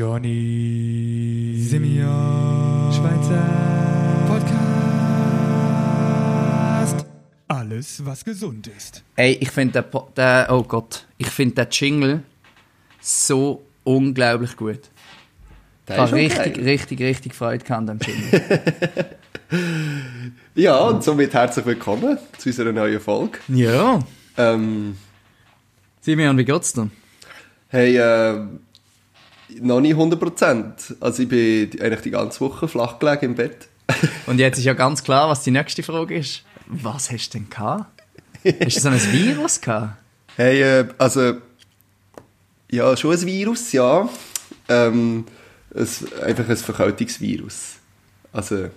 Johnny 0.00 1.60
Simeon. 1.68 2.90
Schweizer 2.90 3.44
Podcast. 6.80 7.04
Alles, 7.48 8.02
was 8.06 8.24
gesund 8.24 8.66
ist. 8.68 9.04
Ey, 9.16 9.36
ich 9.38 9.50
finde 9.50 9.82
den, 9.82 10.00
den, 10.16 10.46
oh 10.48 10.62
Gott, 10.62 11.04
ich 11.18 11.26
finde 11.26 11.56
den 11.56 11.66
Jingle 11.70 12.22
so 12.98 13.62
unglaublich 13.84 14.56
gut. 14.56 14.80
Ich 15.86 15.94
habe 15.94 16.12
okay. 16.12 16.28
richtig, 16.28 16.64
richtig, 16.64 17.00
richtig 17.02 17.34
Freude 17.34 17.62
gehabt 17.62 17.86
an 17.86 17.98
dem 17.98 17.98
Jingle. 18.00 19.06
Ja, 20.54 20.78
und 20.78 21.04
somit 21.04 21.34
herzlich 21.34 21.66
willkommen 21.66 22.16
zu 22.38 22.48
unserer 22.48 22.72
neuen 22.72 23.00
Folge. 23.00 23.38
ja. 23.48 23.98
Ähm, 24.38 24.96
Simeon, 26.00 26.38
wie 26.38 26.46
geht's 26.46 26.72
dir? 26.72 26.88
hey, 27.70 27.96
äh, 27.96 28.46
noch 29.60 29.80
nicht 29.80 29.96
100%. 29.96 30.96
Also 31.00 31.22
ich 31.22 31.28
bin 31.28 31.70
eigentlich 31.80 32.02
die 32.02 32.10
ganze 32.10 32.40
Woche 32.40 32.68
flach 32.68 32.98
gelegen 32.98 33.26
im 33.26 33.34
Bett. 33.34 33.68
Und 34.26 34.38
jetzt 34.38 34.58
ist 34.58 34.64
ja 34.64 34.74
ganz 34.74 35.02
klar, 35.02 35.28
was 35.28 35.42
die 35.42 35.50
nächste 35.50 35.82
Frage 35.82 36.16
ist. 36.16 36.42
Was 36.66 37.10
hast 37.10 37.34
du 37.34 37.38
denn 37.38 37.50
gehabt? 37.50 37.86
Hast 38.44 38.76
du 38.76 38.80
so 38.80 38.88
ein 38.88 39.12
Virus 39.12 39.60
gehabt? 39.60 39.96
Hey, 40.36 40.62
äh, 40.62 40.88
also, 40.96 41.34
ja, 42.70 42.96
schon 42.96 43.12
ein 43.12 43.26
Virus, 43.26 43.72
ja. 43.72 44.08
Ähm, 44.68 45.24
es, 45.74 46.12
einfach 46.22 46.48
ein 46.48 46.56
Verkältungsvirus. 46.56 47.74
Also, 48.32 48.68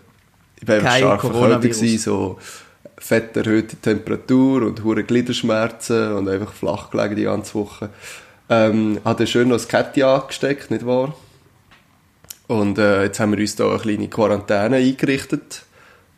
ich 0.60 0.68
war 0.68 0.76
einfach 0.76 0.98
stark 0.98 1.22
verkältet, 1.22 1.62
gewesen, 1.74 2.00
so 2.00 2.40
fett 2.98 3.36
erhöhte 3.38 3.76
Temperatur 3.78 4.64
und 4.64 4.84
hure 4.84 5.04
Gliederschmerzen 5.04 6.14
und 6.14 6.30
einfach 6.30 6.54
flach 6.54 6.90
gelegen 6.90 7.16
die 7.16 7.24
ganze 7.24 7.54
Woche. 7.56 7.90
Ähm, 8.50 9.00
hatte 9.06 9.26
schön 9.26 9.48
noch 9.48 9.56
das 9.56 9.68
Ketti 9.68 10.04
angesteckt, 10.04 10.72
nicht 10.72 10.86
wahr? 10.86 11.16
Und 12.48 12.78
äh, 12.78 13.04
jetzt 13.04 13.20
haben 13.20 13.32
wir 13.32 13.40
uns 13.40 13.56
da 13.56 13.70
eine 13.70 13.80
kleine 13.80 14.08
Quarantäne 14.10 14.78
eingerichtet 14.78 15.64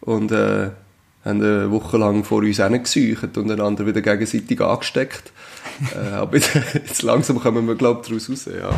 und 0.02 0.31
äh, 0.31 0.69
haben 1.23 1.41
eine 1.41 1.72
Woche 1.72 1.97
lang 1.97 2.23
vor 2.23 2.39
uns 2.39 2.58
hingesäucht 2.58 3.38
und 3.38 3.52
einander 3.52 3.85
wieder 3.85 4.02
gegenseitig 4.02 4.59
angesteckt. 4.61 5.31
äh, 5.95 6.09
aber 6.13 6.38
jetzt 6.38 7.03
langsam 7.03 7.39
kommen 7.39 7.67
wir, 7.67 7.75
glaube 7.75 8.02
ich, 8.02 8.08
daraus 8.08 8.30
raus, 8.30 8.45
ja. 8.45 8.69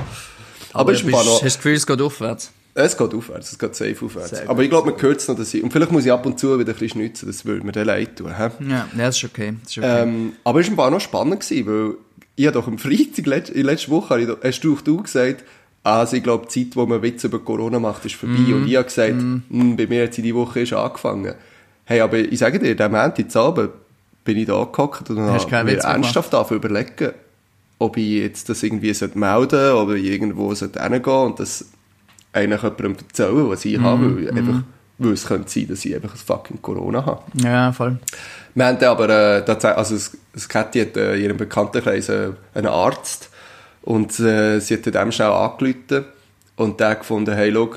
Aber, 0.73 0.91
ist 0.91 1.05
bist, 1.05 1.11
noch, 1.11 1.25
hast 1.25 1.41
du 1.41 1.45
das 1.45 1.55
Gefühl, 1.57 1.73
es 1.73 1.87
geht 1.87 2.01
aufwärts? 2.01 2.51
es 2.83 2.95
geht 2.95 3.13
aufwärts, 3.13 3.51
es 3.51 3.57
geht 3.59 3.75
safe 3.75 4.05
aufwärts. 4.05 4.29
Sehr 4.29 4.49
aber 4.49 4.61
ich 4.61 4.69
glaube, 4.69 4.91
man 4.91 5.01
hört 5.01 5.17
es 5.17 5.27
noch, 5.27 5.35
dass 5.35 5.53
ich, 5.53 5.63
und 5.63 5.71
vielleicht 5.71 5.91
muss 5.91 6.05
ich 6.05 6.11
ab 6.11 6.25
und 6.25 6.39
zu 6.39 6.59
wieder 6.59 6.73
ein 6.73 6.73
bisschen 6.73 6.89
schnitzen, 6.89 7.25
das 7.25 7.43
würde 7.43 7.65
mir 7.65 7.71
dann 7.71 7.87
leid 7.87 8.17
tun. 8.17 8.27
Ja, 8.27 8.51
ja, 8.59 8.87
das 8.95 9.17
ist 9.17 9.23
okay. 9.23 9.55
Das 9.63 9.71
ist 9.71 9.77
okay. 9.79 10.03
Ähm, 10.03 10.33
aber 10.43 10.59
es 10.59 10.67
war 10.67 10.73
ein 10.73 10.77
paar 10.77 10.91
noch 10.91 11.01
spannend, 11.01 11.39
gewesen, 11.39 11.65
weil 11.65 11.95
ich 12.37 12.45
habe 12.45 12.53
doch 12.53 12.67
am 12.67 12.77
Freitag, 12.77 13.25
letzt, 13.25 13.49
in 13.49 13.65
letzter 13.65 13.91
Woche, 13.91 14.21
ich 14.21 14.29
hast 14.41 14.61
du 14.61 14.75
auch 14.75 14.81
du 14.81 15.01
gesagt, 15.03 15.43
also 15.83 16.15
ich 16.15 16.23
glaube, 16.23 16.47
die 16.53 16.69
Zeit, 16.69 16.75
wo 16.75 16.85
man 16.85 17.01
Witze 17.01 17.27
über 17.27 17.39
Corona 17.39 17.79
macht, 17.79 18.05
ist 18.05 18.15
vorbei. 18.15 18.35
Mhm. 18.37 18.53
Und 18.53 18.67
ich 18.67 18.75
habe 18.75 18.85
gesagt, 18.85 19.15
«Hm, 19.49 19.75
bei 19.75 19.87
mir 19.87 20.03
hat 20.03 20.13
sie 20.13 20.21
die 20.21 20.35
Woche 20.35 20.59
erst 20.61 20.73
angefangen. 20.73 21.33
Hey, 21.85 21.99
aber 22.01 22.19
ich 22.19 22.37
sage 22.39 22.59
dir, 22.59 22.75
der 22.75 22.89
Montag 22.89 23.35
Abend 23.35 23.69
bin 24.23 24.37
ich 24.37 24.45
da 24.45 24.63
gehockt 24.65 25.09
und 25.09 25.17
habe 25.19 25.63
mir 25.63 25.77
ernsthaft 25.77 26.33
dafür 26.33 26.57
überlegen, 26.57 27.11
ob 27.79 27.95
ich 27.97 28.09
jetzt 28.09 28.49
das 28.49 28.61
irgendwie 28.63 28.93
melden 29.13 29.49
sollte, 29.49 29.97
ich 29.97 30.05
irgendwo 30.05 30.53
sollte 30.53 30.81
hingehen 30.83 31.13
und 31.13 31.39
das 31.39 31.65
eigentlich 32.33 32.61
jemandem 32.61 32.95
erzählen, 33.07 33.49
was 33.49 33.65
ich 33.65 33.77
Mhm. 33.77 33.83
habe, 33.83 34.15
weil, 34.17 34.29
einfach, 34.37 34.63
weil 34.97 35.13
es 35.13 35.25
könnte 35.25 35.49
sein, 35.49 35.67
dass 35.67 35.85
ich 35.85 35.95
einfach 35.95 36.13
ein 36.13 36.17
fucking 36.17 36.61
Corona 36.61 37.05
habe. 37.05 37.21
ja, 37.35 37.71
voll. 37.71 37.97
Wir 38.55 38.65
haben 38.65 38.79
dann 38.79 38.89
aber 38.89 39.09
äh, 39.09 39.45
tatsächlich, 39.45 39.77
also 39.77 40.17
das 40.33 40.49
Käthi 40.49 40.79
hat 40.81 40.97
äh, 40.97 41.15
in 41.15 41.23
ihrem 41.23 41.37
Bekanntenkreis 41.37 42.09
äh, 42.09 42.31
einen 42.53 42.67
Arzt 42.67 43.29
und 43.83 44.19
äh, 44.19 44.59
sie 44.59 44.75
hat 44.75 44.85
dem 44.85 45.11
schnell 45.11 45.29
angerufen 45.29 46.05
und 46.55 46.79
der 46.79 46.95
gefunden, 46.95 47.35
hey, 47.35 47.51
schau, 47.53 47.69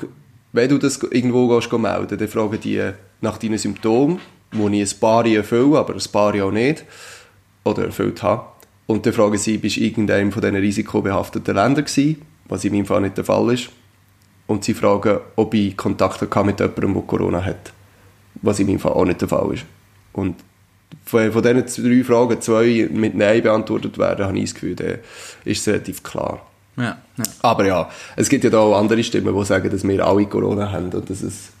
wenn 0.53 0.69
du 0.69 0.77
das 0.77 0.97
irgendwo 1.03 1.47
gehst, 1.47 1.69
geh 1.69 1.77
melden, 1.77 2.17
dann 2.17 2.27
fragen 2.27 2.59
die 2.59 2.91
nach 3.21 3.37
deinen 3.37 3.57
Symptomen, 3.57 4.19
wo 4.51 4.67
ich 4.67 4.93
ein 4.93 4.99
paar 4.99 5.25
erfülle, 5.25 5.77
aber 5.77 5.93
ein 5.93 6.11
paar 6.11 6.33
auch 6.43 6.51
nicht, 6.51 6.83
oder 7.63 7.85
erfüllt 7.85 8.23
habe. 8.23 8.45
Und 8.87 9.05
dann 9.05 9.13
fragen 9.13 9.37
sie, 9.37 9.57
bist 9.57 9.77
du 9.77 9.81
in 9.81 9.85
irgendeinem 9.85 10.31
von 10.31 10.41
diesen 10.41 10.57
risikobehafteten 10.57 11.55
Ländern 11.55 11.85
gewesen, 11.85 12.21
was 12.49 12.65
in 12.65 12.73
meinem 12.73 12.85
Fall 12.85 13.01
nicht 13.01 13.17
der 13.17 13.23
Fall 13.23 13.53
ist. 13.53 13.69
Und 14.51 14.65
sie 14.65 14.73
fragen, 14.73 15.19
ob 15.37 15.53
ich 15.53 15.77
Kontakt 15.77 16.19
hatte 16.19 16.43
mit 16.43 16.59
jemandem, 16.59 16.93
der 16.93 17.03
Corona 17.03 17.41
hat, 17.41 17.71
was 18.41 18.59
in 18.59 18.67
meinem 18.67 18.79
Fall 18.79 18.91
auch 18.91 19.05
nicht 19.05 19.21
der 19.21 19.29
Fall 19.29 19.53
ist. 19.53 19.63
Und 20.11 20.35
von, 21.05 21.31
von 21.31 21.41
diesen 21.41 21.85
drei 21.85 22.03
Fragen 22.03 22.41
zwei 22.41 22.89
mit 22.91 23.15
Nein 23.15 23.41
beantwortet 23.43 23.97
werden, 23.97 24.25
habe 24.25 24.37
ich 24.37 24.43
das 24.51 24.53
Gefühl, 24.55 24.75
dann 24.75 24.97
ist 25.45 25.61
es 25.61 25.67
relativ 25.69 26.03
klar. 26.03 26.45
Ja, 26.75 26.97
ja. 27.17 27.23
Aber 27.43 27.65
ja, 27.65 27.89
es 28.17 28.27
gibt 28.27 28.43
ja 28.43 28.49
da 28.49 28.59
auch 28.59 28.77
andere 28.77 29.01
Stimmen, 29.05 29.33
die 29.33 29.45
sagen, 29.45 29.69
dass 29.69 29.87
wir 29.87 30.05
alle 30.05 30.25
Corona 30.25 30.69
haben 30.69 30.89
und 30.89 31.09
dass 31.09 31.21
es... 31.21 31.51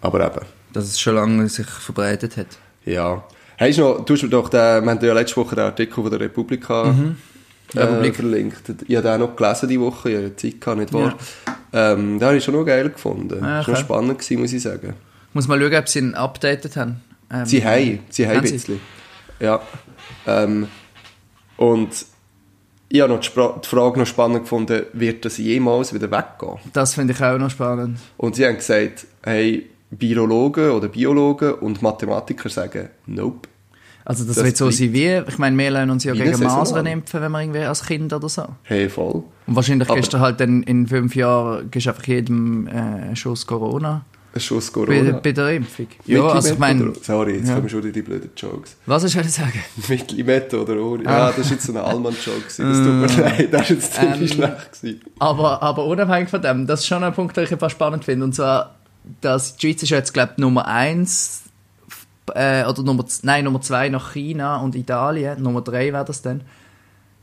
Aber 0.00 0.24
eben, 0.24 0.46
Dass 0.72 0.84
es 0.84 1.00
schon 1.00 1.16
lange 1.16 1.48
sich 1.48 1.66
verbreitet 1.66 2.36
hat. 2.36 2.58
ja. 2.84 3.24
Hast 3.58 3.78
du 3.78 3.82
noch, 3.82 4.04
du 4.04 4.14
hast 4.14 4.22
mir 4.22 4.28
doch 4.28 4.48
den, 4.48 4.84
wir 4.84 4.90
haben 4.92 5.04
ja 5.04 5.12
letzte 5.12 5.36
Woche 5.38 5.56
den 5.56 5.64
Artikel 5.64 5.94
von 5.94 6.10
der 6.10 6.20
Republika 6.20 6.94
Äh, 7.74 8.12
verlinkt. 8.12 8.62
Ich 8.86 8.96
habe 8.96 9.08
den 9.08 9.14
auch 9.14 9.28
noch 9.28 9.36
gelesen 9.36 9.68
die 9.68 9.80
Woche, 9.80 10.10
ich 10.10 10.16
hatte 10.16 10.36
Zeit 10.36 10.60
gehabt, 10.60 10.78
nicht 10.78 10.92
wahr? 10.92 11.14
Ähm, 11.72 12.18
den 12.18 12.26
habe 12.26 12.36
ich 12.36 12.44
schon 12.44 12.54
noch 12.54 12.64
geil 12.64 12.90
gefunden. 12.90 13.38
Ja, 13.40 13.60
noch 13.60 13.68
okay. 13.68 13.80
spannend 13.80 14.18
gewesen, 14.18 14.40
muss 14.40 14.52
ich 14.52 14.62
sagen. 14.62 14.94
Muss 15.32 15.48
mal 15.48 15.58
schauen, 15.60 15.74
ob 15.74 15.88
sie 15.88 15.98
ihn 16.00 16.14
updated 16.14 16.76
haben. 16.76 17.00
Ähm, 17.32 17.46
Sie 17.46 17.64
haben, 17.64 18.00
sie 18.10 18.26
haben 18.26 18.38
ein 18.40 18.46
sie? 18.46 18.52
bisschen. 18.52 18.80
Ja. 19.40 19.60
Ähm, 20.26 20.68
und 21.56 21.90
ich 22.88 23.00
habe 23.00 23.12
noch 23.14 23.20
die, 23.20 23.26
Spra 23.26 23.58
die 23.64 23.68
Frage 23.68 23.98
noch 24.00 24.06
spannend 24.06 24.42
gefunden, 24.42 24.82
wird 24.92 25.24
das 25.24 25.38
jemals 25.38 25.94
wieder 25.94 26.10
weggehen? 26.10 26.58
Das 26.74 26.94
finde 26.94 27.14
ich 27.14 27.22
auch 27.22 27.38
noch 27.38 27.50
spannend. 27.50 27.98
Und 28.18 28.36
sie 28.36 28.44
haben 28.46 28.56
gesagt, 28.56 29.06
hey, 29.22 29.70
Virologen 29.90 30.70
oder 30.72 30.88
Biologen 30.88 31.54
und 31.54 31.80
Mathematiker 31.80 32.50
sagen, 32.50 32.90
nope. 33.06 33.48
Also 34.04 34.24
das, 34.24 34.36
Das 34.36 34.44
wird 34.44 34.56
so 34.56 34.70
sein 34.70 34.92
wie, 34.92 35.22
ich 35.28 35.38
meine, 35.38 35.56
wir 35.56 35.70
lernen 35.70 35.90
uns 35.92 36.04
ja 36.04 36.12
gegen 36.12 36.38
Masern 36.42 36.86
impfen, 36.86 37.20
wenn 37.20 37.30
wir 37.32 37.40
irgendwie 37.40 37.60
als 37.60 37.84
Kind 37.84 38.12
oder 38.12 38.28
so. 38.28 38.44
Hey, 38.64 38.88
voll. 38.88 39.22
Und 39.46 39.56
wahrscheinlich 39.56 39.88
Aber- 39.88 39.96
gehst 39.98 40.12
du 40.12 40.18
halt 40.18 40.40
dann 40.40 40.62
in 40.64 40.86
fünf 40.86 41.14
Jahren 41.14 41.70
gehst 41.70 41.86
du 41.86 41.90
einfach 41.90 42.04
jedem 42.06 42.66
äh, 42.66 42.70
einen 42.70 43.16
Schuss 43.16 43.46
Corona 43.46 44.04
Ein 44.34 44.40
Schuss 44.40 44.70
bei, 44.72 44.84
Corona. 44.86 45.20
bei 45.22 45.32
der 45.32 45.50
Impfung. 45.50 45.86
Mit 46.04 46.08
Ja, 46.16 46.26
also 46.26 46.52
ich 46.54 46.58
meine, 46.58 46.92
Sorry, 47.00 47.36
jetzt 47.36 47.48
ja. 47.48 47.54
kommen 47.56 47.68
schon 47.68 47.92
die 47.92 48.02
blöden 48.02 48.30
Jokes. 48.36 48.76
was 48.86 49.02
soll 49.02 49.22
ich 49.22 49.30
sagen? 49.32 49.62
Mit 49.88 50.10
Limette 50.12 50.60
oder 50.60 50.76
ohne. 50.82 51.06
Ah. 51.06 51.12
Ja, 51.28 51.32
das 51.32 51.44
war 51.46 51.52
jetzt 51.52 51.64
so 51.66 51.72
ein 51.72 51.78
Allmann-Joke. 51.78 52.42
Das 52.46 52.56
tut 52.56 52.66
mir 52.66 53.06
leid, 53.22 53.52
das 53.52 53.60
war 53.60 53.76
jetzt 53.76 53.94
ziemlich 53.94 54.20
Ähm, 54.32 54.36
schlecht. 54.36 54.72
Gewesen. 54.80 55.00
Aber, 55.20 55.62
aber 55.62 55.84
unabhängig 55.86 56.28
von 56.28 56.42
dem, 56.42 56.66
das 56.66 56.80
ist 56.80 56.86
schon 56.86 57.04
ein 57.04 57.12
Punkt, 57.14 57.36
den 57.36 57.44
ich 57.44 57.52
etwas 57.52 57.70
spannend 57.72 58.04
finde. 58.04 58.24
Und 58.24 58.34
zwar, 58.34 58.74
dass 59.20 59.56
die 59.56 59.66
Schweiz 59.68 59.82
ist 59.82 59.90
jetzt, 59.90 60.12
glaube 60.14 60.32
ich, 60.36 60.38
Nummer 60.38 60.66
eins 60.66 61.42
äh, 62.34 62.64
oder 62.64 62.82
Nummer, 62.82 63.04
nein, 63.22 63.44
Nummer 63.44 63.60
zwei 63.60 63.88
nach 63.88 64.12
China 64.12 64.56
und 64.58 64.74
Italien. 64.74 65.42
Nummer 65.42 65.60
drei 65.60 65.92
wäre 65.92 66.04
das 66.04 66.22
dann. 66.22 66.42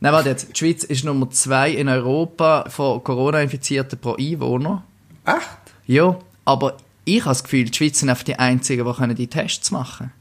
Nein, 0.01 0.13
warte 0.13 0.29
jetzt. 0.29 0.49
Die 0.49 0.57
Schweiz 0.57 0.83
ist 0.83 1.03
Nummer 1.03 1.29
zwei 1.29 1.71
in 1.71 1.89
Europa 1.89 2.65
von 2.69 3.03
Corona-Infizierten 3.03 3.99
pro 3.99 4.15
Einwohner. 4.15 4.83
Echt? 5.25 5.37
Ja, 5.87 6.17
aber 6.45 6.77
ich 7.05 7.21
habe 7.21 7.31
das 7.31 7.43
Gefühl, 7.43 7.65
die 7.65 7.77
Schweiz 7.77 7.99
sind 7.99 8.09
einfach 8.09 8.23
die 8.23 8.37
Einzigen, 8.39 8.85
die 8.85 8.93
können 8.93 9.15
die 9.15 9.27
Tests 9.27 9.71
machen 9.71 10.11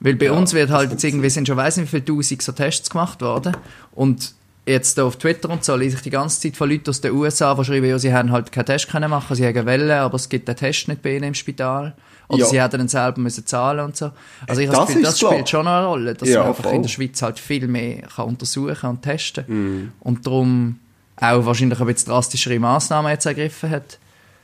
Weil 0.00 0.16
bei 0.16 0.26
Ja, 0.26 0.32
uns 0.32 0.52
wird 0.54 0.70
halt 0.70 0.90
jetzt 0.90 1.04
irgendwie, 1.04 1.30
sind 1.30 1.46
schon 1.46 1.56
weiss 1.56 1.76
nicht 1.76 1.92
wie 1.92 2.00
viele 2.00 2.04
tausend 2.04 2.42
so 2.42 2.52
Tests 2.52 2.90
gemacht 2.90 3.20
worden. 3.20 3.56
Und 3.92 4.34
jetzt 4.66 4.98
auf 4.98 5.16
Twitter 5.16 5.50
und 5.50 5.64
so 5.64 5.76
lese 5.76 5.96
ich 5.96 6.02
die 6.02 6.10
ganze 6.10 6.40
Zeit 6.40 6.56
von 6.56 6.70
Leuten 6.70 6.90
aus 6.90 7.00
den 7.00 7.12
USA, 7.12 7.54
die 7.54 7.64
schreiben, 7.64 7.86
ja, 7.86 7.98
sie 7.98 8.12
haben 8.12 8.32
halt 8.32 8.52
keinen 8.52 8.66
Test 8.66 8.88
können 8.88 9.10
machen, 9.10 9.36
sie 9.36 9.46
haben 9.46 9.66
Welle, 9.66 10.00
aber 10.00 10.16
es 10.16 10.28
gibt 10.28 10.48
den 10.48 10.56
Test 10.56 10.88
nicht 10.88 11.02
bei 11.02 11.16
ihnen 11.16 11.24
im 11.24 11.34
Spital. 11.34 11.94
Oder 12.30 12.38
Ja. 12.40 12.46
sie 12.46 12.60
hätten 12.62 12.78
dann 12.78 12.88
selber 12.88 13.20
müssen 13.20 13.44
zahlen 13.46 13.84
und 13.84 13.96
so. 13.96 14.10
Also 14.46 14.60
ich 14.62 14.70
Das 14.70 14.86
Gefühl, 14.86 15.02
das 15.02 15.18
spielt 15.20 15.48
schon 15.48 15.66
eine 15.66 15.86
Rolle, 15.86 16.14
dass 16.14 16.28
Ja, 16.28 16.40
man 16.40 16.48
einfach 16.48 16.64
voll. 16.64 16.74
in 16.74 16.82
der 16.82 16.88
Schweiz 16.88 17.20
halt 17.22 17.38
viel 17.38 17.66
mehr 17.68 18.02
kann 18.14 18.26
untersuchen 18.26 18.88
und 18.88 19.02
testen 19.02 19.44
Mhm. 19.48 19.92
Und 20.00 20.26
darum 20.26 20.78
auch 21.16 21.44
wahrscheinlich 21.44 21.78
ein 21.80 21.86
bisschen 21.86 22.10
drastischere 22.12 22.58
Massnahmen 22.58 23.10
jetzt 23.10 23.26
ergriffen 23.26 23.68
hat 23.70 23.98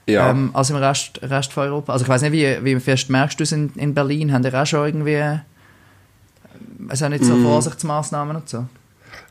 Ja. 0.06 0.30
ähm, 0.30 0.50
als 0.52 0.70
im 0.70 0.76
Rest, 0.76 1.20
Rest 1.22 1.52
von 1.52 1.64
Europa. 1.64 1.92
Also 1.92 2.04
ich 2.04 2.08
weiß 2.08 2.22
nicht, 2.22 2.32
wie, 2.32 2.58
wie 2.64 2.78
fest 2.80 3.08
merkst 3.08 3.38
du 3.40 3.44
es 3.44 3.52
in, 3.52 3.70
in 3.76 3.94
Berlin? 3.94 4.32
Haben 4.32 4.42
die 4.42 4.52
auch 4.54 4.66
schon 4.66 4.84
irgendwie 4.86 5.12
äh, 5.14 5.38
es 6.88 7.02
auch 7.02 7.08
nicht 7.08 7.22
Mm. 7.24 7.26
so 7.26 7.36
Vorsichtsmaßnahmen 7.36 8.36
und 8.36 8.48
so? 8.48 8.64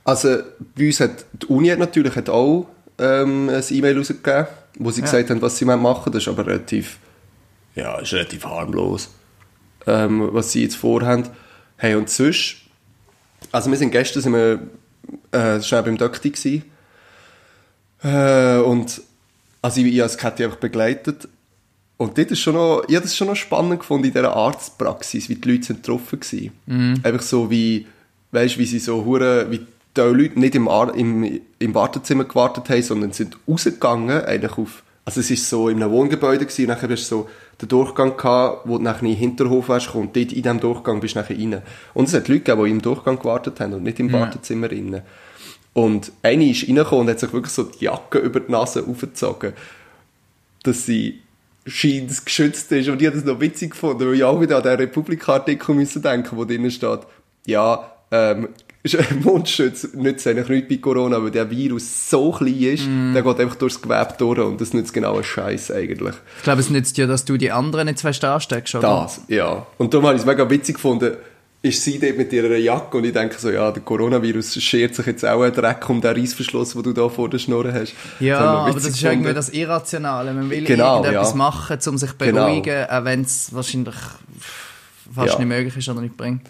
Also, 0.04 0.38
bei 0.78 0.88
uns 0.88 1.00
hat, 1.00 1.26
die 1.42 1.46
Uni 1.48 1.70
hat 1.70 1.80
natürlich 1.80 2.16
hat 2.16 2.30
auch 2.30 2.68
ähm, 3.00 3.50
ein 3.50 3.64
E-Mail 3.70 3.98
rausgegeben, 3.98 4.48
wo 4.80 4.92
sie 4.92 5.02
Ja. 5.02 5.06
gesagt 5.06 5.30
haben, 5.30 5.42
was 5.42 5.58
sie 5.58 5.66
machen. 5.66 6.12
Das 6.14 6.22
ist 6.24 6.28
aber 6.30 6.46
relativ, 6.46 6.98
ja, 7.76 8.00
ist 8.00 8.14
relativ 8.14 8.46
harmlos, 8.46 9.10
ähm, 9.86 10.30
was 10.32 10.52
sie 10.52 10.64
jetzt 10.64 10.76
vorhaben. 10.76 11.30
Hey, 11.78 11.96
und 11.96 12.10
sonst, 12.10 12.58
also 13.52 13.70
wir 13.70 13.78
sind 13.78 13.92
gestern 13.92 14.24
sind 14.24 14.34
wir, 14.34 14.60
äh, 15.32 15.62
schnell 15.62 15.84
beim 15.84 15.98
Dokti 15.98 16.32
gewesen. 16.32 16.64
Äh, 18.02 18.58
und, 18.60 19.02
also 19.62 19.82
ich, 19.82 19.88
ich 19.88 20.00
habe 20.00 20.10
das 20.10 20.18
Kette 20.18 20.46
einfach 20.46 20.58
begleitet. 20.58 21.28
Und 21.98 22.18
dort 22.18 22.32
ist 22.32 22.40
schon 22.40 22.56
noch, 22.56 22.84
ich 22.88 22.96
habe 22.96 23.06
das 23.06 23.16
schon 23.16 23.28
noch 23.28 23.36
spannend 23.36 23.80
gefunden 23.80 24.08
in 24.08 24.14
dieser 24.14 24.36
Arztpraxis, 24.36 25.30
wie 25.30 25.36
die 25.36 25.50
Leute 25.50 25.66
sind 25.66 25.84
getroffen 25.84 26.20
waren. 26.20 27.02
Einfach 27.04 27.22
so 27.22 27.50
wie, 27.50 27.88
weißt 28.32 28.58
wie 28.58 28.66
sie 28.66 28.80
so 28.80 29.06
hure, 29.06 29.50
wie 29.50 29.66
die 29.96 30.02
Leute 30.02 30.40
nicht 30.40 30.56
im, 30.56 30.68
Ar 30.68 30.94
im, 30.94 31.40
im 31.58 31.74
Wartezimmer 31.74 32.26
gewartet 32.26 32.70
haben, 32.70 32.82
sondern 32.82 33.12
sind 33.14 33.38
rausgegangen, 33.48 34.26
eigentlich 34.26 34.58
auf, 34.58 34.84
also 35.06 35.20
es 35.20 35.30
ist 35.30 35.48
so 35.48 35.70
in 35.70 35.82
einem 35.82 35.92
Wohngebäude 35.92 36.46
gewesen, 36.46 36.68
nachher 36.68 36.90
hast 36.90 37.12
du 37.12 37.16
so 37.16 37.30
den 37.62 37.70
Durchgang 37.70 38.18
gehabt, 38.18 38.68
wo 38.68 38.78
du 38.78 38.84
nachher 38.84 39.04
in 39.04 39.10
den 39.10 39.18
Hinterhof 39.18 39.70
wärst, 39.70 39.94
und 39.94 40.16
dort 40.16 40.34
in 40.34 40.42
diesem 40.42 40.60
Durchgang 40.60 41.00
bist 41.00 41.16
du 41.16 41.20
nachher 41.20 41.38
rein. 41.38 41.62
Und 41.94 42.08
es 42.08 42.14
hat 42.16 42.28
Leute 42.28 42.42
gegeben, 42.42 42.66
die 42.66 42.72
im 42.72 42.82
Durchgang 42.82 43.20
gewartet 43.20 43.60
haben 43.60 43.74
und 43.74 43.84
nicht 43.84 44.00
im 44.00 44.10
Ja. 44.10 44.22
Wartezimmer 44.22 44.72
rein. 44.72 45.04
Und 45.74 46.12
eine 46.24 46.50
ist 46.50 46.68
reingekommen 46.68 47.02
und 47.02 47.10
hat 47.12 47.20
sich 47.20 47.32
wirklich 47.34 47.54
so 47.54 47.64
die 47.64 47.86
Jacke 47.86 48.18
über 48.18 48.40
die 48.40 48.52
Nase 48.52 48.84
aufgezogen, 48.88 49.54
dass 50.64 50.86
sie 50.86 51.22
scheint 51.68 52.26
geschützt 52.26 52.72
ist. 52.72 52.90
Und 52.90 53.02
ich 53.02 53.08
habe 53.08 53.18
das 53.18 53.26
noch 53.26 53.40
witzig 53.40 53.72
gefunden, 53.72 54.08
weil 54.08 54.16
ich 54.16 54.24
auch 54.24 54.40
wieder 54.42 54.58
an 54.58 54.64
den 54.64 54.78
Republika-Artikel 54.78 55.76
müssen 55.76 56.02
denken, 56.02 56.36
wo 56.38 56.46
drinnen 56.46 56.72
steht, 56.72 57.02
ja, 57.46 57.92
ähm, 58.12 58.50
Mundschutz 59.24 59.88
nützt 59.94 60.28
eigentlich 60.28 60.50
nicht 60.50 60.68
bei 60.70 60.78
Corona, 60.78 61.22
weil 61.22 61.32
der 61.32 61.50
Virus 61.50 62.10
so 62.10 62.32
klein 62.32 62.54
ist, 62.62 62.88
der 63.14 63.22
geht 63.24 63.40
einfach 63.40 63.56
durchs 63.56 63.82
Gewebe 63.82 64.14
durch 64.18 64.40
und 64.40 64.62
das 64.62 64.74
nützt 64.74 64.94
genau 64.94 65.16
einen 65.16 65.24
Scheiß 65.24 65.72
eigentlich. 65.72 66.14
Ich 66.38 66.44
glaube, 66.44 66.62
es 66.62 66.70
nützt 66.70 66.98
ja, 66.98 67.08
dass 67.08 67.26
du 67.26 67.38
die 67.38 67.52
anderen 67.52 67.88
nicht 67.88 68.00
fest 68.02 68.24
ansteckst, 68.24 68.76
oder? 68.76 68.88
Das, 69.04 69.22
ja. 69.28 69.66
Und 69.78 69.94
darum 69.94 70.06
habe 70.08 70.16
ich 70.16 70.22
es 70.22 70.26
mega 70.28 70.48
witzig 70.50 70.76
gefunden, 70.76 71.14
ist 71.62 71.84
sie 71.84 71.98
dort 71.98 72.16
mit 72.18 72.32
ihrer 72.32 72.58
Jacke 72.58 72.96
und 72.98 73.06
ich 73.06 73.14
denke 73.14 73.36
so, 73.40 73.50
ja, 73.50 73.72
der 73.72 73.82
Coronavirus 73.82 74.62
schert 74.62 74.94
sich 74.94 75.08
jetzt 75.08 75.26
auch 75.26 75.42
einen 75.42 75.52
Dreck 75.52 75.90
um 75.90 76.00
den 76.00 76.16
Reissverschluss, 76.16 76.74
den 76.74 76.84
du 76.84 76.94
da 76.94 77.10
vor 77.10 77.28
der 77.28 77.40
Schnur 77.40 77.74
hast. 77.74 77.94
Ja, 78.20 78.40
noch 78.40 78.60
aber 78.66 78.74
das 78.74 78.86
ist 78.86 78.94
gefunden. 79.00 79.14
irgendwie 79.22 79.34
das 79.34 79.50
Irrationale. 79.50 80.32
Man 80.34 80.48
will 80.52 80.64
Genau, 80.64 80.98
irgendetwas 80.98 81.32
ja. 81.32 81.36
machen, 81.38 81.80
um 81.88 81.98
sich 81.98 82.12
zu 82.12 82.18
Genau. 82.20 82.46
beruhigen, 82.46 82.86
auch 82.88 83.04
wenn 83.06 83.22
es 83.22 83.52
wahrscheinlich 83.52 83.96
fast 85.16 85.34
Ja. 85.34 85.40
nicht 85.40 85.48
möglich 85.48 85.76
ist 85.76 85.90
oder 85.90 86.02
nicht 86.02 86.16
bringt. 86.16 86.42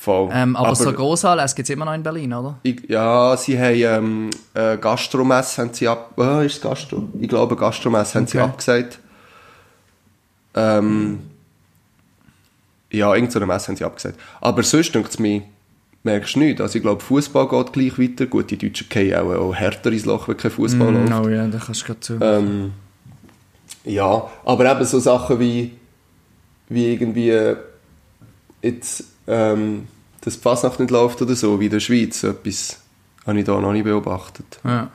Voll. 0.00 0.30
Ähm, 0.32 0.56
aber, 0.56 0.74
so 0.74 0.90
Grossanlässe 0.94 1.54
gibt 1.54 1.68
es 1.68 1.74
immer 1.74 1.84
noch 1.84 1.92
in 1.92 2.02
Berlin, 2.02 2.32
oder? 2.32 2.58
Ich, 2.62 2.88
ja, 2.88 3.36
sie 3.36 3.58
haben 3.60 3.74
ähm, 3.74 4.30
äh, 4.54 4.78
Gastromesse 4.78 5.60
haben 5.60 5.74
sie 5.74 5.86
ab... 5.88 6.12
Oh, 6.16 6.40
ist 6.40 6.62
Gastro? 6.62 7.06
Ich 7.20 7.28
glaube, 7.28 7.54
Gastromesse 7.54 8.14
haben 8.14 8.26
sie 8.26 8.38
Okay. 8.38 8.46
abgesagt. 8.48 8.98
Ähm, 10.54 11.20
ja, 12.90 13.14
irgendeine 13.14 13.44
Messe 13.44 13.68
haben 13.68 13.76
sie 13.76 13.84
abgesagt. 13.84 14.18
Aber 14.40 14.62
sonst 14.62 14.94
denkt 14.94 15.10
es 15.10 15.18
mir, 15.18 15.42
merkst 16.02 16.34
du 16.34 16.38
nicht. 16.38 16.62
Also 16.62 16.76
ich 16.76 16.82
glaube, 16.82 17.02
Fußball 17.02 17.46
geht 17.46 17.74
gleich 17.74 17.98
weiter. 17.98 18.24
Gut, 18.24 18.50
die 18.50 18.56
Deutschen 18.56 18.88
gehen 18.88 19.14
auch, 19.16 19.34
auch 19.34 19.54
härter 19.54 19.92
ins 19.92 20.06
Loch, 20.06 20.28
wenn 20.28 20.36
kein 20.38 20.50
Fußball 20.50 20.94
läuft. 20.94 21.12
oh 21.12 21.28
ja, 21.28 21.46
da 21.46 21.58
kannst 21.58 21.82
du 21.82 21.84
gerade 21.84 22.00
zu. 22.00 22.18
Ähm, 22.22 22.72
ja, 23.84 24.30
aber 24.46 24.72
eben 24.72 24.84
so 24.86 24.98
Sachen 24.98 25.38
wie, 25.40 25.72
wie 26.70 26.94
irgendwie 26.94 27.28
äh, 27.28 27.56
jetzt, 28.62 29.04
ähm, 29.30 29.86
dass 30.22 30.34
die 30.36 30.40
Fasnacht 30.40 30.80
nicht 30.80 30.90
läuft 30.90 31.22
oder 31.22 31.34
so, 31.34 31.58
wie 31.60 31.66
in 31.66 31.70
der 31.70 31.80
Schweiz, 31.80 32.20
so 32.20 32.28
etwas 32.28 32.80
habe 33.26 33.38
ich 33.38 33.44
da 33.44 33.60
noch 33.60 33.72
nicht 33.72 33.84
beobachtet. 33.84 34.58
Ja, 34.64 34.90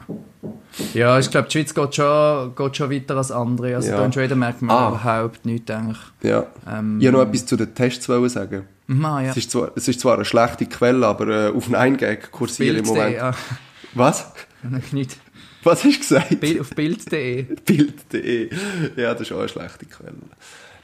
ja 0.94 1.20
ich 1.20 1.30
glaube, 1.32 1.48
die 1.48 1.54
Schweiz 1.54 1.74
geht 1.74 1.96
schon, 1.96 2.56
geht 2.56 2.78
schon 2.78 2.92
weiter 2.92 3.18
als 3.18 3.32
andere. 3.32 3.76
Also 3.76 3.90
Ja. 3.90 3.98
da 3.98 4.06
in 4.06 4.14
Schweden 4.14 4.40
merkt 4.40 4.62
man 4.62 4.76
Ah. 4.76 4.90
überhaupt 4.90 5.46
nichts 5.46 5.70
eigentlich. 5.72 5.98
Ja. 6.24 6.46
Ähm, 6.68 7.00
Ich 7.00 7.06
wollte 7.06 7.18
noch 7.18 7.22
etwas 7.28 7.46
zu 7.46 7.56
den 7.56 7.74
Tests 7.74 8.06
sagen. 8.06 8.64
Ah, 9.04 9.22
ja. 9.22 9.32
Es, 9.32 9.38
ist 9.38 9.52
zwar, 9.52 9.72
es 9.76 9.88
ist 9.88 10.00
zwar 10.00 10.16
eine 10.16 10.26
schlechte 10.26 10.66
Quelle, 10.66 11.06
aber 11.08 11.28
äh, 11.28 11.50
auf 11.52 11.74
einen 11.74 11.98
Gag 11.98 12.31
kursieren 12.31 12.78
im 12.78 12.86
Moment. 12.86 13.16
ja. 13.16 13.31
Was? 13.94 14.31
nicht. 14.92 15.18
Was 15.64 15.84
hast 15.84 15.96
du 15.96 16.00
gesagt? 16.00 16.40
Bild, 16.40 16.60
auf 16.62 16.70
Bild.de. 16.72 17.44
Bild.de. 17.66 18.50
Ja, 18.96 19.14
das 19.14 19.22
ist 19.22 19.31
auch 19.31 19.40
eine 19.40 19.50
schlechte 19.50 19.86
Quelle. 19.86 20.14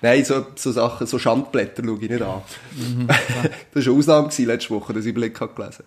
Nein, 0.02 0.26
so, 0.26 0.46
so 0.56 0.72
Sachen, 0.72 1.06
so 1.06 1.20
Schandblätter 1.20 1.84
schaue 1.84 2.00
ich 2.02 2.10
nicht 2.10 2.22
an. 2.22 2.42
das 3.74 3.86
war 3.86 3.94
eine 3.94 4.00
Ausnahme 4.00 4.30
letzte 4.46 4.70
Woche, 4.72 4.94
dass 4.94 5.06
ich 5.06 5.14
Blick 5.14 5.40
habe 5.40 5.54
gelesen 5.54 5.84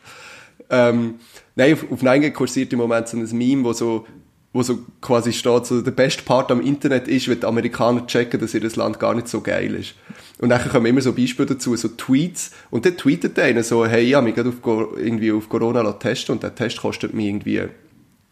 ähm, 0.70 1.16
Nein, 1.56 1.74
auf, 1.74 1.90
auf 1.90 2.02
Nein 2.02 2.32
kursiert 2.32 2.72
im 2.72 2.78
Moment 2.78 3.08
so 3.08 3.16
ein 3.16 3.28
Meme, 3.36 3.64
wo 3.64 3.72
so, 3.72 4.06
wo 4.52 4.62
so 4.62 4.78
quasi 5.00 5.32
steht, 5.32 5.66
so, 5.66 5.80
der 5.80 5.90
beste 5.90 6.22
Part 6.22 6.50
am 6.50 6.60
Internet 6.60 7.08
ist, 7.08 7.28
wenn 7.28 7.40
die 7.40 7.46
Amerikaner 7.46 8.06
checken, 8.06 8.40
dass 8.40 8.54
ihr 8.54 8.60
das 8.60 8.76
Land 8.76 8.98
gar 8.98 9.14
nicht 9.14 9.28
so 9.28 9.40
geil 9.40 9.74
ist. 9.74 9.94
Und 10.38 10.48
dann 10.48 10.68
kommen 10.68 10.86
immer 10.86 11.00
so 11.00 11.12
Beispiele 11.12 11.46
dazu, 11.46 11.76
so 11.76 11.88
Tweets. 11.88 12.50
Und 12.70 12.84
dann 12.86 12.96
tweetet 12.96 13.38
einer 13.38 13.62
so, 13.62 13.86
hey, 13.86 14.10
habe 14.10 14.26
mich 14.26 14.34
gerade 14.34 14.50
auf, 14.50 14.96
irgendwie 14.96 15.32
auf 15.32 15.48
Corona 15.48 15.92
testen 15.92 16.34
und 16.34 16.42
der 16.42 16.54
Test 16.54 16.80
kostet 16.80 17.14
mir 17.14 17.28
irgendwie 17.28 17.62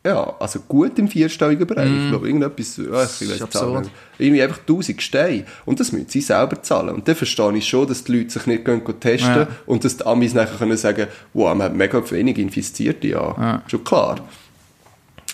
ja, 0.05 0.35
also 0.41 0.59
gut 0.67 0.99
im 0.99 1.07
vierstelligen 1.07 1.65
Bereich. 1.67 1.91
Ich 1.91 2.09
glaube, 2.09 2.27
irgendetwas, 2.27 2.77
ja, 2.77 2.85
ich 2.85 2.91
weiß 2.91 3.21
nicht. 3.21 3.91
Irgendwie 4.19 4.43
einfach 4.43 4.59
1000 4.59 5.01
Steine. 5.01 5.45
Und 5.65 5.79
das 5.79 5.93
müssen 5.93 6.09
sie 6.09 6.21
selber 6.21 6.61
zahlen. 6.61 6.91
Und 6.97 7.07
dann 7.07 7.15
verstehe 7.15 7.57
ich 7.57 7.69
schon, 7.69 7.87
dass 7.87 8.03
die 8.03 8.17
Leute 8.19 8.31
sich 8.31 8.47
nicht 8.47 8.65
gehen, 8.65 8.85
gehen 8.85 9.01
testen 9.01 9.35
Ja. 9.43 9.49
und 9.67 9.85
dass 9.85 9.97
die 9.97 10.05
Amis 10.07 10.35
nachher 10.35 10.59
können 10.59 10.77
sagen, 10.77 11.07
wow, 11.35 11.55
man 11.55 11.67
hat 11.67 11.75
mega 11.77 12.11
wenig 12.11 12.39
Infizierte, 12.39 13.07
ja. 13.07 13.37
Ja. 13.39 13.63
Schon 13.69 13.85
klar. 13.85 14.17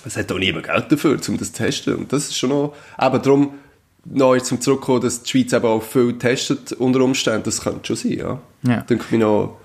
Es 0.04 0.16
hat 0.16 0.30
auch 0.30 0.38
niemand 0.38 0.66
Geld 0.66 0.92
dafür, 0.92 1.18
um 1.28 1.38
das 1.38 1.52
zu 1.52 1.62
testen. 1.64 1.94
Und 1.96 2.12
das 2.12 2.24
ist 2.24 2.36
schon 2.36 2.50
noch, 2.50 2.74
eben 3.00 3.22
darum, 3.22 3.54
noch 4.04 4.34
jetzt 4.34 4.48
zum 4.48 4.60
Zurückkommen, 4.60 5.00
dass 5.00 5.22
die 5.22 5.30
Schweiz 5.30 5.52
eben 5.52 5.64
auch 5.66 5.82
viel 5.82 6.18
testet 6.18 6.72
unter 6.72 7.00
Umständen, 7.00 7.44
das 7.44 7.62
könnte 7.62 7.86
schon 7.86 7.96
sein, 7.96 8.12
ja. 8.18 8.38
Ja. 8.62 8.80
Denke 8.82 9.04
ich 9.10 9.18
noch 9.18 9.56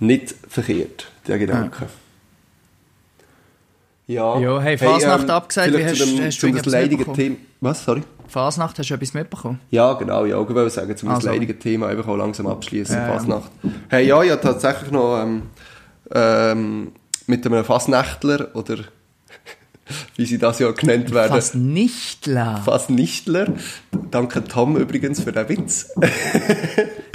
nicht 0.00 0.34
verkehrt, 0.48 1.08
der 1.26 1.38
Gedanke. 1.38 1.82
Ja. 1.82 1.88
Ja, 4.08 4.60
hey, 4.60 4.78
Fasnacht 4.78 5.28
abgesagt, 5.28 5.68
vielleicht 5.68 5.94
wie 5.94 5.98
zu 5.98 6.04
hast- 6.24 6.42
dem, 6.42 6.56
hast 6.56 6.66
du 6.66 6.70
leidigen 6.70 6.96
mitbekommen? 6.96 7.16
Thema. 7.16 7.36
Was, 7.60 7.84
sorry? 7.84 8.02
Fasnacht, 8.26 8.78
hast 8.78 8.88
du 8.88 8.94
etwas 8.94 9.12
mitbekommen? 9.14 9.60
Ja, 9.70 9.92
genau, 9.94 10.24
ja, 10.24 10.40
ich 10.40 10.48
wollte 10.48 10.70
sagen, 10.70 10.96
zum 10.96 11.10
Ah, 11.10 11.14
das 11.16 11.24
leidige 11.24 11.58
Thema 11.58 11.88
einfach 11.88 12.08
auch 12.08 12.16
langsam 12.16 12.46
abschließen, 12.46 12.96
Ja, 12.96 13.06
ja. 13.06 13.12
Fasnacht. 13.14 13.50
Hey, 13.88 14.06
ja, 14.06 14.22
ich 14.22 14.30
habe 14.30 14.40
tatsächlich 14.40 14.90
noch 14.90 15.20
ähm, 15.22 15.42
ähm, 16.14 16.92
mit 17.26 17.44
einem 17.44 17.62
Fasnächtler 17.64 18.48
oder 18.54 18.76
wie 20.16 20.24
sie 20.24 20.38
das 20.38 20.58
ja 20.58 20.70
genannt 20.70 21.12
werden, 21.12 21.28
Fast 21.32 21.54
nicht 21.54 22.26
la. 22.26 22.56
Fasnichtler. 22.56 23.52
Danke 24.10 24.42
Tom 24.44 24.76
übrigens 24.78 25.20
für 25.22 25.32
den 25.32 25.48
Witz. 25.50 25.90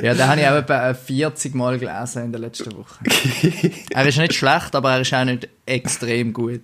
Ja, 0.02 0.14
den 0.14 0.28
habe 0.28 0.42
ich 0.42 0.48
auch 0.48 0.56
etwa 0.56 0.90
äh, 0.90 0.94
40 0.94 1.56
Mal 1.56 1.80
gelesen 1.80 2.26
in 2.26 2.32
der 2.32 2.42
letzten 2.42 2.72
Woche. 2.78 3.00
er 3.92 4.06
ist 4.08 4.18
nicht 4.20 4.34
schlecht, 4.36 4.76
aber 4.76 4.92
er 4.94 5.02
ist 5.02 5.14
auch 5.14 5.26
nicht 5.26 5.48
extrem 5.66 6.34
gut. 6.34 6.62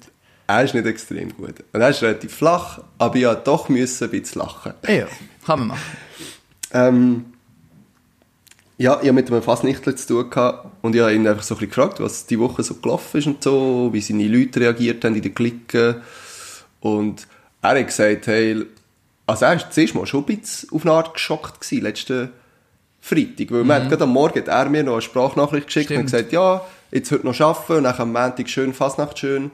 Er 0.49 0.63
ist 0.63 0.73
nicht 0.73 0.87
extrem 0.87 1.35
gut. 1.37 1.63
Und 1.73 1.81
er 1.81 1.89
ist 1.89 2.01
relativ 2.01 2.33
flach, 2.33 2.79
aber 2.97 3.15
ich 3.15 3.23
musste 3.23 3.41
doch 3.43 3.69
müssen 3.69 4.03
ein 4.05 4.09
bisschen 4.09 4.41
lachen. 4.41 4.73
Ja, 4.87 5.05
kann 5.45 5.59
man 5.59 5.67
machen. 5.69 5.97
Ähm, 6.73 7.25
ja, 8.79 8.93
ich 8.93 9.07
habe 9.07 9.13
mit 9.13 9.29
einem 9.29 9.43
Fasnichtler 9.43 9.95
zu 9.95 10.07
tun 10.07 10.29
gehabt 10.29 10.67
und 10.81 10.95
ich 10.95 11.01
habe 11.01 11.13
ihn 11.13 11.27
einfach 11.27 11.43
so 11.43 11.53
ein 11.53 11.59
bisschen 11.59 11.69
gefragt, 11.69 11.99
was 11.99 12.25
die 12.25 12.39
Woche 12.39 12.63
so 12.63 12.75
gelaufen 12.75 13.17
ist 13.17 13.27
und 13.27 13.43
so, 13.43 13.89
wie 13.91 14.01
seine 14.01 14.27
Leute 14.27 14.61
reagiert 14.61 15.05
haben 15.05 15.15
in 15.15 15.21
den 15.21 15.35
Klicken. 15.35 15.97
Und 16.79 17.27
er 17.61 17.77
hat 17.77 17.85
gesagt, 17.85 18.25
hey, 18.25 18.65
also 19.27 19.45
er 19.45 19.51
war 19.51 19.69
zuerst 19.69 19.94
mal 19.94 20.07
schon 20.07 20.23
ein 20.23 20.37
bisschen 20.37 20.69
auf 20.71 20.81
eine 20.81 20.94
Art 20.94 21.13
geschockt 21.13 21.61
gewesen, 21.61 21.83
letzten 21.83 22.29
Freitag, 23.01 23.51
weil 23.51 23.63
man 23.63 23.83
hat 23.83 23.89
gerade 23.89 24.03
am 24.06 24.13
Morgen 24.13 24.39
hat 24.39 24.47
er 24.47 24.69
mir 24.69 24.83
noch 24.83 24.94
eine 24.94 25.01
Sprachnachricht 25.03 25.68
geschickt 25.68 25.91
und 25.91 26.09
Stimmt. 26.09 26.11
gesagt, 26.11 26.31
ja, 26.31 26.65
jetzt 26.89 27.11
heute 27.11 27.27
noch 27.27 27.39
arbeiten 27.39 27.73
und 27.73 27.83
dann 27.83 27.95
am 27.95 28.11
Montag 28.11 28.49
schön, 28.49 28.73
Fasnacht 28.73 29.19
schön, 29.19 29.51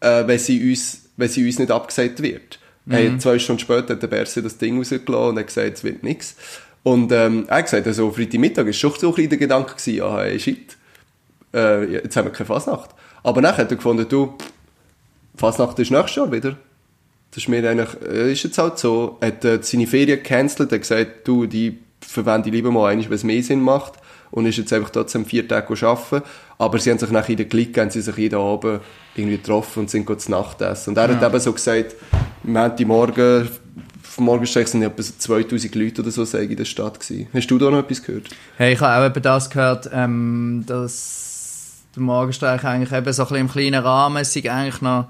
äh, 0.00 0.26
wenn, 0.26 0.38
sie 0.38 0.70
uns, 0.70 1.02
wenn 1.16 1.28
sie 1.28 1.46
uns 1.46 1.58
nicht 1.58 1.70
abgesagt 1.70 2.22
wird. 2.22 2.58
Hey, 2.88 3.16
zwei 3.18 3.38
Stunden 3.38 3.60
später 3.60 3.94
hat 3.94 4.02
der 4.02 4.08
Berse 4.08 4.42
das 4.42 4.58
Ding 4.58 4.78
rausgelassen 4.78 5.28
und 5.28 5.38
hat 5.38 5.46
gesagt, 5.46 5.76
es 5.76 5.84
wird 5.84 6.02
nichts. 6.02 6.34
Und 6.82 7.12
ähm, 7.12 7.44
er 7.46 7.58
hat 7.58 7.66
gesagt, 7.66 7.86
also 7.86 8.10
Freitagmittag 8.10 8.66
war 8.66 8.72
schon 8.72 8.92
so 8.98 9.08
ein 9.08 9.14
bisschen 9.14 9.30
der 9.30 9.38
Gedanke, 9.38 9.72
gewesen, 9.74 9.94
ja, 9.94 10.18
hey, 10.18 10.40
shit, 10.40 10.76
äh, 11.54 11.84
jetzt 11.92 12.16
haben 12.16 12.24
wir 12.26 12.32
keine 12.32 12.46
Fasnacht. 12.46 12.90
Aber 13.22 13.42
dann 13.42 13.56
hat 13.56 13.70
er 13.70 13.76
gefunden, 13.76 14.06
du, 14.08 14.34
Fasnacht 15.36 15.78
ist 15.78 15.90
nächstes 15.90 16.16
Jahr 16.16 16.32
wieder. 16.32 16.56
Das 17.30 17.44
ist 17.44 17.48
mir 17.48 17.68
eigentlich, 17.68 17.90
äh, 18.02 18.32
ist 18.32 18.42
jetzt 18.42 18.58
halt 18.58 18.78
so. 18.78 19.18
Er 19.20 19.28
hat 19.28 19.44
äh, 19.44 19.62
seine 19.62 19.86
Ferien 19.86 20.22
gecancelt, 20.22 20.72
hat 20.72 20.80
gesagt, 20.80 21.28
du, 21.28 21.46
die 21.46 21.78
verwende 22.00 22.48
ich 22.48 22.54
lieber 22.54 22.70
mal 22.70 22.96
wenn 22.98 23.12
es 23.12 23.24
mehr 23.24 23.42
Sinn 23.42 23.60
macht. 23.60 23.94
Und 24.30 24.46
ist 24.46 24.58
jetzt 24.58 24.72
einfach 24.72 24.90
trotzdem 24.90 25.24
vier 25.24 25.46
Tage 25.46 25.86
arbeiten. 25.86 26.22
Aber 26.58 26.78
sie 26.78 26.90
haben 26.90 26.98
sich 26.98 27.10
nachher 27.10 27.30
in 27.30 27.36
der 27.38 27.48
Klick, 27.48 27.76
haben 27.78 27.90
sie 27.90 28.00
sich 28.00 28.16
jeden 28.16 28.38
Abend 28.38 28.80
irgendwie 29.14 29.38
getroffen 29.38 29.80
und 29.80 29.90
sind 29.90 30.06
gut 30.06 30.20
zu 30.20 30.30
Nacht 30.30 30.60
essen. 30.60 30.90
Und 30.90 30.98
er 30.98 31.08
hat 31.08 31.22
eben 31.22 31.40
so 31.40 31.52
gesagt, 31.52 31.96
Montagmorgen, 32.44 33.48
vom 34.02 34.24
Morgenstreich 34.24 34.68
sind 34.68 34.82
etwa 34.82 35.02
so 35.02 35.12
2000 35.16 35.74
Leute 35.74 36.02
oder 36.02 36.10
so, 36.10 36.22
ich, 36.22 36.50
in 36.50 36.56
der 36.56 36.64
Stadt 36.64 37.00
gewesen. 37.00 37.28
Hast 37.32 37.50
du 37.50 37.58
da 37.58 37.70
noch 37.70 37.78
etwas 37.78 38.02
gehört? 38.02 38.28
Hey, 38.56 38.74
ich 38.74 38.80
habe 38.80 39.02
auch 39.02 39.10
eben 39.10 39.22
das 39.22 39.50
gehört, 39.50 39.88
ähm, 39.92 40.64
dass 40.66 41.82
der 41.94 42.02
Morgenstreich 42.02 42.64
eigentlich 42.64 42.92
eben 42.92 43.12
so 43.12 43.22
ein 43.22 43.28
bisschen 43.28 43.40
im 43.46 43.50
kleinen 43.50 43.82
Rahmen, 43.82 44.18
es 44.18 44.32
sei 44.32 44.50
eigentlich 44.50 44.80
noch 44.80 45.06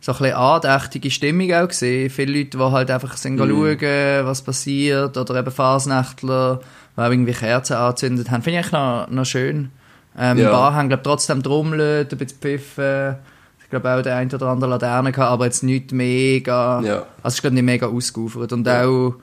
so 0.00 0.12
ein 0.12 0.18
bisschen 0.18 0.34
andächtige 0.34 1.10
Stimmung 1.10 1.52
auch 1.52 1.68
gesehen. 1.68 2.10
Viele 2.10 2.38
Leute, 2.38 2.58
die 2.58 2.62
halt 2.64 2.90
einfach 2.90 3.16
sind 3.16 3.36
Mhm. 3.36 3.48
schauen, 3.48 4.26
was 4.26 4.42
passiert, 4.42 5.16
oder 5.16 5.36
eben 5.38 5.50
Fasnächtler, 5.50 6.60
die 6.96 7.00
irgendwie 7.00 7.32
Kerzen 7.32 7.74
angezündet 7.74 8.30
haben. 8.30 8.42
Finde 8.42 8.60
ich 8.60 8.66
eigentlich 8.66 8.72
noch, 8.72 9.08
noch 9.10 9.24
schön. 9.26 9.70
Ähm, 10.18 10.38
Ja. 10.38 10.46
Ein 10.48 10.52
paar 10.52 10.74
haben, 10.74 10.88
glaube 10.88 11.02
trotzdem 11.02 11.42
trommelt, 11.42 12.12
ein 12.12 12.18
bisschen 12.18 12.38
pfiffen. 12.38 13.16
Ich 13.62 13.70
glaube 13.70 13.90
auch 13.90 14.02
der 14.02 14.16
eine 14.16 14.34
oder 14.34 14.48
andere 14.48 14.70
Laterne 14.70 15.12
gehabt, 15.12 15.30
aber 15.30 15.46
jetzt 15.46 15.62
nicht 15.62 15.92
mega, 15.92 16.80
Ja. 16.82 16.94
also 16.96 17.06
es 17.24 17.34
ist 17.36 17.40
glaube 17.40 17.54
nicht 17.54 17.64
mega 17.64 17.86
ausgeufert. 17.86 18.52
Und 18.52 18.68
auch, 18.68 19.14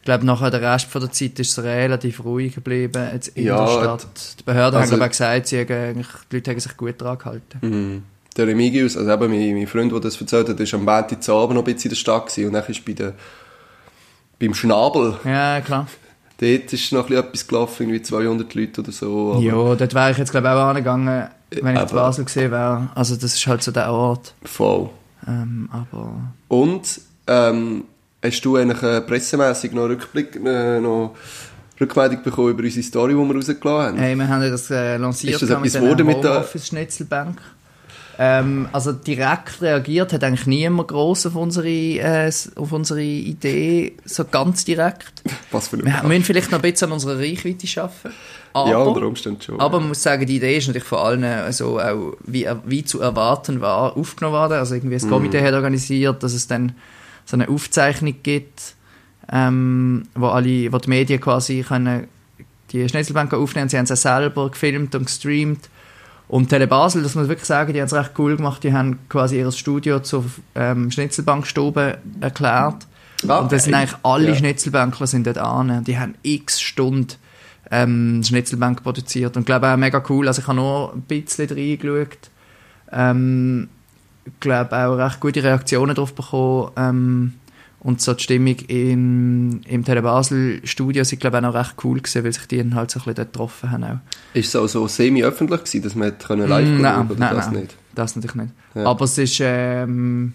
ich 0.00 0.04
glaube, 0.04 0.26
nachher 0.26 0.50
der 0.50 0.60
Rest 0.62 0.86
von 0.90 1.00
der 1.00 1.12
Zeit 1.12 1.38
ist 1.38 1.56
es 1.56 1.62
relativ 1.62 2.24
ruhig 2.24 2.56
geblieben 2.56 3.06
jetzt 3.12 3.28
in 3.28 3.44
Ja, 3.46 3.64
der 3.64 3.70
Stadt. 3.72 4.06
Die 4.40 4.42
Behörden 4.42 4.80
also- 4.80 4.92
haben 4.92 4.98
glaube 4.98 5.02
ich 5.02 5.06
auch 5.06 5.10
gesagt, 5.10 5.46
sie 5.46 5.60
haben 5.60 6.04
die 6.32 6.36
Leute 6.36 6.50
haben 6.50 6.58
sich 6.60 6.76
gut 6.76 7.00
dran 7.00 7.18
gehalten. 7.18 7.58
Mhm. 7.60 8.02
der 8.36 8.46
Remigius, 8.48 8.96
also 8.96 9.12
eben 9.12 9.28
mein, 9.30 9.54
mein 9.54 9.66
Freund, 9.68 9.92
der 9.92 10.00
das 10.00 10.18
erzählt 10.20 10.48
hat, 10.48 10.58
war 10.58 10.66
am 10.80 10.84
Montag 10.86 11.22
zu 11.22 11.34
Abend 11.36 11.54
noch 11.54 11.62
ein 11.62 11.72
bisschen 11.74 11.90
in 11.90 11.90
der 11.90 11.96
Stadt 11.96 12.26
gewesen, 12.26 12.46
und 12.48 12.54
dann 12.54 12.64
ist 12.66 12.84
bei 12.84 12.92
der, 12.94 13.12
beim 14.40 14.54
Schnabel, 14.54 15.18
Ja, 15.24 15.60
klar. 15.60 15.86
Dort 16.42 16.72
ist 16.72 16.92
noch 16.92 17.08
etwas 17.10 17.46
gelaufen, 17.46 17.84
irgendwie 17.84 18.02
200 18.02 18.54
Leute 18.54 18.80
oder 18.80 18.92
so. 18.92 19.38
Ja, 19.40 19.52
dort 19.52 19.94
wäre 19.94 20.10
ich 20.10 20.18
jetzt 20.18 20.30
glaube 20.30 20.48
ich 20.48 20.52
auch 20.52 20.68
angegangen, 20.68 21.28
wenn 21.50 21.76
ich 21.76 21.82
in 21.82 21.88
Basel 21.88 22.24
gesehen 22.24 22.50
wäre. 22.50 22.90
Also 22.94 23.14
das 23.16 23.34
ist 23.34 23.46
halt 23.46 23.62
so 23.62 23.70
der 23.70 23.92
Ort. 23.92 24.34
Voll. 24.44 24.90
Ähm, 25.26 25.68
aber... 25.70 26.14
Und, 26.48 27.00
ähm, 27.26 27.84
hast 28.22 28.40
du 28.44 28.56
eigentlich 28.56 28.82
äh, 28.82 29.00
pressemässig 29.00 29.72
noch 29.72 29.88
Rückblick, 29.88 30.36
äh, 30.44 30.80
noch 30.80 31.14
Rückmeldung 31.80 32.22
bekommen 32.22 32.50
über 32.50 32.62
unsere 32.62 32.82
Story, 32.82 33.12
die 33.12 33.18
wir 33.18 33.34
rausgelassen 33.34 33.68
haben? 33.68 33.98
Hey, 33.98 34.14
wir 34.16 34.28
haben 34.28 34.50
das 34.50 34.70
äh, 34.70 34.96
lanciert 34.96 35.34
Ist 35.34 35.42
das 35.42 35.50
etwas 35.50 35.62
mit 35.62 35.72
geworden 35.74 35.96
der 35.96 36.06
mit 36.06 36.24
der- 36.24 36.34
Homeoffice-Schnitzelbank. 36.34 37.38
Ähm, 38.24 38.68
also 38.70 38.92
direkt 38.92 39.60
reagiert 39.60 40.12
hat 40.12 40.22
eigentlich 40.22 40.46
niemand 40.46 40.86
gross 40.86 41.26
auf 41.26 41.34
unsere, 41.34 41.66
äh, 41.66 42.30
auf 42.54 42.70
unsere 42.70 43.02
Idee, 43.02 43.94
so 44.04 44.24
ganz 44.24 44.64
direkt. 44.64 45.24
Was 45.50 45.66
für 45.66 45.78
eine 45.78 45.86
Wir 45.86 46.02
müssen 46.04 46.22
vielleicht 46.22 46.52
noch 46.52 46.62
ein 46.62 46.70
bisschen 46.70 46.86
an 46.86 46.92
unserer 46.92 47.18
Reichweite 47.18 47.66
arbeiten. 47.80 48.14
Aber, 48.52 48.70
Ja, 48.70 48.78
unter 48.78 49.06
Umständen 49.08 49.42
schon. 49.42 49.58
aber 49.58 49.80
man 49.80 49.88
muss 49.88 50.04
sagen, 50.04 50.24
die 50.24 50.36
Idee 50.36 50.56
ist 50.56 50.68
natürlich 50.68 50.86
von 50.86 50.98
allen 50.98 51.24
also 51.24 51.80
auch 51.80 52.12
wie, 52.24 52.46
wie 52.64 52.84
zu 52.84 53.00
erwarten 53.00 53.60
war, 53.60 53.96
aufgenommen 53.96 54.36
worden. 54.36 54.52
Also 54.52 54.76
irgendwie 54.76 54.94
das 54.94 55.08
Komitee 55.08 55.42
hat 55.42 55.54
organisiert, 55.54 56.22
dass 56.22 56.32
es 56.32 56.46
dann 56.46 56.76
so 57.24 57.36
eine 57.36 57.48
Aufzeichnung 57.48 58.14
gibt, 58.22 58.76
ähm, 59.32 60.04
wo, 60.14 60.28
alle, 60.28 60.72
wo 60.72 60.78
die 60.78 60.90
Medien 60.90 61.20
quasi 61.20 61.64
können 61.66 62.06
die 62.70 62.88
Schnitzelbank 62.88 63.34
aufnehmen. 63.34 63.68
Sie 63.68 63.78
haben 63.78 63.86
sie 63.86 63.96
selber 63.96 64.48
gefilmt 64.48 64.94
und 64.94 65.06
gestreamt. 65.06 65.68
Und 66.28 66.48
Tele 66.48 66.66
Basel, 66.66 67.02
das 67.02 67.14
muss 67.14 67.22
man 67.22 67.28
wirklich 67.28 67.46
sagen, 67.46 67.72
die 67.72 67.80
haben 67.80 67.86
es 67.86 67.94
recht 67.94 68.12
cool 68.18 68.36
gemacht. 68.36 68.64
Die 68.64 68.72
haben 68.72 68.98
quasi 69.08 69.38
ihr 69.38 69.52
Studio 69.52 70.00
zur 70.00 70.24
ähm, 70.54 70.90
Schnitzelbankstube 70.90 71.98
erklärt. 72.20 72.86
Ah, 73.28 73.38
und 73.38 73.52
das 73.52 73.64
sind 73.64 73.74
okay. 73.74 73.82
eigentlich 73.82 73.98
alle 74.02 74.28
Ja. 74.30 74.34
Schnitzelbänkler 74.34 75.06
sind 75.06 75.26
dort 75.26 75.38
an. 75.38 75.84
Die 75.84 75.98
haben 75.98 76.14
x 76.22 76.60
Stunden 76.60 77.14
ähm, 77.70 78.22
Schnitzelbank 78.24 78.82
produziert. 78.82 79.36
Und 79.36 79.42
ich 79.42 79.46
glaube 79.46 79.68
auch 79.68 79.76
mega 79.76 80.02
cool. 80.08 80.26
Also 80.26 80.42
ich 80.42 80.48
habe 80.48 80.56
nur 80.56 80.92
ein 80.94 81.02
bisschen 81.02 81.48
reingeschaut. 81.48 82.30
Ähm, 82.90 83.68
ich 84.24 84.40
glaube 84.40 84.76
auch 84.76 84.94
recht 84.94 85.20
gute 85.20 85.42
Reaktionen 85.42 85.94
darauf 85.94 86.14
bekommen. 86.14 86.70
Ähm, 86.76 87.32
und 87.84 88.00
so 88.00 88.14
die 88.14 88.22
Stimmung 88.22 88.56
im, 88.68 89.60
im 89.66 89.84
Tele 89.84 90.02
Basel 90.02 90.60
Studio 90.64 91.02
sind 91.04 91.20
glaube 91.20 91.38
ich 91.38 91.44
auch 91.44 91.52
noch 91.52 91.54
recht 91.54 91.74
cool 91.84 91.98
gewesen, 92.00 92.24
weil 92.24 92.32
sich 92.32 92.46
die 92.46 92.58
dann 92.58 92.74
halt 92.74 92.90
so 92.90 93.00
ein 93.00 93.04
bisschen 93.04 93.14
dort 93.16 93.32
getroffen 93.32 93.70
haben 93.70 93.84
auch. 93.84 93.98
Ist 94.34 94.48
es 94.48 94.56
auch 94.56 94.68
so 94.68 94.86
semi-öffentlich 94.86 95.60
gewesen, 95.60 95.82
dass 95.82 95.94
man 95.94 96.16
können 96.18 96.48
live 96.48 96.68
Mm, 96.68 96.80
nein, 96.80 97.06
oder 97.06 97.18
nein, 97.18 97.34
das 97.34 97.46
nein. 97.50 97.60
nicht? 97.60 97.76
Das 97.94 98.16
natürlich 98.16 98.36
nicht. 98.36 98.52
Ja. 98.74 98.84
Aber 98.84 99.04
es 99.04 99.18
ist, 99.18 99.38
ähm, 99.42 100.34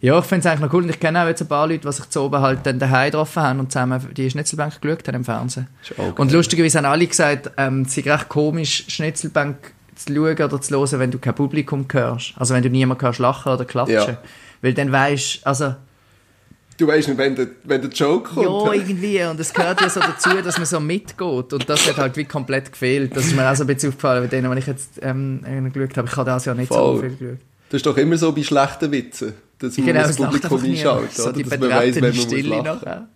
ja, 0.00 0.18
ich 0.18 0.24
finde 0.24 0.40
es 0.40 0.46
eigentlich 0.46 0.60
noch 0.60 0.72
cool. 0.72 0.84
Und 0.84 0.90
ich 0.90 1.00
kenne 1.00 1.22
auch 1.22 1.26
jetzt 1.26 1.42
ein 1.42 1.48
paar 1.48 1.66
Leute, 1.66 1.86
die 1.86 1.92
sich 1.92 2.08
zu 2.08 2.22
oben 2.22 2.40
halt 2.40 2.60
dann 2.64 2.78
daheim 2.78 3.10
getroffen 3.10 3.42
haben 3.42 3.60
und 3.60 3.70
zusammen 3.70 4.00
die 4.16 4.30
Schnitzelbank 4.30 4.80
geschaut 4.80 5.08
haben 5.08 5.16
im 5.16 5.24
Fernsehen. 5.24 5.66
Ist 5.82 5.98
auch 5.98 6.18
Und 6.18 6.32
lustigerweise 6.32 6.78
haben 6.78 6.86
alle 6.86 7.06
gesagt, 7.06 7.50
ähm, 7.58 7.82
es 7.82 7.94
sei 7.94 8.02
recht 8.02 8.28
komisch, 8.28 8.84
Schnitzelbank 8.88 9.72
zu 9.96 10.14
schauen 10.14 10.42
oder 10.42 10.60
zu 10.60 10.78
hören, 10.78 10.98
wenn 11.00 11.10
du 11.10 11.18
kein 11.18 11.34
Publikum 11.34 11.86
hörst. 11.92 12.32
Also 12.36 12.54
wenn 12.54 12.62
du 12.62 12.70
niemanden 12.70 13.02
hörst 13.04 13.18
lachen 13.18 13.52
oder 13.52 13.64
klatschen. 13.64 14.14
Ja. 14.14 14.22
Weil 14.62 14.72
dann 14.72 14.90
weisst 14.92 15.46
also, 15.46 15.74
Du 16.80 16.86
weißt 16.86 17.08
nicht, 17.08 17.18
wenn 17.18 17.34
der, 17.36 17.48
wenn 17.64 17.82
der 17.82 17.90
Joke 17.90 18.30
kommt. 18.34 18.46
ja, 18.46 18.72
irgendwie. 18.72 19.22
Und 19.24 19.38
es 19.38 19.52
gehört 19.52 19.80
ja 19.82 19.90
so 19.90 20.00
dazu, 20.00 20.30
dass 20.42 20.56
man 20.56 20.64
so 20.66 20.80
mitgeht. 20.80 21.52
Und 21.52 21.68
das 21.68 21.86
hat 21.86 21.98
halt 21.98 22.16
wie 22.16 22.24
komplett 22.24 22.72
gefehlt. 22.72 23.14
Das 23.14 23.26
ist 23.26 23.36
mir 23.36 23.48
auch 23.50 23.54
so 23.54 23.64
ein 23.64 23.66
bisschen 23.66 23.90
aufgefallen, 23.90 24.22
bei 24.22 24.28
denen, 24.28 24.50
wenn 24.50 24.56
ich 24.58 24.66
jetzt 24.66 24.92
ähm, 25.02 25.42
geschaut 25.72 25.96
habe. 25.98 26.08
Ich 26.08 26.16
habe 26.16 26.30
das 26.30 26.44
ja 26.46 26.54
nicht 26.54 26.72
so 26.72 26.74
Voll. 26.74 27.00
viel 27.00 27.16
geschaut. 27.16 27.38
Das 27.68 27.76
ist 27.80 27.86
doch 27.86 27.96
immer 27.98 28.16
so 28.16 28.32
bei 28.32 28.42
schlechten 28.42 28.90
Witzen, 28.92 29.34
dass 29.58 29.76
man 29.76 29.86
Genau, 29.88 30.00
das 30.02 30.16
Publikum 30.16 30.64
einschaltet. 30.64 31.12
So 31.14 31.24
oder? 31.24 31.32
die 31.34 31.42
dass 31.44 31.58
man 31.60 31.70
weiss, 31.70 31.94
wenn 31.96 32.02
man 32.04 32.14
Stille 32.14 32.56
muss 32.56 32.64
lachen. 32.66 33.08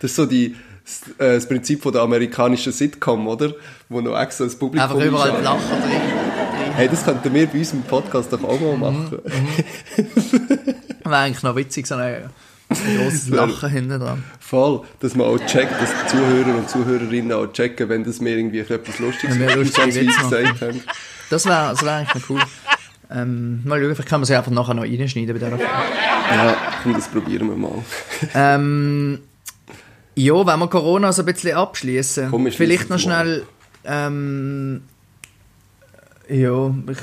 Das 0.00 0.10
ist 0.12 0.16
so 0.16 0.24
die, 0.26 0.54
das, 0.84 1.02
äh, 1.18 1.34
das 1.34 1.48
Prinzip 1.48 1.82
von 1.82 1.92
der 1.92 2.02
amerikanischen 2.02 2.72
Sitcom, 2.72 3.26
oder? 3.26 3.52
Wo 3.88 4.00
noch 4.00 4.16
extra 4.16 4.44
das 4.44 4.54
Publikum 4.56 4.88
Einfach 4.90 5.04
überall 5.04 5.30
einschaltet. 5.32 5.44
Lachen 5.44 5.82
drin. 5.82 6.72
Hey, 6.76 6.88
das 6.88 7.04
könnten 7.04 7.34
wir 7.34 7.46
bei 7.48 7.58
unserem 7.58 7.82
Podcast 7.82 8.32
doch 8.32 8.44
auch 8.44 8.60
mal 8.60 8.74
Mhm. 8.74 8.80
machen. 8.80 9.18
Wäre 11.04 11.16
eigentlich 11.16 11.42
noch 11.42 11.56
witzig, 11.56 11.86
so 11.86 11.96
ein, 11.96 12.30
ein 12.68 12.98
grosses 12.98 13.28
Lachen 13.28 13.70
hinten 13.70 13.98
dran. 14.00 14.24
Voll, 14.40 14.82
dass 15.00 15.14
man 15.14 15.26
auch 15.26 15.38
checkt, 15.46 15.72
dass 15.80 15.90
die 15.90 16.16
Zuhörer 16.16 16.56
und 16.56 16.68
Zuhörerinnen 16.68 17.32
auch 17.32 17.46
checken, 17.52 17.88
wenn 17.88 18.04
das 18.04 18.20
mir 18.20 18.36
irgendwie 18.36 18.60
etwas 18.60 18.98
Lustiges 18.98 19.38
Wenn 19.38 19.48
wir 19.48 19.56
lustige 19.56 20.06
gesagt 20.06 20.60
haben. 20.60 20.82
Das 21.30 21.46
wäre 21.46 21.70
das 21.70 21.82
wär 21.84 21.92
eigentlich 21.92 22.14
noch 22.14 22.30
cool. 22.30 22.40
Ähm, 23.10 23.62
mal 23.64 23.80
schauen, 23.80 23.94
vielleicht 23.94 24.08
kann 24.08 24.20
man 24.20 24.26
sie 24.26 24.36
einfach 24.36 24.50
nachher 24.50 24.74
noch 24.74 24.82
reinschneiden 24.82 25.38
bei 25.38 25.44
dieser. 25.44 25.58
Ja, 25.58 26.56
komm, 26.82 26.94
das 26.94 27.08
probieren 27.08 27.48
wir 27.48 27.56
mal. 27.56 27.84
Ähm, 28.34 29.20
ja, 30.14 30.46
wenn 30.46 30.58
wir 30.58 30.68
Corona 30.68 31.12
so 31.12 31.22
ein 31.22 31.26
bisschen 31.26 31.56
abschließen, 31.56 32.50
vielleicht 32.50 32.90
noch 32.90 32.98
schnell. 32.98 33.46
Ähm, 33.84 34.82
ja, 36.28 36.74
ich, 36.90 36.98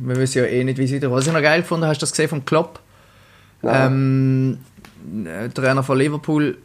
wir 0.00 0.16
wissen 0.16 0.38
ja 0.38 0.44
eh 0.44 0.62
nicht, 0.62 0.78
wie 0.78 0.84
es 0.84 0.92
weitergeht. 0.92 1.10
Was 1.10 1.26
ich 1.26 1.32
noch 1.32 1.42
geil 1.42 1.62
gefunden 1.62 1.86
hast 1.86 1.98
du 1.98 2.04
das 2.04 2.12
gesehen 2.12 2.28
vom 2.28 2.44
Klopp? 2.44 2.80
Ja. 3.62 3.86
Ähm, 3.86 4.58
der 5.02 5.52
Trainer 5.52 5.82
von 5.82 5.98
Liverpool 5.98 6.58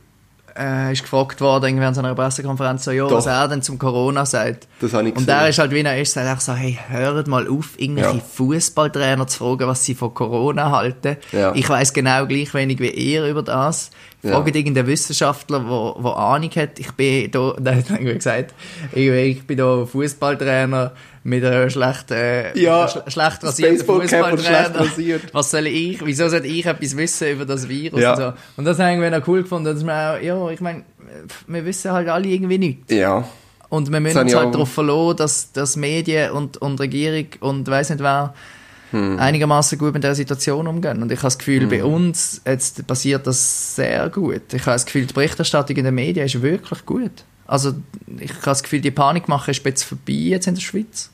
äh, 0.58 0.94
ist 0.94 1.04
gefragt 1.04 1.42
worden, 1.42 1.66
irgendwie 1.66 1.86
an 1.86 1.94
so 1.94 2.00
einer 2.00 2.16
Pressekonferenz, 2.16 2.86
so, 2.86 2.92
ja, 2.92 3.10
was 3.12 3.26
Doch. 3.26 3.32
er 3.32 3.48
denn 3.50 3.62
zum 3.62 3.78
Corona 3.78 4.26
sagt. 4.26 4.68
Das 4.80 4.94
habe 4.94 5.10
ich 5.10 5.16
Und 5.16 5.28
der 5.28 5.50
ist 5.50 5.60
halt, 5.60 5.72
wie 5.72 5.82
er 5.82 6.00
ist, 6.02 6.14
sagt 6.14 6.28
er 6.28 6.40
so, 6.40 6.54
hey, 6.54 6.80
hört 6.88 7.28
mal 7.28 7.48
auf, 7.50 7.78
irgendwelche 7.78 8.18
Ja. 8.18 8.24
Fußballtrainer 8.36 9.28
zu 9.28 9.40
fragen, 9.40 9.68
was 9.68 9.84
sie 9.84 9.96
von 9.96 10.14
Corona 10.14 10.72
halten. 10.72 11.18
Ja. 11.34 11.54
Ich 11.54 11.68
weiß 11.68 11.92
genau 11.94 12.26
gleich 12.26 12.54
wenig 12.54 12.80
wie 12.80 12.90
ihr 12.90 13.26
über 13.28 13.44
das. 13.44 13.92
Ja. 14.26 14.32
Fragt 14.34 14.56
irgendeinen 14.56 14.88
Wissenschaftler, 14.88 15.60
der 15.60 15.70
wo 15.70 16.10
Ahnung 16.10 16.50
hat. 16.56 16.80
Ich 16.80 16.92
bin 16.94 17.30
da, 17.32 17.54
der 17.60 17.76
hat 17.78 17.90
irgendwie 17.90 18.16
gesagt, 18.16 18.54
ich, 18.94 19.08
ich 19.08 19.46
bin 19.48 19.58
da 19.58 19.86
Fußballtrainer 19.86 20.94
mit 21.24 21.44
einer 21.44 21.70
schlecht, 21.70 22.12
äh, 22.12 22.58
Ja, 22.60 22.88
sch 22.88 22.98
schlecht 23.08 23.44
rasierten 23.44 23.76
schlecht 23.78 23.86
Fußballtrainer. 23.86 24.80
rasiert. 24.80 25.22
Was 25.34 25.52
soll 25.52 25.68
ich, 25.68 26.06
wieso 26.06 26.28
sollte 26.30 26.48
ich 26.48 26.66
etwas 26.66 26.98
wissen 26.98 27.30
über 27.30 27.46
das 27.46 27.68
Virus 27.70 28.00
Ja. 28.02 28.12
und 28.14 28.18
so. 28.18 28.34
Und 28.58 28.66
das 28.66 28.80
habe 28.80 29.04
ich 29.06 29.12
noch 29.12 29.28
cool 29.28 29.44
gefunden, 29.44 29.66
dass 29.74 29.84
man 29.84 30.16
auch, 30.18 30.22
ja, 30.22 30.50
ich 30.50 30.62
meine, 30.62 30.84
wir 31.48 31.66
wissen 31.66 31.92
halt 31.92 32.10
alle 32.10 32.28
irgendwie 32.28 32.58
nichts. 32.58 32.92
Ja, 32.94 33.28
Und 33.70 33.92
wir 33.92 34.00
müssen 34.00 34.20
uns 34.20 34.32
ich 34.32 34.38
halt 34.38 34.48
auch- 34.48 34.52
darauf 34.52 34.72
verlassen, 34.72 35.18
dass, 35.18 35.52
dass 35.52 35.76
Medien 35.76 36.32
und, 36.32 36.58
und 36.58 36.80
Regierung 36.80 37.26
und 37.40 37.68
weiss 37.68 37.90
nicht 37.90 38.02
wer 38.02 38.34
Hm. 38.96 39.20
einigermaßen 39.20 39.78
gut 39.78 39.94
mit 39.94 40.06
der 40.06 40.16
Situation 40.16 40.68
umgehen. 40.68 41.02
Und 41.02 41.12
ich 41.12 41.18
habe 41.18 41.28
das 41.28 41.38
Gefühl, 41.38 41.68
bei 41.68 41.84
uns 41.84 42.42
jetzt 42.46 42.88
passiert 42.88 43.28
das 43.28 43.76
sehr 43.76 44.08
gut. 44.10 44.54
Ich 44.54 44.62
habe 44.62 44.72
das 44.72 44.86
Gefühl, 44.86 45.06
die 45.06 45.14
Berichterstattung 45.14 45.76
in 45.76 45.84
den 45.84 45.94
Medien 45.94 46.26
ist 46.26 46.42
wirklich 46.42 46.86
gut. 46.86 47.12
Also 47.46 47.74
ich 48.20 48.32
habe 48.32 48.46
das 48.46 48.64
Gefühl, 48.64 48.80
die 48.80 48.92
Panikmache 48.92 49.52
ist 49.52 49.66
jetzt 49.66 49.84
vorbei 49.84 50.14
jetzt 50.14 50.48
in 50.48 50.56
der 50.56 50.62
Schweiz. 50.62 51.10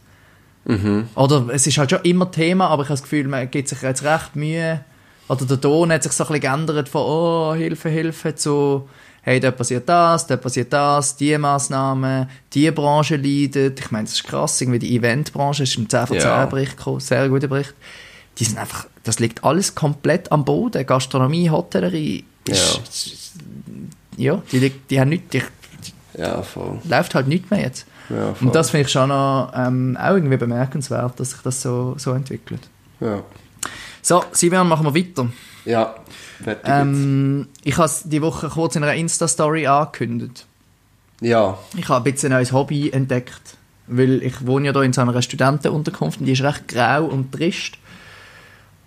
Mhm. 0.66 1.08
Oder 1.16 1.48
es 1.52 1.66
ist 1.66 1.80
halt 1.80 1.90
schon 1.90 2.02
immer 2.04 2.30
Thema, 2.30 2.68
aber 2.68 2.84
ich 2.84 2.90
habe 2.90 3.00
das 3.00 3.02
Gefühl, 3.02 3.28
man 3.28 3.50
gibt 3.50 3.68
sich 3.68 3.82
jetzt 3.82 4.04
recht 4.04 4.36
Mühe. 4.36 4.82
Oder 5.28 5.46
der 5.46 5.60
Ton 5.60 5.92
hat 5.92 6.04
sich 6.04 6.12
so 6.12 6.24
ein 6.24 6.28
bisschen 6.28 6.42
geändert 6.42 6.88
von 6.88 7.02
«Oh, 7.02 7.56
Hilfe, 7.56 7.90
Hilfe» 7.90 8.36
zu 8.36 8.88
«Hey, 9.24 9.40
da 9.40 9.52
passiert 9.52 9.88
das, 9.88 10.26
da 10.28 10.36
passiert 10.38 10.74
das, 10.74 11.16
die 11.16 11.38
Massnahmen, 11.38 12.28
die 12.54 12.72
Branche 12.72 13.18
leidet». 13.18 13.80
Ich 13.80 13.92
meine, 13.92 14.06
das 14.06 14.14
ist 14.16 14.24
krass, 14.24 14.60
irgendwie 14.62 14.80
die 14.80 14.96
Eventbranche 14.96 15.64
ist 15.64 15.78
im 15.78 15.88
10 15.88 16.08
von 16.08 16.18
10 16.20 16.28
Ja. 16.28 16.46
Bericht 16.48 16.78
gekommen, 16.78 17.00
sehr 17.00 17.30
guter 17.30 17.48
Bericht. 17.48 17.74
Die 18.40 18.46
sind 18.46 18.58
einfach, 18.58 18.88
das 19.04 19.20
liegt 19.20 19.44
alles 19.44 19.76
komplett 19.76 20.32
am 20.32 20.44
Boden. 20.46 20.86
Gastronomie, 20.86 21.50
Hotellerie, 21.52 22.24
Ja. 22.48 22.54
ist, 22.56 23.34
ja, 24.18 24.42
die, 24.52 24.70
die 24.90 25.00
haben 25.00 25.10
nichts, 25.10 25.28
die, 25.30 25.42
ja, 26.20 26.42
voll. 26.42 26.80
läuft 26.90 27.14
halt 27.16 27.28
nicht 27.28 27.50
mehr 27.52 27.62
jetzt. 27.62 27.86
Ja. 28.10 28.36
Und 28.42 28.54
das 28.56 28.72
finde 28.72 28.88
ich 28.88 28.92
schon 28.92 29.10
noch, 29.10 29.52
ähm, 29.56 29.98
auch 30.02 30.16
irgendwie 30.16 30.38
bemerkenswert, 30.38 31.20
dass 31.20 31.32
sich 31.32 31.42
das 31.42 31.62
so, 31.62 31.94
so 31.98 32.12
entwickelt. 32.14 32.62
Ja, 33.00 33.22
So, 34.02 34.24
Simeon, 34.32 34.68
machen 34.68 34.86
wir 34.86 34.96
weiter. 34.96 35.30
ja 35.66 35.96
fertig 36.44 36.66
Ähm, 36.68 37.48
ich 37.64 37.78
habe 37.78 37.86
es 37.86 38.04
die 38.04 38.22
Woche 38.22 38.50
kurz 38.50 38.76
in 38.76 38.84
einer 38.84 38.96
Insta-Story 38.96 39.68
angekündigt. 39.68 40.46
Ja, 41.22 41.58
Ich 41.78 41.88
habe 41.88 41.98
ein 42.00 42.12
bisschen 42.12 42.32
ein 42.32 42.40
neues 42.40 42.52
Hobby 42.52 42.90
entdeckt, 42.90 43.58
weil 43.88 44.24
ich 44.24 44.46
wohne 44.46 44.68
ja 44.68 44.74
hier 44.74 44.82
in 44.82 44.94
so 44.94 45.02
einer 45.02 45.22
Studentenunterkunft 45.22 46.20
und 46.20 46.26
die 46.26 46.32
ist 46.32 46.42
recht 46.42 46.68
grau 46.68 47.06
und 47.06 47.32
trist. 47.32 47.78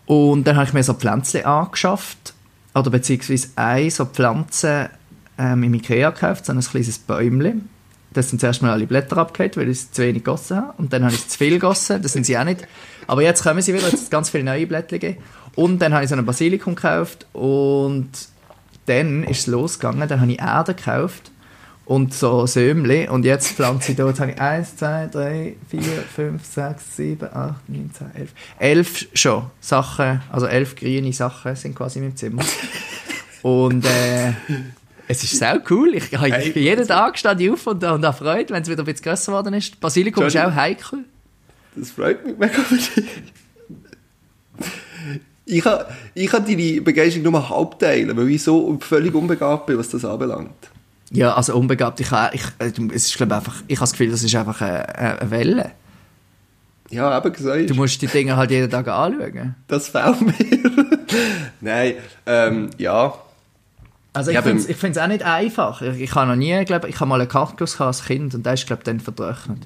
Und 0.06 0.44
dann 0.44 0.56
habe 0.56 0.66
ich 0.66 0.75
mir 0.75 0.83
so 0.83 0.94
Pflänzchen 0.94 1.44
angeschafft, 1.44 2.35
oder 2.75 2.90
beziehungsweise 2.90 3.49
eine 3.54 3.90
so 3.90 4.04
Pflanze 4.04 4.90
ähm, 5.38 5.62
im 5.62 5.75
Ikea 5.75 6.11
gekauft, 6.11 6.47
so 6.47 6.52
ein 6.52 6.61
kleines 6.61 6.99
Bäumchen. 6.99 7.68
Das 8.14 8.30
sind 8.30 8.40
zuerst 8.40 8.62
mal 8.62 8.71
alle 8.71 8.87
Blätter 8.87 9.18
abgehakt, 9.18 9.56
weil 9.56 9.68
ich 9.68 9.90
zu 9.90 10.02
wenig 10.02 10.25
gegossen 10.25 10.56
habe. 10.56 10.75
Und 10.78 10.92
dann 10.92 11.04
habe 11.04 11.14
ich 11.14 11.28
zu 11.28 11.37
viel 11.37 11.54
gegossen, 11.54 12.00
das 12.00 12.12
sind 12.12 12.25
sie 12.25 12.38
auch 12.38 12.44
nicht. 12.44 12.66
Aber 13.06 13.23
jetzt 13.23 13.42
kommen 13.42 13.61
sie 13.61 13.75
wieder, 13.75 13.88
jetzt 13.88 14.11
ganz 14.11 14.30
viele 14.30 14.44
neue 14.44 14.66
Blätter 14.66 14.99
gegeben. 14.99 15.23
Und 15.56 15.80
dann 15.80 15.92
habe 15.92 16.04
ich 16.04 16.09
so 16.09 16.16
einen 16.16 16.26
Basilikum 16.26 16.75
gekauft 16.75 17.26
und 17.33 18.09
dann 18.87 19.25
ist 19.25 19.40
es 19.40 19.47
losgegangen, 19.47 20.09
dann 20.09 20.21
habe 20.21 20.33
ich 20.33 20.40
Erde 20.40 20.75
gekauft 20.75 21.30
und 21.85 22.14
so 22.14 22.47
Sömli. 22.47 23.09
Und 23.09 23.25
jetzt 23.25 23.52
pflanze 23.52 23.92
ich 23.92 23.97
dort, 23.97 24.21
habe 24.21 24.33
ich 24.33 24.40
1, 24.40 24.76
2, 24.76 25.06
3, 25.09 25.56
4, 25.68 25.80
5, 25.80 26.44
6, 26.44 26.97
7, 26.97 27.28
8, 27.33 27.68
9, 27.68 27.90
10, 27.92 28.06
11. 28.14 28.30
11 28.59 29.06
schon 29.14 29.44
Sachen, 29.61 30.23
also 30.30 30.47
11 30.47 30.76
grüne 30.76 31.12
Sachen 31.12 31.54
sind 31.56 31.75
quasi 31.75 31.99
in 31.99 32.06
meinem 32.06 32.16
Zimmer. 32.16 32.42
Und 33.42 33.85
äh, 33.85 34.33
es 35.08 35.23
ist 35.25 35.38
sehr 35.38 35.61
cool. 35.70 35.94
Ich, 35.94 36.12
ich, 36.12 36.20
Hey. 36.20 36.52
jeden 36.58 36.87
Tag 36.87 37.18
stehe 37.18 37.34
ich 37.38 37.50
auf 37.50 37.66
und, 37.66 37.82
und 37.84 38.04
habe 38.04 38.16
Freude, 38.16 38.52
wenn 38.54 38.62
es 38.62 38.68
wieder 38.68 38.82
ein 38.82 38.87
bisschen 38.87 39.04
grösser 39.04 39.32
geworden 39.32 39.54
ist. 39.54 39.78
Basilikum 39.80 40.25
ist 40.26 40.34
Johnny. 40.34 40.46
auch 40.49 40.54
heikel. 40.54 40.99
Das 41.76 41.90
freut 41.90 42.25
mich 42.26 42.37
mega 42.38 42.54
für 42.54 42.76
dich. 42.76 43.04
Ich 45.46 45.64
habe 45.64 45.87
ich 46.14 46.32
ha 46.32 46.40
deine 46.40 46.80
Begeisterung 46.80 47.32
nur 47.32 47.49
halb 47.50 47.78
teilen, 47.78 48.16
weil 48.16 48.30
ich 48.30 48.42
so 48.42 48.78
völlig 48.80 49.14
unbegabt 49.14 49.66
bin, 49.66 49.76
was 49.76 49.90
das 49.90 50.04
anbelangt. 50.04 50.50
Ja, 51.11 51.34
also 51.34 51.54
unbegabt. 51.56 52.00
Ich, 52.00 52.11
ha- 52.11 52.30
ich, 52.32 52.42
äh, 52.58 52.73
es 52.94 53.06
ist, 53.06 53.16
glaube 53.16 53.34
einfach, 53.34 53.56
ich 53.68 53.76
habe 53.76 53.82
das 53.82 53.92
Gefühl, 53.92 54.11
das 54.11 54.23
ist 54.23 54.34
einfach 54.34 54.61
eine, 54.62 54.94
eine 55.20 55.30
Welle. 55.30 55.70
Ja, 56.90 57.16
eben 57.18 57.32
gesagt. 57.32 57.68
Du 57.70 57.75
musst 57.75 58.00
die 58.00 58.06
Dinge 58.06 58.37
halt 58.37 58.50
jeden 58.50 58.70
Tag 58.70 58.88
anschauen. 58.88 59.54
Das 59.68 59.88
fehlt 59.88 60.20
mir. 60.23 60.34
Nein, 61.61 61.94
ähm, 62.26 62.70
ja. 62.78 63.12
Also 64.14 64.30
ich 64.30 64.37
Ja, 64.37 64.42
finde 64.42 64.62
es 64.73 64.99
auch 64.99 65.06
nicht 65.09 65.23
einfach. 65.25 65.83
Ich, 65.83 66.00
ich 66.00 66.14
habe 66.14 66.28
noch 66.30 66.37
nie, 66.37 66.64
glaube 66.64 66.88
ich, 66.88 66.99
habe 67.00 67.09
mal 67.09 67.21
einen 67.21 67.28
Kaktus 67.28 67.78
als 67.80 68.04
Kind 68.04 68.35
und 68.35 68.47
der 68.47 68.54
ist, 68.54 68.66
glaube 68.66 68.80
ich, 68.80 68.85
dann 68.85 69.00
vertrocknet. 69.00 69.59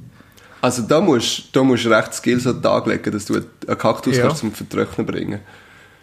Also 0.61 0.83
da 0.83 1.00
musst 1.00 1.55
da 1.55 1.62
musst 1.62 1.85
du 1.85 1.90
recht 1.90 2.12
Skills 2.14 2.47
an 2.47 2.55
den 2.55 2.62
Tag 2.62 2.87
legen, 2.87 3.12
dass 3.12 3.26
du 3.26 3.35
einen 3.37 3.78
Kaktus 3.78 4.17
Ja. 4.17 4.23
kannst 4.26 4.38
zum 4.38 4.52
Vertrocknen 4.52 5.07
bringen. 5.07 5.40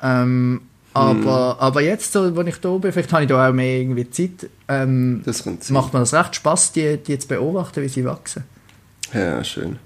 Ähm, 0.01 0.61
aber, 0.93 1.57
aber 1.59 1.81
jetzt, 1.81 2.13
so, 2.13 2.33
wo 2.35 2.41
ich 2.41 2.61
da 2.61 2.77
bin, 2.77 2.93
vielleicht 2.93 3.11
habe 3.11 3.23
ich 3.23 3.29
da 3.29 3.49
auch 3.49 3.53
mehr 3.53 3.79
irgendwie 3.81 4.09
Zeit, 4.09 4.49
ähm, 4.69 5.23
macht 5.69 5.93
mir 5.93 5.99
das 5.99 6.13
recht 6.13 6.35
Spass, 6.35 6.71
die, 6.71 6.97
die 6.97 7.19
zu 7.19 7.27
beobachten, 7.27 7.81
wie 7.83 7.89
sie 7.89 8.05
wachsen. 8.05 8.43
Ja, 9.11 9.43
schön. 9.43 9.77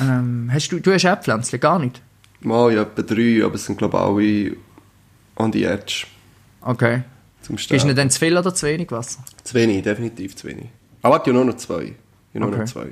Ähm, 0.00 0.48
hast 0.52 0.68
du, 0.70 0.80
du 0.80 0.92
hast 0.94 1.04
auch 1.04 1.20
Pflänzchen? 1.20 1.60
Gar 1.60 1.80
nicht? 1.80 2.00
Mal, 2.40 2.72
ja, 2.72 2.82
etwa 2.82 3.02
drei, 3.02 3.44
aber 3.44 3.56
es 3.56 3.66
sind 3.66 3.76
glaube 3.76 3.96
ich 3.98 4.02
alle 4.02 4.56
on 5.36 5.52
the 5.52 5.64
edge 5.64 6.06
Okay. 6.62 7.02
Zum 7.44 7.56
du 7.56 7.62
Sterben. 7.62 7.86
nicht 7.86 7.98
dann 7.98 8.10
zu 8.10 8.18
viel 8.18 8.36
oder 8.36 8.54
zu 8.54 8.66
wenig 8.66 8.90
Wasser? 8.90 9.20
Zu 9.42 9.54
wenig, 9.54 9.82
definitiv 9.82 10.34
zu 10.36 10.48
wenig. 10.48 10.66
Aber 11.02 11.14
warte, 11.14 11.30
ja 11.30 11.34
nur 11.34 11.44
noch 11.44 11.56
zwei. 11.56 11.94
Ja, 12.32 12.40
nur 12.40 12.48
Okay. 12.48 12.58
noch 12.58 12.64
zwei. 12.66 12.86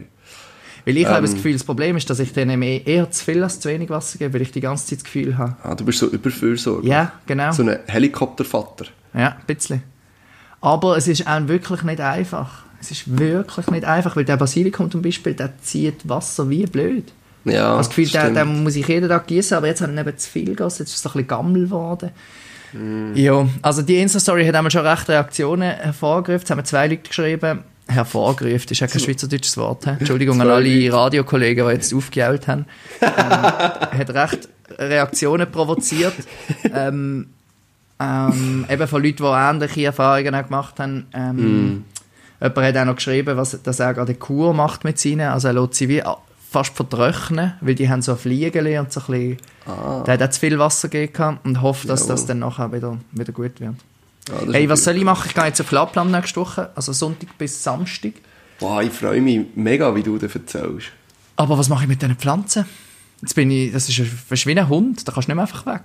Weil 0.84 0.96
ich 0.96 1.06
habe 1.06 1.18
Ähm. 1.18 1.24
das 1.24 1.34
Gefühl, 1.34 1.52
das 1.52 1.64
Problem 1.64 1.96
ist, 1.96 2.10
dass 2.10 2.18
ich 2.18 2.32
denen 2.32 2.60
eher, 2.62 3.10
zu 3.10 3.24
viel 3.24 3.42
als 3.42 3.60
zu 3.60 3.68
wenig 3.68 3.88
Wasser 3.90 4.18
gebe, 4.18 4.34
weil 4.34 4.42
ich 4.42 4.50
die 4.52 4.60
ganze 4.60 4.86
Zeit 4.86 4.98
das 4.98 5.04
Gefühl 5.04 5.38
habe. 5.38 5.56
Ah, 5.62 5.74
du 5.74 5.84
bist 5.84 5.98
so 6.00 6.08
überfürsorglich. 6.08 6.90
Ja, 6.90 7.12
genau. 7.26 7.52
So 7.52 7.62
ein 7.62 7.78
Helikoptervater. 7.86 8.86
Ja, 9.14 9.28
ein 9.38 9.46
bisschen. 9.46 9.82
Aber 10.60 10.96
es 10.96 11.08
ist 11.08 11.26
auch 11.26 11.48
wirklich 11.48 11.82
nicht 11.82 12.00
einfach. 12.00 12.64
Es 12.80 12.90
ist 12.90 13.16
wirklich 13.18 13.68
nicht 13.68 13.84
einfach, 13.84 14.16
weil 14.16 14.24
der 14.24 14.36
Basilikum 14.36 14.90
zum 14.90 15.02
Beispiel, 15.02 15.34
der 15.34 15.52
zieht 15.62 16.08
Wasser 16.08 16.50
wie 16.50 16.66
blöd. 16.66 17.12
Ja, 17.44 17.68
habe 17.68 17.78
das 17.78 17.88
Gefühl, 17.88 18.06
stimmt. 18.06 18.36
der 18.36 18.44
muss 18.44 18.74
ich 18.76 18.86
jeden 18.86 19.08
Tag 19.08 19.26
gießen, 19.26 19.56
aber 19.56 19.66
jetzt 19.68 19.80
habe 19.80 19.92
ich 19.92 19.98
eben 19.98 20.18
zu 20.18 20.30
viel 20.30 20.44
gegessen, 20.46 20.82
jetzt 20.82 20.90
ist 20.92 20.98
es 20.98 21.06
ein 21.06 21.12
bisschen 21.12 21.28
gammel 21.28 21.64
geworden. 21.64 22.10
Ja, 23.14 23.46
also 23.60 23.82
die 23.82 23.98
Insta-Story 23.98 24.46
hat 24.46 24.54
einmal 24.54 24.70
schon 24.70 24.86
recht 24.86 25.08
Reaktionen 25.08 25.70
hervorgerufen. 25.70 26.44
Es 26.44 26.50
haben 26.50 26.64
zwei 26.64 26.88
Leute 26.88 27.08
geschrieben. 27.08 27.64
Hervorgerufen 27.88 28.70
ist 28.70 28.80
ja 28.80 28.86
kein 28.86 29.00
schweizerdeutsches 29.00 29.56
Wort. 29.56 29.84
he? 29.84 29.90
Entschuldigung 29.98 30.40
an 30.40 30.48
alle. 30.48 30.92
Radiokollegen, 30.92 31.66
die 31.66 31.72
jetzt 31.72 31.92
aufgejault 31.92 32.48
haben. 32.48 32.66
Ähm, 33.00 33.10
hat 33.12 34.10
recht 34.10 34.48
Reaktionen 34.78 35.50
provoziert. 35.50 36.14
ähm, 36.74 37.28
ähm, 38.00 38.66
eben 38.70 38.88
von 38.88 39.02
Leuten, 39.02 39.16
die 39.18 39.24
ähnliche 39.24 39.84
Erfahrungen 39.86 40.44
gemacht 40.44 40.78
haben. 40.78 41.06
Ähm, 41.12 41.84
Jemand 42.42 42.66
hat 42.66 42.76
auch 42.76 42.84
noch 42.86 42.96
geschrieben, 42.96 43.36
was, 43.36 43.56
dass 43.62 43.78
er 43.78 43.94
gerade 43.94 44.10
eine 44.10 44.18
Kur 44.18 44.52
macht 44.52 44.82
mit 44.82 44.98
seinen. 44.98 45.28
Also 45.28 45.48
er 45.48 45.54
lässt 45.54 45.74
sie 45.74 45.88
wie 45.88 46.02
fast 46.50 46.74
vertrocknen, 46.74 47.52
weil 47.60 47.76
die 47.76 47.88
haben 47.88 48.02
so 48.02 48.16
Fliegen 48.16 48.66
und 48.78 48.92
so 48.92 49.00
ein 49.00 49.06
bisschen, 49.06 49.36
Ah, 49.66 50.02
der 50.04 50.14
hat 50.14 50.22
auch 50.22 50.30
zu 50.30 50.40
viel 50.40 50.58
Wasser 50.58 50.88
gegeben 50.88 51.38
und 51.44 51.62
hofft, 51.62 51.88
dass 51.88 52.00
Jawohl. 52.02 52.14
das 52.16 52.26
dann 52.26 52.38
nachher 52.40 52.72
wieder, 52.72 52.98
wieder 53.12 53.32
gut 53.32 53.60
wird. 53.60 53.74
ja, 54.28 54.52
Hey, 54.52 54.68
was 54.68 54.84
soll 54.84 54.96
ich 54.96 55.04
machen? 55.04 55.24
Ich 55.28 55.34
gehe 55.34 55.44
jetzt 55.46 55.60
auf 55.60 55.70
Lapland 55.70 56.10
nächste 56.10 56.40
Woche, 56.40 56.70
also 56.74 56.92
Sonntag 56.92 57.36
bis 57.38 57.62
Samstag. 57.62 58.14
Boah, 58.58 58.82
ich 58.82 58.92
freue 58.92 59.20
mich 59.20 59.40
mega, 59.54 59.94
wie 59.94 60.02
du 60.02 60.18
das 60.18 60.34
erzählst. 60.34 60.88
Aber 61.36 61.58
was 61.58 61.68
mache 61.68 61.84
ich 61.84 61.88
mit 61.88 62.02
diesen 62.02 62.16
Pflanzen? 62.16 62.64
Jetzt 63.20 63.34
bin 63.34 63.50
ich, 63.50 63.72
das 63.72 63.88
ist 63.88 64.46
wie 64.46 64.58
ein 64.58 64.68
Hund, 64.68 65.06
da 65.06 65.12
kannst 65.12 65.28
du 65.28 65.30
nicht 65.32 65.36
mehr 65.36 65.42
einfach 65.44 65.66
weg. 65.66 65.82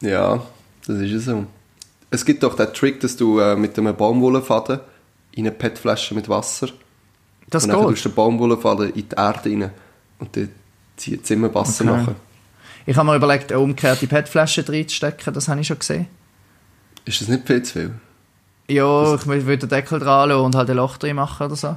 Ja, 0.00 0.42
das 0.86 0.98
ist 1.00 1.12
es 1.12 1.24
so. 1.24 1.46
Es 2.10 2.24
gibt 2.24 2.42
doch 2.42 2.54
den 2.56 2.72
Trick, 2.74 3.00
dass 3.00 3.16
du 3.16 3.38
äh, 3.40 3.56
mit 3.56 3.78
einem 3.78 3.94
Baumwollfaden 3.96 4.80
in 5.32 5.46
eine 5.46 5.50
PET-Flasche 5.50 6.14
mit 6.14 6.28
Wasser 6.28 6.68
Das 7.50 7.64
und 7.64 7.70
dann 7.72 7.82
tust 7.82 8.04
du 8.04 8.08
den 8.10 8.14
Baumwollfaden 8.14 8.90
in 8.92 9.08
die 9.08 9.14
Erde 9.16 9.40
rein 9.50 9.70
und 10.20 10.36
dann 10.36 10.48
zieht 10.96 11.24
es 11.24 11.30
immer 11.30 11.52
Wasser 11.54 11.84
Okay. 11.84 11.92
nachher. 12.00 12.14
Ich 12.86 12.96
habe 12.96 13.08
mir 13.08 13.16
überlegt, 13.16 13.50
eine 13.50 13.60
umgekehrte 13.60 14.06
PET-Flasche 14.06 14.68
reinzustecken, 14.68 15.32
das 15.32 15.48
habe 15.48 15.60
ich 15.60 15.66
schon 15.66 15.78
gesehen. 15.78 16.06
Ist 17.04 17.20
das 17.20 17.28
nicht 17.28 17.46
viel 17.46 17.62
zu 17.62 17.72
viel? 17.72 17.90
Ja, 18.68 19.14
ich 19.14 19.26
würde 19.26 19.58
den 19.58 19.68
Deckel 19.68 19.98
dran 19.98 20.30
und 20.32 20.54
halt 20.54 20.70
ein 20.70 20.76
Loch 20.76 20.96
drin 20.96 21.16
machen 21.16 21.46
oder 21.46 21.56
so. 21.56 21.76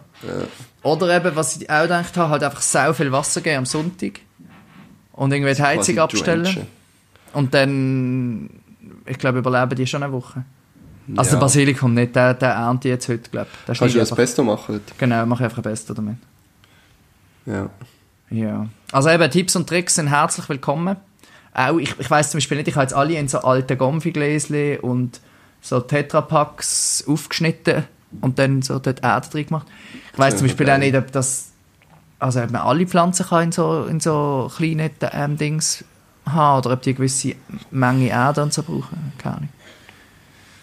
Oder 0.84 1.16
eben, 1.18 1.36
was 1.36 1.58
ich 1.58 1.70
auch 1.70 1.82
gedacht 1.84 2.16
habe, 2.16 2.30
halt 2.30 2.44
einfach 2.44 2.62
sau 2.62 2.94
viel 2.94 3.12
Wasser 3.12 3.42
geben 3.42 3.58
am 3.60 3.66
Sonntag. 3.66 4.22
Und 5.12 5.34
irgendwie 5.34 5.54
die 5.54 5.62
Heizung 5.62 5.98
abstellen. 6.00 6.44
drenchen. 6.44 6.68
Und 7.34 7.54
dann, 7.54 8.50
ich 9.06 9.18
glaube, 9.18 9.40
überleben 9.40 9.76
die 9.76 9.86
schon 9.88 10.04
eine 10.04 10.14
Woche. 10.14 10.46
Also 11.16 11.32
Ja. 11.32 11.36
der 11.36 11.42
Basilikum 11.42 11.94
nicht, 11.94 12.16
der, 12.16 12.34
der 12.34 12.50
ernte 12.52 12.90
jetzt 12.90 13.08
heute, 13.10 13.30
glaube 13.30 13.48
ich. 13.68 13.78
Kannst 13.80 13.96
du 13.96 14.00
das. 14.00 14.14
Pesto 14.16 14.44
machen 14.44 14.76
heute? 14.76 14.94
Genau, 14.98 15.26
mache 15.26 15.44
ich 15.44 15.46
einfach 15.46 15.58
ein 15.60 15.64
Beste 15.64 15.94
damit. 15.94 16.18
Ja. 17.46 17.70
Ja. 18.30 18.68
Also 18.92 19.10
eben, 19.10 19.30
Tipps 19.30 19.56
und 19.56 19.68
Tricks 19.68 19.96
sind 19.96 20.08
herzlich 20.08 20.48
willkommen. 20.48 20.98
Auch, 21.54 21.78
ich, 21.78 21.94
ich 22.00 22.10
weiss 22.10 22.32
zum 22.32 22.38
Beispiel 22.38 22.58
nicht, 22.58 22.68
ich 22.68 22.76
habe 22.76 22.84
jetzt 22.84 22.94
alle 22.94 23.16
in 23.16 23.28
so 23.28 23.40
alte 23.40 23.76
Gomfi-Gläschen 23.76 24.80
und 24.80 25.20
so 25.62 25.80
Tetrapacks 25.82 27.04
aufgeschnitten 27.08 27.84
und 28.22 28.40
dann 28.40 28.62
so 28.62 28.80
dort 28.80 29.04
Erde 29.04 29.28
drin 29.30 29.48
gemacht. 29.48 29.68
Ich 30.14 30.20
weiss 30.20 30.38
zum 30.38 30.48
Beispiel 30.48 30.70
auch 30.70 30.78
nicht, 30.78 30.96
ob 30.96 31.12
das, 31.12 31.50
also 32.20 32.42
ob 32.42 32.52
man 32.52 32.62
alle 32.62 32.88
Pflanzen 32.88 33.26
kann 33.26 33.44
in 33.46 33.52
so, 33.52 33.86
in 33.86 34.00
so 34.00 34.50
kleinen 34.56 34.92
ähm, 35.12 35.38
Dings 35.38 35.84
haben 36.26 36.60
oder 36.60 36.74
ob 36.74 36.82
die 36.82 36.92
eine 36.92 36.98
gewisse 36.98 37.36
Menge 37.72 38.08
Erde 38.08 38.44
und 38.44 38.54
so 38.54 38.64
brauchen. 38.64 39.12
Keine 39.18 39.36
Ahnung. 39.36 39.50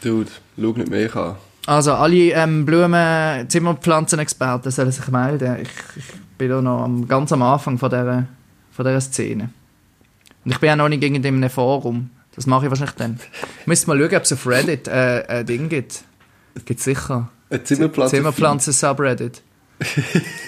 Dude, 0.03 0.31
schau 0.57 0.73
nicht 0.73 0.91
mehr 0.91 1.17
an. 1.17 1.37
Also 1.67 1.93
alle 1.95 2.31
ähm, 2.33 2.65
Blumen, 2.65 3.49
Zimmerpflanzenexperten 3.49 4.71
sollen 4.71 4.93
sich 4.93 5.09
melden. 5.09 5.57
Ich, 5.63 5.71
ich 5.97 6.05
bin 6.38 6.49
da 6.51 6.61
noch 6.61 6.83
am, 6.85 7.07
ganz 7.09 7.33
am 7.33 7.42
Anfang 7.42 7.79
von 7.79 7.90
dieser, 7.90 8.27
von 8.73 8.85
dieser 8.85 9.01
Szene. 9.01 9.51
Und 10.44 10.51
ich 10.53 10.59
bin 10.59 10.70
auch 10.70 10.77
noch 10.77 10.88
nicht 10.88 11.03
in 11.03 11.14
einem 11.25 11.51
Forum. 11.51 12.11
Das 12.35 12.47
mache 12.47 12.66
ich 12.66 12.70
wahrscheinlich 12.70 12.97
dann. 12.97 13.18
Müsste 13.66 13.87
mal 13.88 13.99
schauen, 13.99 14.16
ob 14.16 14.23
es 14.25 14.33
auf 14.33 14.47
Reddit 14.47 14.88
äh, 14.88 15.25
ein 15.29 15.47
Ding 15.47 15.68
gibt. 15.68 16.03
Gibt 16.64 16.81
sicher. 16.81 17.31
Eine 17.51 17.62
Zimmerpflanze. 17.64 18.16
Zimmerpflanzen-Subreddit. 18.16 19.42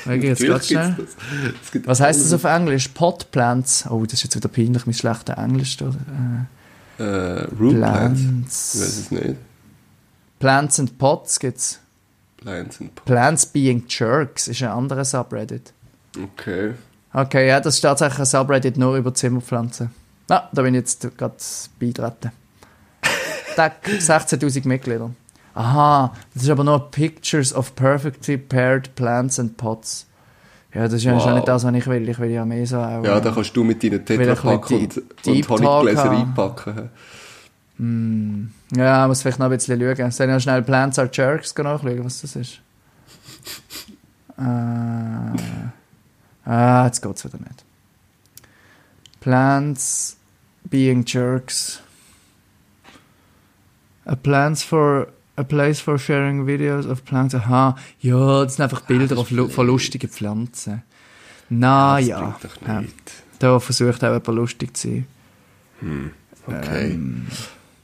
Schau 0.04 0.10
ich 0.12 0.22
jetzt 0.22 0.40
gibt's 0.40 0.68
schnell. 0.68 0.96
Es 1.74 1.80
Was 1.86 2.00
heißt 2.00 2.20
das 2.24 2.32
auf 2.32 2.44
Englisch? 2.44 2.88
Potplants. 2.88 3.86
Oh, 3.90 4.04
das 4.04 4.14
ist 4.14 4.24
jetzt 4.24 4.36
wieder 4.36 4.48
peinlich, 4.48 4.86
mein 4.86 4.94
schlechter 4.94 5.36
Englisch. 5.38 5.76
Äh, 5.80 7.02
Äh, 7.02 7.44
Root 7.60 7.74
Plants. 7.76 8.20
Ich 8.20 8.80
weiß 8.80 8.90
Plants. 8.90 8.98
es 8.98 9.10
nicht. 9.10 9.36
Plants 10.38 10.80
and 10.80 10.98
Pots 10.98 11.38
gibt's. 11.40 11.80
Plants 12.46 12.80
and 12.80 12.94
Pots. 12.94 13.04
Plants 13.06 13.46
being 13.46 13.84
Jerks 13.88 14.46
ist 14.48 14.62
ein 14.62 14.68
anderer 14.70 15.04
Subreddit. 15.04 15.72
Okay. 16.22 16.74
Okay, 17.12 17.48
ja, 17.48 17.60
das 17.60 17.74
ist 17.76 17.80
tatsächlich 17.80 18.20
ein 18.20 18.24
Subreddit 18.26 18.76
nur 18.76 18.96
über 18.96 19.12
Zimmerpflanzen. 19.12 19.90
Ah, 20.28 20.48
da 20.52 20.62
bin 20.62 20.74
ich 20.74 20.80
jetzt 20.80 21.16
gerade 21.18 21.34
beitreten. 21.80 22.30
Tack, 23.56 23.86
16'000 23.86 24.66
Mitglieder. 24.68 25.10
Aha, 25.54 26.12
das 26.34 26.44
ist 26.44 26.50
aber 26.50 26.64
nur 26.64 26.90
Pictures 26.90 27.54
of 27.54 27.74
perfectly 27.74 28.36
paired 28.36 28.94
plants 28.94 29.40
and 29.40 29.56
pots. 29.56 30.06
Ja, 30.74 30.82
das 30.82 30.94
ist 30.94 31.04
ja 31.04 31.16
Wow. 31.16 31.34
nicht 31.34 31.48
das, 31.48 31.64
was 31.64 31.74
ich 31.74 31.86
will. 31.86 32.08
Ich 32.08 32.18
will 32.18 32.30
ja 32.30 32.44
mehr 32.44 32.66
so 32.66 32.76
auch... 32.76 33.02
Ja, 33.02 33.16
äh, 33.16 33.20
da 33.22 33.30
kannst 33.32 33.56
du 33.56 33.64
mit 33.64 33.82
deinen 33.82 34.00
ein 34.00 34.04
Tetrapack 34.04 34.70
und, 34.70 35.50
und 35.50 35.96
haben. 35.96 36.16
einpacken. 36.16 36.90
Mm, 37.78 38.46
ja, 38.74 39.06
muss 39.06 39.22
vielleicht 39.22 39.38
noch 39.38 39.46
ein 39.46 39.56
bisschen 39.56 39.78
schauen. 39.80 40.10
Soll 40.10 40.26
ich 40.28 40.32
noch 40.32 40.40
schnell 40.40 40.62
Plants 40.62 40.98
are 40.98 41.10
Jerks 41.12 41.54
nachschauen, 41.56 42.04
was 42.04 42.20
das 42.22 42.36
ist? 42.36 42.60
Äh, 44.38 44.42
ah, 46.44 46.84
jetzt 46.86 47.00
geht's 47.02 47.24
wieder 47.24 47.38
nicht. 47.38 47.64
Plants 49.20 50.16
being 50.64 51.04
jerks. 51.06 51.80
A 54.04 54.14
plants 54.14 54.62
for 54.62 55.08
a 55.36 55.42
place 55.42 55.80
for 55.80 55.98
sharing 55.98 56.46
videos 56.46 56.86
of 56.86 57.04
plants. 57.04 57.34
Aha, 57.34 57.76
ja, 58.00 58.44
das 58.44 58.54
sind 58.56 58.62
einfach 58.64 58.82
Bilder 58.82 59.18
auf, 59.18 59.30
ist 59.30 59.36
lu- 59.36 59.48
von 59.48 59.66
lustigen 59.66 60.08
Pflanzen. 60.08 60.82
Na 61.48 61.98
ja, 61.98 62.36
ja. 62.66 62.84
da 63.38 63.60
versucht 63.60 64.02
auch 64.04 64.08
jemand 64.12 64.26
lustig 64.28 64.76
zu 64.76 64.88
sein. 64.88 65.06
Okay. 66.46 66.92
Ähm, 66.92 67.26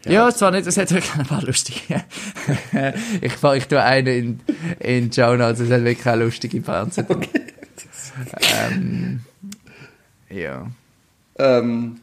Ja, 0.07 0.31
zwar 0.33 0.51
nicht, 0.51 0.67
es 0.67 0.77
hat 0.77 0.91
wirklich 0.91 1.15
ein 1.15 1.27
paar 1.27 1.43
lustige. 1.43 2.03
ich, 3.21 3.33
fahr- 3.35 3.57
ich 3.57 3.67
tue 3.69 3.81
einen 3.83 4.07
in, 4.07 4.41
in 5.05 5.13
Show 5.13 5.37
Notes, 5.37 5.61
es 5.61 5.71
hat 5.71 5.85
wirklich 5.85 6.07
eine 6.07 6.25
lustige 6.25 6.61
Panzer. 6.61 7.05
drin. 7.05 7.27
ähm, 8.71 9.21
ja. 10.29 10.67
Ähm, 11.39 11.97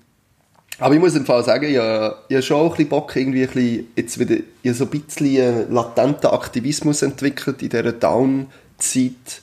aber 0.80 0.94
ich 0.94 1.00
muss 1.02 1.16
im 1.16 1.26
Fall 1.26 1.44
sagen, 1.44 1.66
ich, 1.70 1.78
habe- 1.78 2.16
ich 2.30 2.36
habe 2.36 2.44
schon 2.44 2.58
auch 2.58 2.66
ein 2.72 2.78
bisschen 2.78 2.90
Bock, 2.90 3.16
irgendwie 3.16 3.44
ein 3.44 3.48
bisschen, 3.50 3.88
jetzt 3.96 4.20
wieder, 4.20 4.36
habe 4.64 4.74
so 4.74 4.86
ein 4.86 4.90
bisschen 4.92 5.74
latenten 5.74 6.30
Aktivismus 6.30 7.02
entwickelt 7.02 7.62
in 7.62 7.70
dieser 7.70 7.92
Down-Zeit, 7.92 9.42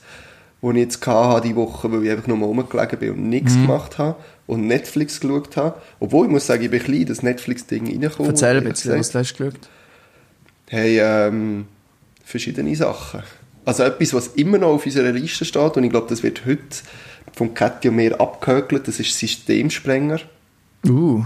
die 0.63 0.69
ich 0.71 0.75
jetzt 0.77 1.05
hatte, 1.05 1.47
die 1.47 1.55
Woche, 1.55 1.91
weil 1.91 2.03
ich 2.05 2.11
einfach 2.11 2.27
nur 2.27 2.39
rumgelegen 2.39 2.97
bin 2.99 3.11
und 3.11 3.29
nichts 3.29 3.53
gemacht 3.53 3.97
habe 3.99 4.15
und 4.47 4.65
Netflix 4.65 5.19
geschaut 5.19 5.55
habe. 5.57 5.79
Obwohl, 5.99 6.25
ich 6.25 6.31
muss 6.31 6.47
sagen, 6.47 6.63
ich 6.63 6.71
bin 6.71 6.79
ein 6.79 6.85
bisschen 6.85 7.01
in 7.01 7.07
das 7.07 7.21
Netflix-Ding 7.21 7.85
reingekommen. 7.85 8.31
Erzähl 8.31 8.57
ein 8.57 8.63
bisschen, 8.63 8.97
was 8.97 9.09
gesagt. 9.09 9.13
du 9.13 9.19
hast 9.19 9.37
geschaut. 9.37 9.69
Hey, 10.69 10.99
ähm, 10.99 11.67
verschiedene 12.23 12.75
Sachen. 12.75 13.21
Also 13.65 13.83
etwas, 13.83 14.13
was 14.13 14.27
immer 14.29 14.57
noch 14.57 14.69
auf 14.69 14.85
unserer 14.85 15.11
Liste 15.11 15.45
steht, 15.45 15.77
und 15.77 15.83
ich 15.83 15.89
glaube, 15.89 16.07
das 16.09 16.23
wird 16.23 16.45
heute 16.45 16.61
von 17.33 17.53
Katja 17.53 17.91
mehr 17.91 18.19
abgehökelt, 18.19 18.87
das 18.87 18.99
ist 18.99 19.17
Systemsprenger. 19.17 20.19
Uh, 20.87 21.23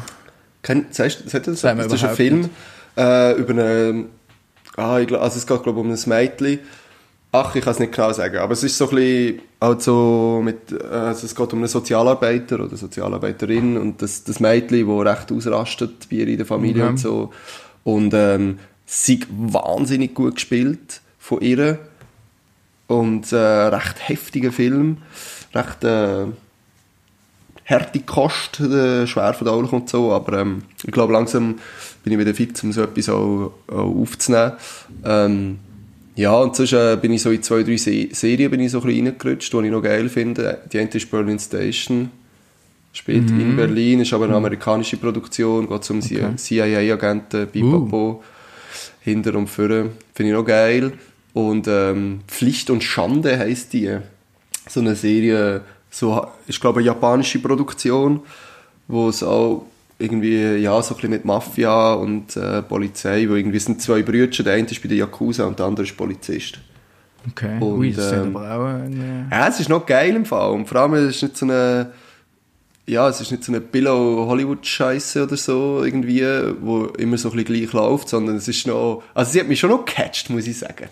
Kennt, 0.64 0.94
sagst, 0.94 1.24
das? 1.32 1.64
Mir 1.64 1.76
das 1.76 1.94
ist 1.94 2.04
ein 2.04 2.16
Film 2.16 2.50
äh, 2.98 3.34
über 3.38 3.52
eine, 3.52 4.06
ah, 4.76 5.00
ich 5.00 5.08
glaub, 5.08 5.22
also 5.22 5.38
es 5.38 5.48
geht 5.48 5.64
glaube 5.64 5.80
ich 5.80 5.86
um 5.86 5.92
ein 5.92 6.00
Mädchen. 6.06 6.60
Ach, 7.34 7.56
ich 7.56 7.63
kann 7.63 7.72
es 7.72 7.80
nicht 7.80 7.94
genau 7.94 8.12
sagen, 8.12 8.38
aber 8.39 8.52
es 8.52 8.63
ist 8.63 8.78
so 8.78 8.89
ein 8.89 8.96
bisschen, 8.96 9.39
halt 9.62 9.82
so 9.82 10.41
mit, 10.44 10.74
also 10.84 11.26
es 11.26 11.34
geht 11.34 11.54
um 11.54 11.60
einen 11.60 11.67
Sozialarbeiter 11.70 12.60
oder 12.60 12.76
Sozialarbeiterin 12.76 13.78
und 13.78 14.02
das, 14.02 14.26
das 14.26 14.41
Mädchen, 14.41 14.86
das 14.86 15.06
recht 15.17 15.32
ausrastet 15.32 16.10
bei 16.10 16.17
ihr 16.17 16.28
in 16.28 16.38
der 16.38 16.46
Familie 16.46 16.84
Okay. 16.84 16.91
und 16.91 16.98
so. 16.98 17.32
Und 17.84 18.13
ähm, 18.13 18.60
sie 18.86 19.22
wahnsinnig 19.30 20.13
gut 20.13 20.36
gespielt 20.36 21.00
von 21.20 21.39
ihr 21.39 21.80
und 22.88 23.32
äh, 23.32 23.38
recht 23.38 24.10
heftiger 24.10 24.52
Film, 24.52 24.98
recht 25.54 25.86
äh, 25.86 26.26
harte 27.65 28.00
Kost, 28.02 28.60
äh, 28.60 29.08
schwer 29.08 29.34
verdaulich 29.34 29.72
und 29.72 29.89
so, 29.89 30.12
aber 30.12 30.39
ähm, 30.39 30.63
ich 30.84 30.91
glaube 30.91 31.13
langsam 31.13 31.60
bin 32.04 32.12
ich 32.12 32.20
wieder 32.20 32.34
fit, 32.34 32.62
um 32.63 32.74
so 32.74 32.82
etwas 32.82 33.08
auch, 33.08 33.54
auch 33.67 34.02
aufzunehmen. 34.02 34.54
Ähm, 35.06 35.60
ja, 36.15 36.34
und 36.36 36.56
sonst 36.56 36.74
äh, 36.74 36.97
bin 37.02 37.13
ich 37.13 37.21
so 37.21 37.32
in 37.32 37.41
zwei, 37.41 37.63
drei 37.63 37.78
Se 37.78 38.10
Serien 38.12 38.52
bin 38.52 38.60
ich 38.60 38.71
so 38.71 38.82
ein 38.82 38.88
bisschen 38.88 39.08
reingerutscht, 39.08 39.54
die 39.54 39.58
ich 39.58 39.71
noch 39.71 39.82
geil 39.82 40.10
finde. 40.10 40.60
Die 40.71 40.80
eine 40.80 40.89
ist 40.89 41.10
Berlin 41.10 41.39
Station, 41.39 42.12
spielt 42.91 43.30
in 43.32 43.56
Berlin, 43.56 44.02
ist 44.02 44.13
aber 44.13 44.26
eine 44.26 44.36
amerikanische 44.36 44.97
Produktion, 44.97 45.69
geht 45.69 45.89
um 45.89 46.00
Okay. 46.00 46.36
CIA-Agenten, 46.36 47.47
Bipapo, 47.47 48.24
hinter 49.02 49.36
und 49.36 49.47
vorne. 49.47 49.91
Finde 50.13 50.32
ich 50.32 50.38
noch 50.38 50.45
geil. 50.45 50.93
Und 51.34 51.67
ähm, 51.69 52.21
Pflicht 52.28 52.69
und 52.69 52.84
Schande 52.84 53.39
heisst 53.39 53.71
die. 53.74 53.97
So 54.67 54.82
eine 54.82 54.95
Serie, 54.95 55.62
so, 55.89 56.28
ist 56.45 56.60
glaube 56.60 56.82
ich 56.82 56.89
eine 56.89 56.95
japanische 56.95 57.39
Produktion, 57.39 58.19
wo 58.88 59.08
es 59.08 59.24
auch 59.24 59.65
irgendwie, 60.02 60.56
ja, 60.58 60.82
so 60.82 60.94
ein 60.94 60.96
bisschen 60.98 61.10
mit 61.12 61.26
Mafia 61.26 61.94
und 61.94 62.36
äh, 62.36 62.62
Polizei, 62.62 63.28
wo 63.30 63.36
irgendwie 63.36 63.60
sind 63.60 63.82
zwei 63.82 64.02
Brüder, 64.02 64.44
der 64.44 64.54
eine 64.54 64.68
ist 64.68 64.82
bei 64.82 64.88
der 64.90 64.98
Yakuza 64.98 65.46
und 65.46 65.60
der 65.60 65.66
andere 65.68 65.86
ist 65.86 65.96
Polizist. 65.96 66.60
okay. 67.30 67.58
Und, 67.60 67.80
Ui, 67.80 67.94
das 67.94 68.08
ist 68.08 68.12
ähm, 68.14 68.36
aber 68.36 68.56
auch 68.56 68.66
ein... 68.66 69.28
Ja, 69.32 69.48
es 69.48 69.60
ist 69.60 69.70
noch 69.70 69.86
geil 69.86 70.16
im 70.16 70.26
Fall. 70.26 70.52
Und 70.52 70.68
vor 70.68 70.82
allem, 70.82 70.94
es 70.96 71.16
ist 71.18 71.24
nicht 71.24 71.38
so 71.38 71.46
eine, 71.46 71.92
ja, 72.88 73.08
es 73.08 73.22
ist 73.22 73.32
nicht 73.32 73.44
so 73.44 73.52
eine 73.52 73.62
Billow-Hollywood-Scheiße 73.62 75.24
oder 75.24 75.38
so, 75.38 75.84
irgendwie, 75.84 76.24
wo 76.62 76.86
immer 76.98 77.18
so 77.18 77.30
ein 77.30 77.38
bisschen 77.38 77.62
gleich 77.62 77.74
läuft, 77.74 78.10
sondern 78.10 78.36
es 78.36 78.48
ist 78.48 78.68
noch, 78.68 79.04
also 79.14 79.32
sie 79.32 79.40
hat 79.40 79.48
mich 79.48 79.60
schon 79.60 79.70
noch 79.70 79.86
gecatcht, 79.86 80.30
muss 80.30 80.48
ich 80.48 80.58
sagen. 80.58 80.90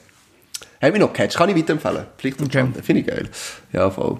Hat 0.81 0.91
mich 0.93 1.01
noch 1.01 1.11
gecatcht, 1.11 1.35
kann 1.37 1.49
ich 1.49 1.55
weiterempfehlen. 1.57 2.05
Pflicht 2.17 2.39
und 2.39 2.47
Okay. 2.47 2.59
Schande, 2.59 2.83
finde 2.83 3.01
ich 3.01 3.07
geil. 3.07 3.29
Ja, 3.73 3.89
voll. 3.89 4.19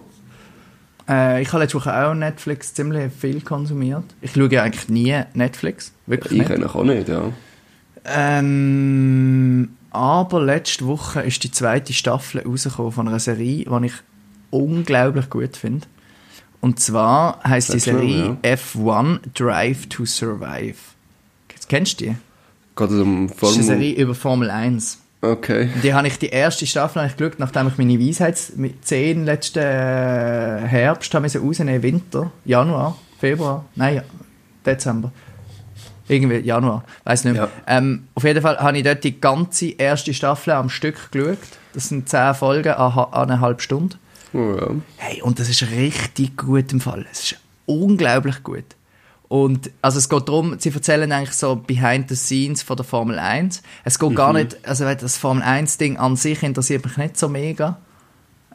Äh, 1.10 1.42
ich 1.42 1.48
habe 1.52 1.64
letzte 1.64 1.78
Woche 1.80 1.94
auch 2.06 2.14
Netflix 2.14 2.74
ziemlich 2.74 3.12
viel 3.12 3.42
konsumiert. 3.42 4.04
Ich 4.22 4.34
schaue 4.34 4.52
ja 4.52 4.64
eigentlich 4.64 4.88
nie 4.90 5.20
Netflix, 5.34 5.92
wirklich 6.06 6.34
Ich 6.34 6.38
nicht. 6.40 6.48
kenne 6.52 6.74
auch 6.74 6.84
nicht, 6.84 7.10
ja. 7.10 7.32
Ähm, 8.06 9.70
aber 9.92 10.42
letzte 10.42 10.86
Woche 10.86 11.22
ist 11.22 11.44
die 11.44 11.52
zweite 11.52 11.94
Staffel 11.94 12.42
rausgekommen 12.42 12.92
von 12.92 13.08
einer 13.08 13.20
Serie, 13.20 13.66
die 13.66 13.86
ich 13.86 13.94
unglaublich 14.52 15.30
gut 15.30 15.58
finde. 15.58 15.88
Und 16.62 16.80
zwar 16.80 17.40
heißt 17.44 17.74
die 17.74 17.80
Serie 17.80 18.38
F1 18.44 19.20
Drive 19.34 19.88
to 19.88 20.06
Survive. 20.06 20.76
Kennst 21.68 22.02
du 22.02 22.06
die? 22.06 22.16
Geht 22.76 22.92
es 22.92 23.00
um 23.00 23.28
Das 23.28 23.36
ist 23.36 23.44
eine 23.44 23.52
Formel... 23.52 23.64
Serie 23.64 23.94
über 23.96 24.16
Formel 24.16 24.50
1. 24.52 25.00
Okay. 25.22 25.70
Die 25.84 25.94
habe 25.94 26.08
ich 26.08 26.18
die 26.18 26.30
erste 26.30 26.66
Staffel 26.66 27.02
habe 27.02 27.12
ich 27.12 27.18
geschaut, 27.18 27.40
nachdem 27.40 27.68
ich 27.68 27.78
meine 27.78 28.00
Weisheitszehn 28.00 29.26
letzten 29.26 29.60
äh, 29.60 30.62
Herbst 30.66 31.14
habe 31.14 31.28
rausnehmen, 31.28 31.84
Winter, 31.84 32.32
Januar, 32.46 32.98
Februar, 33.20 33.66
nein, 33.76 34.02
Dezember. 34.66 35.12
Irgendwie 36.08 36.38
Januar, 36.38 36.86
weiß 37.04 37.26
nicht 37.26 37.34
mehr. 37.34 37.50
Ja. 37.68 37.78
Ähm, 37.78 38.08
auf 38.16 38.24
jeden 38.24 38.42
Fall 38.42 38.58
habe 38.60 38.78
ich 38.78 38.84
dort 38.84 39.04
die 39.04 39.20
ganze 39.20 39.72
erste 39.72 40.14
Staffel 40.14 40.52
am 40.52 40.70
Stück 40.70 41.12
geschaut. 41.12 41.38
Das 41.74 41.90
sind 41.90 42.08
zehn 42.08 42.34
Folgen 42.34 42.74
an, 42.74 42.92
an 42.98 43.30
einer 43.30 43.42
halben 43.42 43.60
Stunde. 43.60 43.98
Oh, 44.34 44.56
ja. 44.60 44.70
Hey, 44.98 45.22
und 45.22 45.40
das 45.40 45.50
ist 45.50 45.70
richtig 45.70 46.38
gut 46.38 46.72
im 46.72 46.80
Fall. 46.80 47.06
Es 47.12 47.32
ist 47.32 47.40
unglaublich 47.66 48.42
gut. 48.42 48.64
Und 49.30 49.70
also 49.84 50.00
es 50.00 50.10
geht 50.10 50.28
darum, 50.28 50.56
sie 50.60 50.74
erzählen 50.74 51.10
eigentlich 51.12 51.36
so 51.36 51.56
behind 51.56 52.10
the 52.10 52.16
scenes 52.16 52.64
von 52.64 52.76
der 52.76 52.84
Formel 52.84 53.20
1. 53.20 53.62
Es 53.86 54.00
geht 54.00 54.16
gar 54.16 54.34
nicht, 54.34 54.58
also 54.68 54.86
das 54.86 55.18
Formel 55.18 55.44
1 55.44 55.78
Ding 55.78 55.98
an 55.98 56.16
sich 56.16 56.42
interessiert 56.44 56.84
mich 56.84 56.98
nicht 56.98 57.16
so 57.18 57.30
mega. 57.30 57.78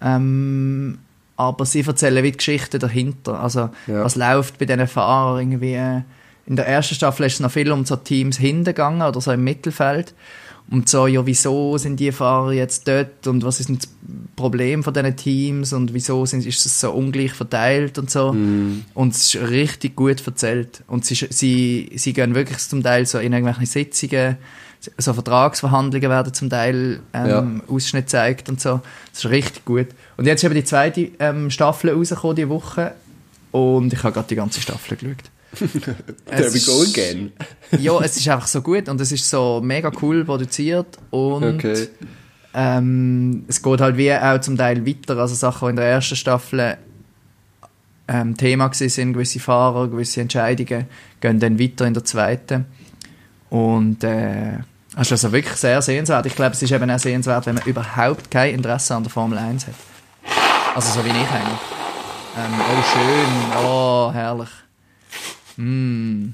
Ähm, 0.03 0.99
aber 1.37 1.65
sie 1.65 1.83
erzählen 1.83 2.23
wie 2.25 2.33
die 2.33 2.37
Geschichte 2.37 2.81
dahinter. 2.81 3.41
Also 3.41 3.71
Ja. 3.87 4.05
was 4.05 4.17
läuft 4.17 4.59
bei 4.59 4.65
diesen 4.67 4.87
Fahrern 4.89 5.39
irgendwie. 5.41 6.03
In 6.47 6.57
der 6.57 6.67
ersten 6.67 6.95
Staffel 6.97 7.25
ist 7.27 7.35
es 7.35 7.41
noch 7.41 7.51
viel 7.53 7.71
um 7.73 7.85
so 7.87 7.97
Teams 7.97 8.37
hingegangen 8.37 9.03
oder 9.03 9.21
so 9.21 9.31
im 9.33 9.45
Mittelfeld. 9.45 10.13
Und 10.71 10.89
so, 10.89 11.07
ja, 11.07 11.25
wieso 11.27 11.77
sind 11.77 12.01
die 12.01 12.11
Fahrer 12.11 12.53
jetzt 12.53 12.89
dort 12.89 13.27
und 13.27 13.45
was 13.45 13.61
ist 13.61 13.69
das 13.69 13.89
Problem 14.35 14.83
von 14.83 14.95
diesen 14.95 15.15
Teams 15.17 15.73
und 15.73 15.93
wieso 15.93 16.25
sind, 16.25 16.45
ist 16.47 16.65
es 16.65 16.81
so 16.81 16.91
ungleich 16.91 17.33
verteilt 17.33 17.99
und 17.99 18.11
so. 18.11 18.31
Und 18.95 19.15
es 19.15 19.35
ist 19.35 19.43
richtig 19.51 19.95
gut 19.95 20.27
erzählt. 20.27 20.83
Und 20.89 21.05
sie, 21.05 21.15
sie, 21.15 21.91
sie 21.95 22.13
gehen 22.15 22.35
wirklich 22.35 22.59
zum 22.59 22.83
Teil 22.83 23.05
so 23.07 23.19
in 23.19 23.33
irgendwelche 23.35 23.67
Sitzungen, 23.67 24.39
so 24.99 25.13
Vertragsverhandlungen 25.13 26.11
werden 26.11 26.35
zum 26.35 26.51
Teil 26.51 27.01
ähm, 27.13 27.27
Ja. 27.29 27.47
Ausschnitt 27.69 28.07
gezeigt 28.07 28.49
und 28.49 28.61
so. 28.61 28.81
Das 29.13 29.25
ist 29.25 29.31
richtig 29.31 29.65
gut. 29.65 29.89
Und 30.17 30.27
jetzt 30.27 30.43
ist 30.43 30.45
eben 30.45 30.55
die 30.55 30.65
zweite 30.65 31.11
ähm, 31.19 31.51
Staffel 31.51 31.91
rausgekommen 31.91 32.37
diese 32.37 32.49
Woche 32.49 32.93
und 33.55 33.93
ich 33.93 34.03
habe 34.03 34.13
gerade 34.13 34.27
die 34.29 34.35
ganze 34.35 34.61
Staffel 34.61 34.97
geschaut. 34.97 35.31
There 36.27 36.53
we 36.53 36.61
go 36.61 36.83
again. 36.83 37.33
ja, 37.79 37.97
es 38.01 38.17
ist 38.17 38.29
einfach 38.29 38.49
so 38.49 38.61
gut 38.61 38.89
und 38.89 39.01
es 39.01 39.13
ist 39.13 39.31
so 39.31 39.61
mega 39.63 39.93
cool 40.03 40.25
produziert 40.25 40.99
und 41.11 41.45
Okay. 41.45 41.87
ähm, 42.53 43.45
es 43.47 43.63
geht 43.63 43.81
halt 43.81 43.97
wie 43.97 44.13
auch 44.13 44.41
zum 44.41 44.57
Teil 44.57 44.85
weiter, 44.85 45.17
also 45.19 45.37
Sachen, 45.37 45.67
die 45.67 45.71
in 45.71 45.77
der 45.77 45.85
ersten 45.87 46.17
Staffel 46.17 46.77
ähm, 48.09 48.37
Thema 48.37 48.71
sind, 48.75 49.13
gewisse 49.13 49.39
Fahrer, 49.39 49.87
gewisse 49.87 50.21
Entscheidungen, 50.21 50.87
gehen 51.21 51.39
dann 51.39 51.57
weiter 51.61 51.87
in 51.87 51.95
der 51.95 52.05
zweiten 52.05 52.65
und 53.51 54.03
äh, 54.03 54.59
das 54.97 55.07
ist 55.07 55.13
also 55.13 55.33
wirklich 55.33 55.57
sehr 55.57 55.81
sehenswert. 55.81 56.27
Ich 56.27 56.35
glaube, 56.35 56.55
es 56.55 56.63
ist 56.63 56.73
eben 56.73 56.91
auch 56.91 56.99
sehenswert, 56.99 57.47
wenn 57.47 57.55
man 57.55 57.65
überhaupt 57.65 58.31
kein 58.33 58.55
Interesse 58.55 58.97
an 58.97 59.05
der 59.05 59.11
Formel 59.11 59.39
1 59.39 59.69
hat. 59.69 59.75
Also 60.75 60.93
so 61.01 61.05
wie 61.05 61.11
ich 61.11 61.15
eigentlich. 61.17 61.84
Ähm, 62.37 62.53
oh, 62.61 62.83
schön. 62.93 63.65
Oh, 63.65 64.11
herrlich. 64.13 64.49
Mm. 65.57 66.31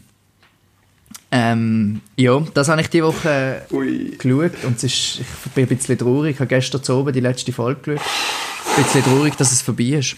Ähm, 1.33 2.01
ja, 2.17 2.41
das 2.55 2.69
habe 2.69 2.81
ich 2.81 2.89
die 2.89 3.03
Woche 3.05 3.63
Ui. 3.71 4.17
geschaut 4.19 4.65
und 4.65 4.77
es 4.79 4.85
ist, 4.85 5.21
ich 5.21 5.27
bin 5.55 5.65
ein 5.65 5.69
bisschen 5.77 5.97
traurig. 5.99 6.35
Ich 6.35 6.41
habe 6.41 6.49
gestern 6.49 6.83
zu 6.83 6.97
oben 6.97 7.13
die 7.13 7.21
letzte 7.21 7.53
Folge 7.53 7.81
geschaut. 7.95 8.07
Ein 8.77 8.83
bisschen 8.83 9.05
traurig, 9.05 9.37
dass 9.37 9.53
es 9.53 9.63
vorbei 9.63 9.85
ist. 9.85 10.17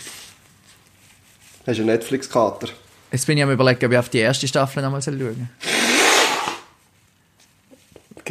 Hast 1.67 1.77
du 1.79 1.83
einen 1.83 1.87
Netflix-Kater? 1.87 2.69
Jetzt 3.11 3.27
bin 3.27 3.37
ich 3.37 3.45
am 3.45 3.51
überlegen, 3.51 3.85
ob 3.85 3.93
ich 3.93 3.99
auf 3.99 4.09
die 4.09 4.19
erste 4.19 4.49
Staffel 4.49 4.83
nochmal 4.83 5.03
schauen 5.03 5.19
soll. 5.19 5.37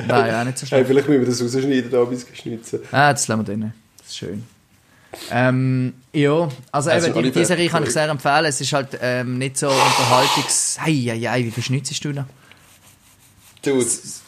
Nein, 0.08 0.28
ja, 0.28 0.42
auch 0.42 0.46
nicht 0.46 0.58
so 0.58 0.64
Hey, 0.64 0.68
schlecht. 0.70 0.88
vielleicht 0.88 1.08
müssen 1.10 1.22
wir 1.22 1.28
das 1.28 1.42
rausschneiden, 1.44 1.92
da 1.92 2.04
bis 2.06 2.26
geschnitzen. 2.26 2.80
Ah, 2.92 3.12
das 3.12 3.28
lassen 3.28 3.42
wir 3.42 3.44
drin. 3.44 3.74
Das 4.00 4.08
ist 4.08 4.18
schön. 4.18 4.44
Ähm, 5.30 5.93
ja, 6.13 6.47
also 6.71 6.89
Also, 6.89 7.08
eben, 7.08 7.17
Oliver, 7.17 7.39
die 7.39 7.45
Serie 7.45 7.69
kann 7.69 7.84
ich 7.84 7.91
sehr 7.91 8.08
empfehlen. 8.10 8.45
Es 8.45 8.62
ist 8.62 8.71
halt 8.74 8.97
ähm, 9.02 9.38
nicht 9.38 9.58
so 9.58 9.67
unterhaltungs... 9.67 10.78
Hei, 10.82 10.93
hei, 10.93 11.19
hei, 11.19 11.43
wie 11.45 11.52
viel 11.52 11.63
schnitzest 11.63 12.04
du 12.06 12.13
da? 12.13 12.26
Du, 13.63 13.78
Es 13.80 14.21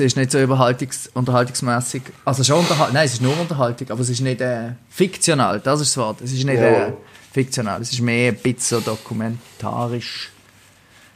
ist 0.00 0.16
nicht 0.16 0.30
so 0.30 0.40
überhaltungs 0.40 1.10
unterhaltungsmäßig. 1.12 2.02
Also 2.24 2.44
schon 2.44 2.60
unterhaltung. 2.60 2.94
Nein, 2.94 3.06
es 3.06 3.14
ist 3.14 3.22
nur 3.22 3.38
Unterhaltung, 3.38 3.90
aber 3.90 4.00
es 4.00 4.08
ist 4.08 4.20
nicht 4.20 4.40
äh, 4.40 4.70
fiktional. 4.88 5.58
Das 5.60 5.80
ist 5.80 5.90
das 5.90 5.96
Wort. 6.02 6.20
Es 6.20 6.32
ist 6.32 6.44
nicht 6.44 6.58
äh, 6.58 6.72
Jawohl. 6.72 6.96
fiktional. 7.32 7.82
Es 7.82 7.92
ist 7.92 8.00
mehr 8.00 8.30
ein 8.32 8.38
bisschen 8.38 8.80
so 8.80 8.90
dokumentarisch. 8.92 10.30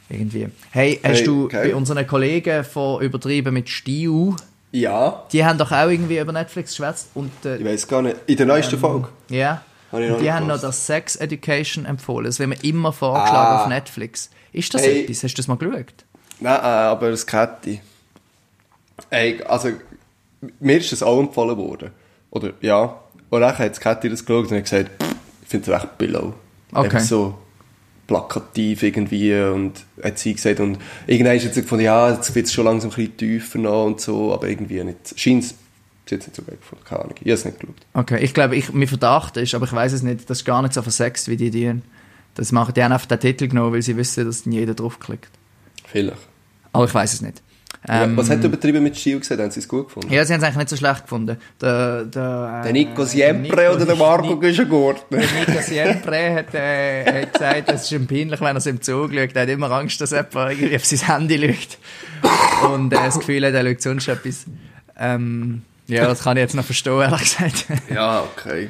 Irgendwie. 0.09 0.47
Hey, 0.71 0.99
hast 1.03 1.17
Hey, 1.19 1.23
du 1.23 1.45
okay. 1.45 1.69
bei 1.69 1.75
unseren 1.75 2.05
Kollegen 2.07 2.63
von 2.63 3.01
Übertrieben 3.01 3.53
mit 3.53 3.69
Stiu, 3.69 4.35
Ja. 4.71 5.23
die 5.31 5.45
haben 5.45 5.57
doch 5.57 5.71
auch 5.71 5.87
irgendwie 5.89 6.19
über 6.19 6.31
Netflix 6.33 6.71
geschwätzt 6.71 7.09
und 7.15 7.31
äh, 7.45 7.57
Ich 7.57 7.65
weiß 7.65 7.87
gar 7.87 8.01
nicht. 8.01 8.17
In 8.27 8.37
der 8.37 8.45
neuesten 8.45 8.77
Folge. 8.79 9.09
ja. 9.29 9.61
Ich 9.89 9.93
noch 9.93 10.17
die 10.17 10.23
nicht 10.23 10.31
haben 10.33 10.47
noch 10.47 10.59
das 10.59 10.85
Sex 10.85 11.15
Education 11.15 11.85
empfohlen. 11.85 12.25
Das 12.25 12.39
wird 12.39 12.49
mir 12.49 12.61
immer 12.61 12.91
vorgeschlagen 12.91 13.55
Ah. 13.57 13.61
auf 13.63 13.67
Netflix. 13.69 14.29
Ist 14.51 14.73
das 14.73 14.81
Hey. 14.81 15.03
etwas? 15.03 15.23
Hast 15.23 15.33
du 15.35 15.37
das 15.37 15.47
mal 15.47 15.55
geschaut? 15.55 15.93
Nein, 16.41 16.55
äh, 16.55 16.65
aber 16.65 17.09
das 17.09 17.25
Kette. 17.25 17.79
Ey, 19.09 19.41
also, 19.43 19.69
mir 20.59 20.77
ist 20.77 20.91
das 20.91 21.01
auch 21.03 21.19
empfohlen 21.19 21.55
worden. 21.57 21.91
Oder, 22.31 22.51
ja. 22.59 22.99
Und 23.29 23.41
dann 23.41 23.57
hat 23.57 23.79
Kette 23.79 24.09
das 24.09 24.25
geschaut 24.25 24.51
und 24.51 24.57
hat 24.57 24.63
gesagt, 24.63 24.91
ich 25.43 25.47
finde 25.47 25.71
es 25.71 25.81
recht 25.81 25.97
below. 25.97 26.33
Okay. 26.73 26.85
Einfach 26.87 26.99
so 26.99 27.37
plakativ 28.07 28.83
irgendwie 28.83 29.35
und 29.35 29.73
hat 30.01 30.17
sie 30.17 30.33
gesagt 30.33 30.59
und 30.61 30.77
irgendwann 31.05 31.35
hat 31.35 31.53
sie 31.53 31.61
gefunden, 31.61 31.83
ja, 31.83 32.11
jetzt 32.11 32.33
wird 32.33 32.45
es 32.45 32.53
schon 32.53 32.65
langsam 32.65 32.89
ein 32.89 32.95
bisschen 32.95 33.17
tiefer 33.17 33.59
noch 33.59 33.85
und 33.85 34.01
so, 34.01 34.33
aber 34.33 34.47
irgendwie 34.47 34.83
nicht. 34.83 35.19
Scheint 35.19 35.43
es 35.43 35.55
jetzt 36.09 36.27
nicht 36.27 36.35
so 36.35 36.41
geil 36.41 36.57
gefunden, 36.57 36.85
keine 36.85 37.01
Ahnung. 37.01 37.15
Ich 37.19 37.21
habe 37.21 37.33
es 37.33 37.45
nicht 37.45 37.59
geschaut. 37.59 37.75
Okay, 37.93 38.23
ich 38.23 38.33
glaube, 38.33 38.55
ich, 38.55 38.71
mein 38.71 38.87
Verdacht 38.87 39.35
ist, 39.37 39.53
aber 39.53 39.65
ich 39.65 39.73
weiß 39.73 39.91
es 39.91 40.03
nicht, 40.03 40.29
das 40.29 40.39
ist 40.39 40.45
gar 40.45 40.61
nicht 40.61 40.73
so 40.73 40.81
versext, 40.81 41.27
wie 41.27 41.37
die 41.37 41.51
die. 41.51 41.73
Das 42.35 42.51
machen 42.51 42.73
die 42.73 42.83
haben 42.83 42.93
einfach 42.93 43.07
den 43.07 43.19
Titel 43.19 43.47
genommen, 43.47 43.73
weil 43.73 43.81
sie 43.81 43.97
wissen, 43.97 44.25
dass 44.25 44.43
dann 44.43 44.53
jeder 44.53 44.73
draufklickt. 44.73 45.31
Vielleicht. 45.85 46.17
Aber 46.71 46.85
ich 46.85 46.93
weiß 46.93 47.13
es 47.13 47.21
nicht. 47.21 47.41
Ähm, 47.89 48.17
Was 48.17 48.29
hat 48.29 48.39
er 48.39 48.45
übertrieben 48.45 48.83
mit 48.83 48.97
Stil 48.97 49.19
gesagt? 49.19 49.39
Haben 49.41 49.51
sie 49.51 49.59
es 49.59 49.67
gut 49.67 49.87
gefunden? 49.87 50.11
ja, 50.11 50.25
sie 50.25 50.33
haben 50.33 50.39
es 50.39 50.45
eigentlich 50.45 50.57
nicht 50.57 50.69
so 50.69 50.75
schlecht 50.77 51.03
gefunden. 51.03 51.37
Der, 51.61 52.03
der, 52.05 52.59
äh, 52.59 52.63
Der 52.63 52.73
Nico 52.73 53.05
Siempre 53.05 53.41
Nico- 53.63 53.75
oder 53.75 53.85
der 53.85 53.95
Marco 53.95 54.33
Ni- 54.35 54.39
Güschengurtner? 54.39 55.17
Nico 55.19 55.61
Siempre 55.61 56.33
hat, 56.35 56.53
äh, 56.53 57.21
hat 57.23 57.33
gesagt, 57.33 57.69
es 57.69 57.83
ist 57.83 57.91
ihm 57.91 58.07
peinlich, 58.07 58.39
wenn 58.41 58.47
er 58.47 58.55
es 58.57 58.65
im 58.65 58.81
Zug 58.81 59.13
schaut. 59.13 59.35
Er 59.35 59.41
hat 59.43 59.49
immer 59.49 59.71
Angst, 59.71 60.01
dass 60.01 60.11
jemand 60.11 60.33
irgendwie 60.35 60.75
auf 60.75 60.85
sein 60.85 60.99
Handy 61.07 61.55
schaut. 62.23 62.71
Und 62.71 62.91
äh, 62.93 62.95
das 62.97 63.19
Gefühl 63.19 63.45
hat, 63.45 63.53
er 63.53 63.63
schaut 63.65 63.81
sonst 63.81 64.07
etwas. 64.07 64.45
Ähm, 64.97 65.61
ja, 65.87 66.05
das 66.07 66.23
kann 66.23 66.35
ich 66.37 66.41
jetzt 66.41 66.55
noch 66.55 66.65
verstehen, 66.65 66.99
ehrlich 66.99 67.21
gesagt. 67.21 67.65
Ja, 67.93 68.21
okay. 68.21 68.69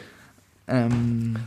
ähm, 0.67 1.37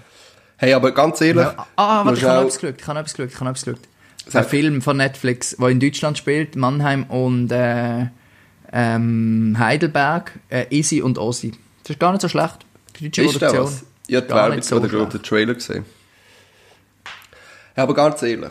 Hey, 0.56 0.72
aber 0.74 0.92
ganz 0.92 1.20
ehrlich, 1.20 1.44
Ja, 1.44 1.66
ah, 1.76 2.04
warte, 2.04 2.18
ich 2.18 2.24
habe 2.24 2.40
etwas 2.46 2.58
geschaut, 2.58 2.74
ich 2.80 2.86
habe 2.86 2.98
etwas 3.00 3.14
geschaut, 3.14 3.30
ich 3.32 3.40
habe 3.40 3.50
etwas 3.50 3.64
geschaut. 3.64 3.80
Ein 4.26 4.32
Sag. 4.32 4.50
Film 4.50 4.82
von 4.82 4.96
Netflix, 4.98 5.56
der 5.58 5.68
in 5.68 5.80
Deutschland 5.80 6.18
spielt, 6.18 6.54
Mannheim 6.56 7.04
und 7.04 7.50
äh, 7.50 8.06
ähm, 8.72 9.56
Heidelberg, 9.58 10.32
äh, 10.50 10.66
Easy 10.70 11.02
und 11.02 11.18
Ossi. 11.18 11.52
Das 11.82 11.90
ist 11.90 12.00
gar 12.00 12.12
nicht 12.12 12.20
so 12.22 12.28
schlecht. 12.28 12.64
Die 12.98 13.04
deutsche 13.10 13.22
Ist 13.22 13.32
Produktion. 13.38 13.64
was? 13.64 13.84
Ich 14.06 14.16
habe 14.16 14.26
die 14.26 14.28
Gar 14.30 14.36
Werbung 14.42 14.56
nicht 14.56 14.68
so 14.68 14.76
oder 14.76 14.88
den 15.06 15.22
Trailer 15.22 15.54
gesehen. 15.54 15.84
Ja, 17.76 17.84
aber 17.84 17.94
ganz 17.94 18.22
ehrlich, 18.22 18.50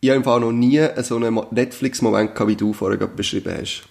ich 0.00 0.08
habe 0.10 0.16
im 0.18 0.24
Fall 0.24 0.40
noch 0.40 0.52
nie 0.52 0.80
so 1.02 1.16
einen 1.16 1.34
Mo- 1.34 1.46
Netflix-Moment 1.50 2.34
gehabt, 2.34 2.48
wie 2.50 2.56
du 2.56 2.72
vorher 2.72 2.98
gerade 2.98 3.12
beschrieben 3.14 3.54
hast. 3.60 3.82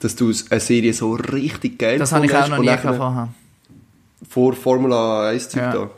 Dass 0.00 0.16
du 0.16 0.32
eine 0.50 0.60
Serie 0.60 0.92
so 0.92 1.14
richtig 1.14 1.78
geil 1.78 1.98
Das 1.98 2.12
habe 2.12 2.26
ich 2.26 2.34
auch 2.34 2.48
noch 2.48 2.58
nie 2.58 2.66
gehabt. 2.66 3.30
Vor 4.28 4.52
Formula 4.54 5.28
1 5.28 5.48
Typ 5.48 5.62
Ja. 5.62 5.72
da. 5.72 5.90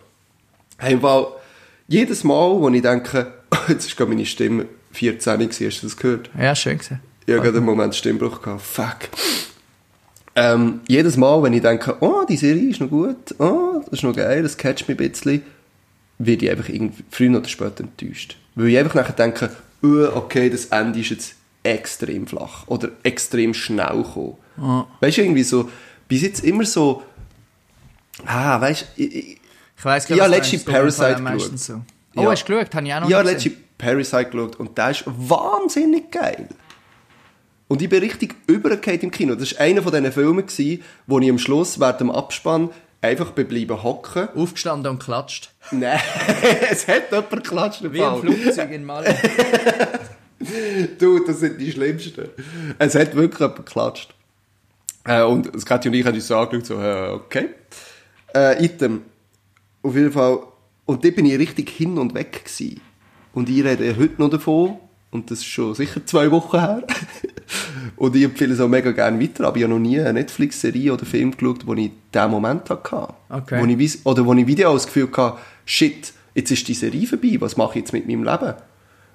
Hey, 0.78 0.92
im 0.94 1.00
Fall, 1.00 1.26
jedes 1.88 2.22
Mal, 2.24 2.50
wo 2.60 2.68
ich 2.68 2.82
denke, 2.82 3.32
jetzt 3.68 3.86
ist 3.86 3.96
gerade 3.96 4.10
meine 4.10 4.26
Stimme 4.26 4.66
14 4.92 5.38
gewesen, 5.38 5.66
hast 5.66 5.82
du 5.82 5.86
das 5.86 5.96
gehört? 5.96 6.30
Ja, 6.38 6.54
schön 6.54 6.78
gesehen. 6.78 7.00
Ich 7.26 7.34
habe 7.34 7.42
gerade 7.42 7.58
einen 7.58 7.66
Moment 7.66 7.94
Stimmbruch 7.94 8.40
gehabt. 8.40 8.62
Fuck. 8.62 8.96
Ähm, 10.34 10.80
jedes 10.88 11.16
Mal, 11.16 11.42
wenn 11.42 11.52
ich 11.52 11.62
denke, 11.62 11.96
oh, 12.00 12.24
die 12.28 12.36
Serie 12.36 12.70
ist 12.70 12.80
noch 12.80 12.88
gut, 12.88 13.34
oh, 13.38 13.82
das 13.84 13.98
ist 13.98 14.02
noch 14.04 14.14
geil, 14.14 14.42
das 14.42 14.56
catcht 14.56 14.88
mich 14.88 14.98
ein 14.98 15.10
bisschen, 15.10 15.42
werde 16.18 16.44
ich 16.44 16.50
einfach 16.50 16.68
irgendwie 16.68 17.04
früher 17.10 17.36
oder 17.36 17.48
später 17.48 17.80
enttäuscht. 17.80 18.36
Weil 18.54 18.68
ich 18.68 18.78
einfach 18.78 18.94
nachher 18.94 19.14
denke, 19.14 19.50
oh, 19.82 20.08
okay, 20.14 20.48
das 20.48 20.66
Ende 20.66 21.00
ist 21.00 21.10
jetzt 21.10 21.34
extrem 21.64 22.26
flach 22.26 22.66
oder 22.68 22.90
extrem 23.02 23.52
schnell 23.52 24.02
gekommen. 24.02 24.36
Weißt 25.00 25.18
du, 25.18 25.22
irgendwie 25.22 25.42
so, 25.42 25.68
bis 26.06 26.22
jetzt 26.22 26.44
immer 26.44 26.64
so, 26.64 27.02
ah, 28.24 28.60
weißt 28.60 28.86
du, 28.96 29.02
ich, 29.02 29.14
ich, 29.14 29.40
Ich 29.78 29.84
weiss 29.84 30.08
Ja, 30.08 30.18
was 30.18 30.24
du 30.24 30.30
letzte 30.30 30.58
Parasite 30.58 31.16
am 31.16 31.38
So. 32.18 32.22
Oh, 32.22 32.24
Ja. 32.24 32.30
hast 32.32 32.44
du 32.48 32.52
geschaut? 32.54 32.74
Habe 32.74 32.86
ich 32.86 32.94
auch 32.94 33.00
noch 33.00 33.08
ich 33.08 33.14
habe 33.14 33.24
nicht 33.24 33.32
letzte 33.34 33.50
gesehen. 33.50 33.64
Parasite 33.78 34.24
geschaut 34.30 34.56
und 34.56 34.76
der 34.78 34.90
ist 34.90 35.04
wahnsinnig 35.06 36.10
geil. 36.10 36.48
Und 37.68 37.82
ich 37.82 37.88
bin 37.88 38.00
richtig 38.00 38.34
übergekehrt 38.46 39.02
im 39.02 39.10
Kino. 39.10 39.34
Das 39.34 39.54
war 39.54 39.60
einer 39.60 39.82
von 39.82 39.92
diesen 39.92 40.10
Filmen, 40.10 40.46
gewesen, 40.46 40.82
wo 41.06 41.18
ich 41.20 41.28
am 41.30 41.38
Schluss 41.38 41.78
während 41.78 42.00
dem 42.00 42.10
Abspann 42.10 42.70
einfach 43.02 43.30
bleiben 43.32 43.82
hocken. 43.82 44.28
Aufgestanden 44.34 44.90
und 44.92 44.98
klatscht. 45.02 45.50
Nein, 45.70 46.00
es 46.70 46.88
hat 46.88 47.10
jemand 47.12 47.30
geklatscht. 47.30 47.82
Wie 47.92 48.02
ein. 48.02 48.20
Flugzeug 48.20 48.70
in 48.72 48.84
Malle. 48.84 49.14
Du, 50.98 51.18
das 51.26 51.40
sind 51.40 51.60
die 51.60 51.72
Schlimmsten. 51.72 52.28
Es 52.78 52.94
hat 52.94 53.14
wirklich 53.16 53.40
jemand 53.40 53.56
geklatscht. 53.56 54.14
Äh, 55.04 55.22
und 55.22 55.66
Katja 55.66 55.90
und 55.90 55.96
ich 55.96 56.06
haben 56.06 56.14
uns 56.14 56.28
so 56.28 56.36
angeschaut, 56.36 56.66
so, 56.66 56.80
äh, 56.80 57.08
okay. 57.10 57.48
Äh, 58.34 58.64
Item. 58.64 59.02
Auf 59.82 59.94
jeden 59.96 60.12
Fall. 60.12 60.38
Und 60.88 61.04
da 61.04 61.10
bin 61.10 61.26
ich 61.26 61.38
richtig 61.38 61.68
hin 61.68 61.98
und 61.98 62.14
weg 62.14 62.46
gewesen. 62.46 62.80
Und 63.34 63.50
ich 63.50 63.62
rede 63.62 63.94
heute 63.98 64.14
noch 64.16 64.30
davon. 64.30 64.78
Und 65.10 65.30
das 65.30 65.40
ist 65.40 65.44
schon 65.46 65.74
sicher 65.74 66.04
zwei 66.06 66.30
Wochen 66.30 66.58
her. 66.58 66.82
und 67.96 68.16
ich 68.16 68.22
empfehle 68.22 68.54
es 68.54 68.60
auch 68.60 68.68
mega 68.68 68.92
gerne 68.92 69.20
weiter. 69.20 69.46
Aber 69.46 69.58
ich 69.58 69.64
habe 69.64 69.74
noch 69.74 69.78
nie 69.80 70.00
eine 70.00 70.14
Netflix-Serie 70.14 70.94
oder 70.94 71.04
Film 71.04 71.36
geschaut, 71.36 71.66
wo 71.66 71.74
ich 71.74 71.90
diesen 72.14 72.30
Moment 72.30 72.70
hatte. 72.70 73.08
Okay. 73.28 73.60
Wo 73.60 73.66
ich, 73.66 73.78
weiss- 73.78 73.98
oder 74.04 74.24
wo 74.24 74.32
ich 74.32 74.46
wieder 74.46 74.72
das 74.72 74.86
Gefühl 74.86 75.10
hatte, 75.14 75.36
shit, 75.66 76.14
jetzt 76.34 76.50
ist 76.52 76.66
die 76.66 76.72
Serie 76.74 77.06
vorbei. 77.06 77.36
Was 77.38 77.58
mache 77.58 77.72
ich 77.72 77.76
jetzt 77.84 77.92
mit 77.92 78.06
meinem 78.08 78.24
Leben? 78.24 78.54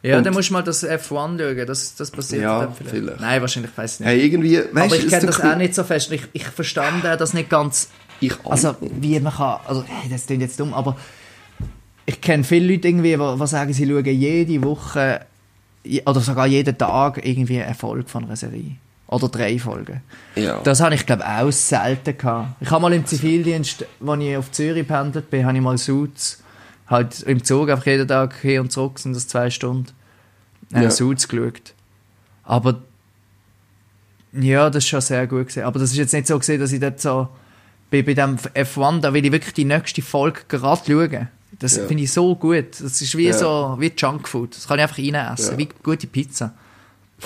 Ja, 0.03 0.17
Und- 0.19 0.25
dann 0.27 0.33
musst 0.35 0.49
du 0.49 0.53
mal 0.53 0.61
das 0.61 0.83
F1 0.87 1.09
schauen, 1.39 1.65
das, 1.65 1.95
das 1.95 2.11
passiert 2.11 2.43
Ja, 2.43 2.59
dann 2.65 2.75
vielleicht. 2.75 2.95
vielleicht. 2.95 3.19
Nein, 3.19 3.41
wahrscheinlich, 3.41 3.71
ich 3.71 3.77
weiß 3.79 3.99
nicht. 4.01 4.09
Hey, 4.09 4.23
irgendwie, 4.23 4.57
weißt, 4.57 4.71
aber 4.75 4.95
ich 4.95 5.07
kenne 5.07 5.25
das 5.25 5.41
auch 5.41 5.55
nicht 5.55 5.73
so 5.73 5.83
fest. 5.83 6.11
Ich, 6.11 6.21
ich 6.33 6.43
verstand 6.45 7.03
das 7.03 7.33
nicht 7.33 7.49
ganz. 7.49 7.89
Ich 8.19 8.33
auch 8.45 8.51
Also, 8.51 8.75
wie 8.79 9.19
man 9.19 9.33
kann. 9.33 9.59
Also, 9.65 9.83
hey, 9.87 10.07
das 10.11 10.27
klingt 10.27 10.43
jetzt 10.43 10.59
dumm, 10.59 10.73
aber 10.73 10.97
ich 12.05 12.21
kenne 12.21 12.43
viele 12.43 12.73
Leute 12.73 12.87
irgendwie, 12.87 13.15
die, 13.15 13.47
sagen, 13.47 13.73
sie 13.73 13.87
schauen 13.87 14.05
jede 14.05 14.63
Woche 14.63 15.25
oder 16.05 16.19
sogar 16.21 16.47
jeden 16.47 16.77
Tag 16.77 17.25
irgendwie 17.25 17.61
eine 17.61 17.75
Folge 17.75 18.07
von 18.07 18.25
einer 18.25 18.35
Serie. 18.35 18.75
Oder 19.07 19.27
drei 19.27 19.59
Folgen. 19.59 20.01
Ja. 20.35 20.59
Das 20.63 20.79
habe 20.79 20.95
ich, 20.95 21.05
glaube 21.05 21.23
ich, 21.23 21.27
auch 21.27 21.51
selten 21.51 22.17
gehabt. 22.17 22.55
Ich 22.61 22.71
habe 22.71 22.81
mal 22.81 22.93
im 22.93 23.05
Zivildienst, 23.05 23.85
als 24.05 24.21
ich 24.21 24.37
auf 24.37 24.51
Zürich 24.51 24.87
pendelt 24.87 25.29
bin, 25.29 25.45
habe 25.45 25.55
ich 25.55 25.63
mal 25.63 25.77
Suits, 25.77 26.41
halt 26.87 27.21
im 27.23 27.43
Zug 27.43 27.69
einfach 27.69 27.85
jeden 27.85 28.07
Tag 28.07 28.35
hin 28.41 28.61
und 28.61 28.71
zurück, 28.71 28.97
sind 28.99 29.15
das 29.15 29.27
zwei 29.27 29.49
Stunden, 29.49 29.91
äh, 30.73 30.83
Ja. 30.83 30.89
Suits 30.91 31.27
geschaut. 31.27 31.73
Aber 32.43 32.81
ja, 34.33 34.69
das 34.69 34.83
ist 34.83 34.89
schon 34.89 35.01
sehr 35.01 35.27
gut 35.27 35.47
gesehen. 35.47 35.63
Aber 35.63 35.79
das 35.79 35.91
ist 35.91 35.97
jetzt 35.97 36.13
nicht 36.13 36.27
so 36.27 36.39
gesehen, 36.39 36.59
dass 36.59 36.71
ich 36.71 36.79
dort 36.79 36.99
so 36.99 37.27
bei, 37.91 38.01
bei 38.01 38.15
dem 38.15 38.37
F1, 38.37 39.01
da 39.01 39.13
will 39.13 39.23
ich 39.23 39.31
wirklich 39.31 39.53
die 39.53 39.65
nächste 39.65 40.01
Folge 40.01 40.41
gerade 40.47 40.81
schauen. 40.87 41.27
Das 41.63 41.77
Ja. 41.77 41.85
finde 41.87 42.03
ich 42.03 42.11
so 42.11 42.35
gut. 42.35 42.71
Das 42.81 43.01
ist 43.01 43.15
wie 43.17 43.27
Ja. 43.27 43.33
so 43.33 43.77
wie 43.79 43.91
Junkfood. 43.95 44.55
Das 44.55 44.67
kann 44.67 44.77
ich 44.79 44.83
einfach 44.83 44.97
reinessen, 44.97 45.51
Ja. 45.53 45.57
wie 45.57 45.69
gute 45.81 46.07
Pizza. 46.07 46.53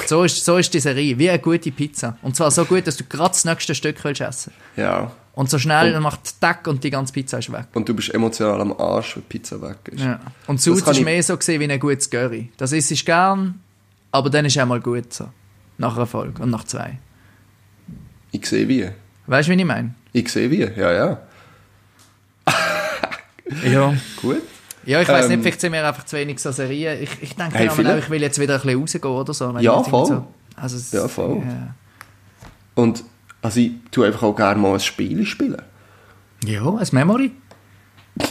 So 0.06 0.24
ist, 0.24 0.46
so 0.46 0.58
ist 0.58 0.72
die 0.76 0.80
Serie, 0.80 1.18
wie 1.18 1.28
eine 1.28 1.40
gute 1.40 1.72
Pizza. 1.72 2.18
Und 2.22 2.36
zwar 2.36 2.52
so 2.52 2.64
gut, 2.66 2.86
dass 2.86 2.98
du 2.98 3.04
gerade 3.06 3.30
das 3.30 3.46
nächste 3.46 3.74
Stück 3.74 4.04
willst 4.04 4.22
essen 4.22 4.54
Ja. 4.76 5.12
Und 5.34 5.50
so 5.50 5.58
schnell 5.58 5.96
Und- 5.96 6.04
macht 6.04 6.40
Tack 6.40 6.68
und 6.68 6.84
die 6.84 6.92
ganze 6.92 7.14
Pizza 7.14 7.40
ist 7.40 7.52
weg. 7.52 7.66
Und 7.74 7.90
du 7.90 7.96
bist 7.96 8.14
emotional 8.14 8.62
am 8.62 8.74
Arsch, 8.80 9.16
wenn 9.16 9.24
die 9.24 9.28
Pizza 9.40 9.60
weg 9.60 9.78
ist. 9.92 10.02
Ja. 10.02 10.20
Und 10.46 10.62
kann 10.84 10.94
ist 10.94 11.00
ich- 11.00 11.06
mehr 11.06 11.24
so 11.24 11.36
gesehen 11.36 11.60
wie 11.60 11.72
ein 11.72 11.80
gutes 11.80 12.08
Curry. 12.10 12.52
Das 12.58 12.72
isst 12.74 12.92
ich 12.92 13.04
gern, 13.06 13.60
aber 14.12 14.30
dann 14.30 14.46
ist 14.46 14.60
auch 14.60 14.68
mal 14.68 14.80
gut 14.80 15.12
so. 15.14 15.30
Nach 15.80 15.96
einer 15.96 16.06
Folge 16.06 16.44
und 16.44 16.52
nach 16.52 16.64
zwei. 16.64 17.00
Ich 18.32 18.46
sehe 18.46 18.68
wie. 18.68 18.88
Weißt 19.26 19.48
du, 19.50 19.54
wie 19.54 19.60
ich 19.60 19.66
meine? 19.66 19.96
Ich 20.14 20.30
sehe 20.30 20.50
wie, 20.52 20.62
ja, 20.62 20.92
ja. 20.94 21.22
Ja. 23.72 23.94
Gut. 24.22 24.42
Ja, 24.86 25.02
ich 25.02 25.08
weiß 25.08 25.26
Ähm, 25.26 25.32
nicht, 25.32 25.42
vielleicht 25.42 25.62
sind 25.62 25.74
wir 25.74 25.86
einfach 25.86 26.06
zu 26.06 26.16
wenig 26.16 26.40
so 26.40 26.52
Serien. 26.52 27.02
Ich, 27.04 27.10
ich 27.22 27.36
denke 27.36 27.58
Hey, 27.58 27.68
auch, 27.70 27.78
ich 27.98 28.10
will 28.10 28.22
jetzt 28.22 28.40
wieder 28.40 28.56
ein 28.56 28.62
bisschen 28.62 28.80
rausgehen 28.80 29.14
oder 29.14 29.34
so. 29.34 29.58
Ja, 29.60 29.84
voll. 29.84 30.06
So, 30.06 30.28
also 30.56 30.78
es, 30.78 30.92
Ja, 30.94 31.08
voll. 31.08 31.42
Ja. 31.46 31.74
Und 32.76 33.04
also 33.42 33.60
ich 33.60 33.72
tue 33.92 34.06
einfach 34.08 34.24
auch 34.24 34.36
gerne 34.36 34.60
mal 34.62 34.74
ein 34.74 34.80
Spiel 34.80 35.26
spielen. 35.26 35.62
ja, 36.46 36.62
ein 36.64 36.88
Memory. 36.92 37.32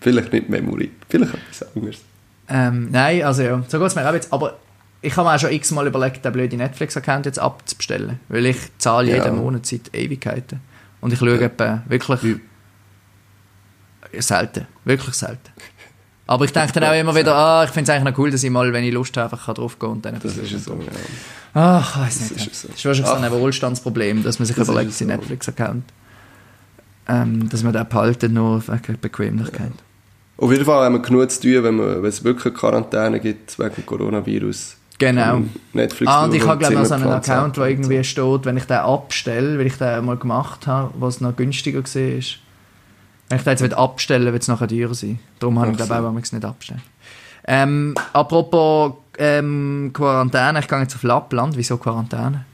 Vielleicht 0.00 0.32
nicht 0.32 0.48
Memory, 0.48 0.90
vielleicht 1.08 1.34
etwas 1.34 1.76
anderes. 1.76 1.96
Ähm, 2.48 2.88
nein, 2.90 3.22
also 3.22 3.42
ja, 3.42 3.62
so 3.68 3.78
geht 3.78 3.86
es 3.86 3.94
mir 3.94 4.08
auch 4.08 4.14
jetzt. 4.14 4.32
Aber 4.32 4.56
ich 5.02 5.14
habe 5.16 5.28
mir 5.28 5.34
auch 5.34 5.38
schon 5.38 5.52
x-mal 5.52 5.86
überlegt, 5.86 6.24
den 6.24 6.32
blöden 6.32 6.58
Netflix-Account 6.58 7.26
jetzt 7.26 7.38
abzubestellen. 7.38 8.18
Weil 8.28 8.46
ich 8.46 8.56
zahle 8.78 9.08
jeden 9.08 9.24
Ja. 9.24 9.32
Monat 9.32 9.66
seit 9.66 9.94
Ewigkeiten. 9.94 10.60
Und 11.02 11.12
ich 11.12 11.18
schaue 11.18 11.38
etwa 11.40 11.82
wirklich 11.86 12.36
selten. 14.18 14.66
Wirklich 14.84 15.14
selten. 15.14 15.50
Aber 16.26 16.44
ich 16.44 16.52
denke 16.52 16.72
dann 16.78 16.84
auch 16.84 16.94
immer 16.94 17.14
wieder, 17.14 17.34
ah, 17.34 17.64
ich 17.64 17.70
finde 17.70 17.90
es 17.90 17.96
eigentlich 17.96 18.12
noch 18.12 18.18
cool, 18.20 18.30
dass 18.30 18.42
ich 18.44 18.50
mal, 18.50 18.72
wenn 18.72 18.84
ich 18.84 18.92
Lust 18.94 19.16
habe, 19.16 19.24
einfach 19.32 19.46
kann 19.46 19.54
drauf 19.56 19.78
gehen 19.78 19.88
und 19.90 20.04
dann 20.04 20.18
Das 20.22 20.36
ist 20.36 20.50
ja 20.52 20.58
so, 20.58 20.74
ja. 20.74 20.92
Ach, 21.54 21.96
ich 21.96 22.02
weiß 22.02 22.20
nicht. 22.20 22.30
ist 22.30 22.46
Das 22.46 22.52
es 22.52 22.62
so. 22.62 22.68
ist 22.68 22.84
wahrscheinlich 22.84 23.06
so 23.06 23.14
ein 23.14 23.24
Ach. 23.24 23.30
Wohlstandsproblem, 23.32 24.22
dass 24.22 24.38
man 24.38 24.46
sich 24.46 24.54
Das 24.54 24.68
ist 24.68 24.70
überlegt, 24.72 24.92
es 24.92 24.98
seinen 24.98 25.08
so. 25.10 25.16
Netflix-Account, 25.16 25.84
ähm, 27.08 27.48
dass 27.48 27.62
man 27.64 27.72
den 27.72 27.88
behalten, 27.88 28.32
nur 28.32 28.62
wegen 28.66 29.00
Bequemlichkeit. 29.00 29.72
Auf 30.36 30.52
jeden 30.52 30.64
Fall 30.64 30.84
haben 30.84 30.94
wir 30.94 31.02
genug 31.02 31.30
zu 31.30 31.40
tun, 31.40 31.64
wenn, 31.64 31.74
man, 31.76 32.02
wenn 32.02 32.08
es 32.08 32.22
wirklich 32.22 32.46
eine 32.46 32.54
Quarantäne 32.54 33.18
gibt 33.20 33.58
wegen 33.58 33.84
Coronavirus. 33.84 34.76
Genau. 34.98 35.36
Ähm, 35.38 35.50
Netflix 35.72 36.12
Ah, 36.12 36.24
und 36.26 36.34
ich 36.34 36.46
habe 36.46 36.58
glaube 36.58 36.74
ich 36.74 36.78
noch 36.80 36.86
so 36.86 36.94
einen 36.94 37.04
Account, 37.08 37.56
wo 37.58 37.62
abgeben. 37.62 37.82
irgendwie 37.84 38.04
steht, 38.04 38.44
wenn 38.44 38.56
ich 38.56 38.64
den 38.66 38.76
abstelle, 38.76 39.58
weil 39.58 39.66
ich 39.66 39.76
den 39.78 40.04
mal 40.04 40.16
gemacht 40.16 40.66
habe, 40.66 40.92
was 40.98 41.20
noch 41.20 41.34
günstiger 41.34 41.80
war. 41.82 42.22
Wenn 43.30 43.38
ich 43.38 43.44
den 43.44 43.56
jetzt 43.58 43.74
abstellen 43.74 44.32
wird 44.32 44.42
es 44.42 44.48
nachher 44.48 44.68
teurer 44.68 44.94
sein. 44.94 45.20
Darum 45.38 45.58
habe 45.60 45.70
ich 45.70 45.76
glaube 45.76 45.94
so. 45.94 46.06
auch 46.06 46.12
nicht 46.12 46.44
abstellen. 46.44 46.82
Ähm, 47.46 47.94
apropos 48.12 48.94
ähm, 49.18 49.92
Quarantäne, 49.94 50.58
ich 50.58 50.68
gehe 50.68 50.80
jetzt 50.80 50.96
auf 50.96 51.02
Lappland. 51.04 51.56
Wieso 51.56 51.76
Quarantäne? 51.78 52.44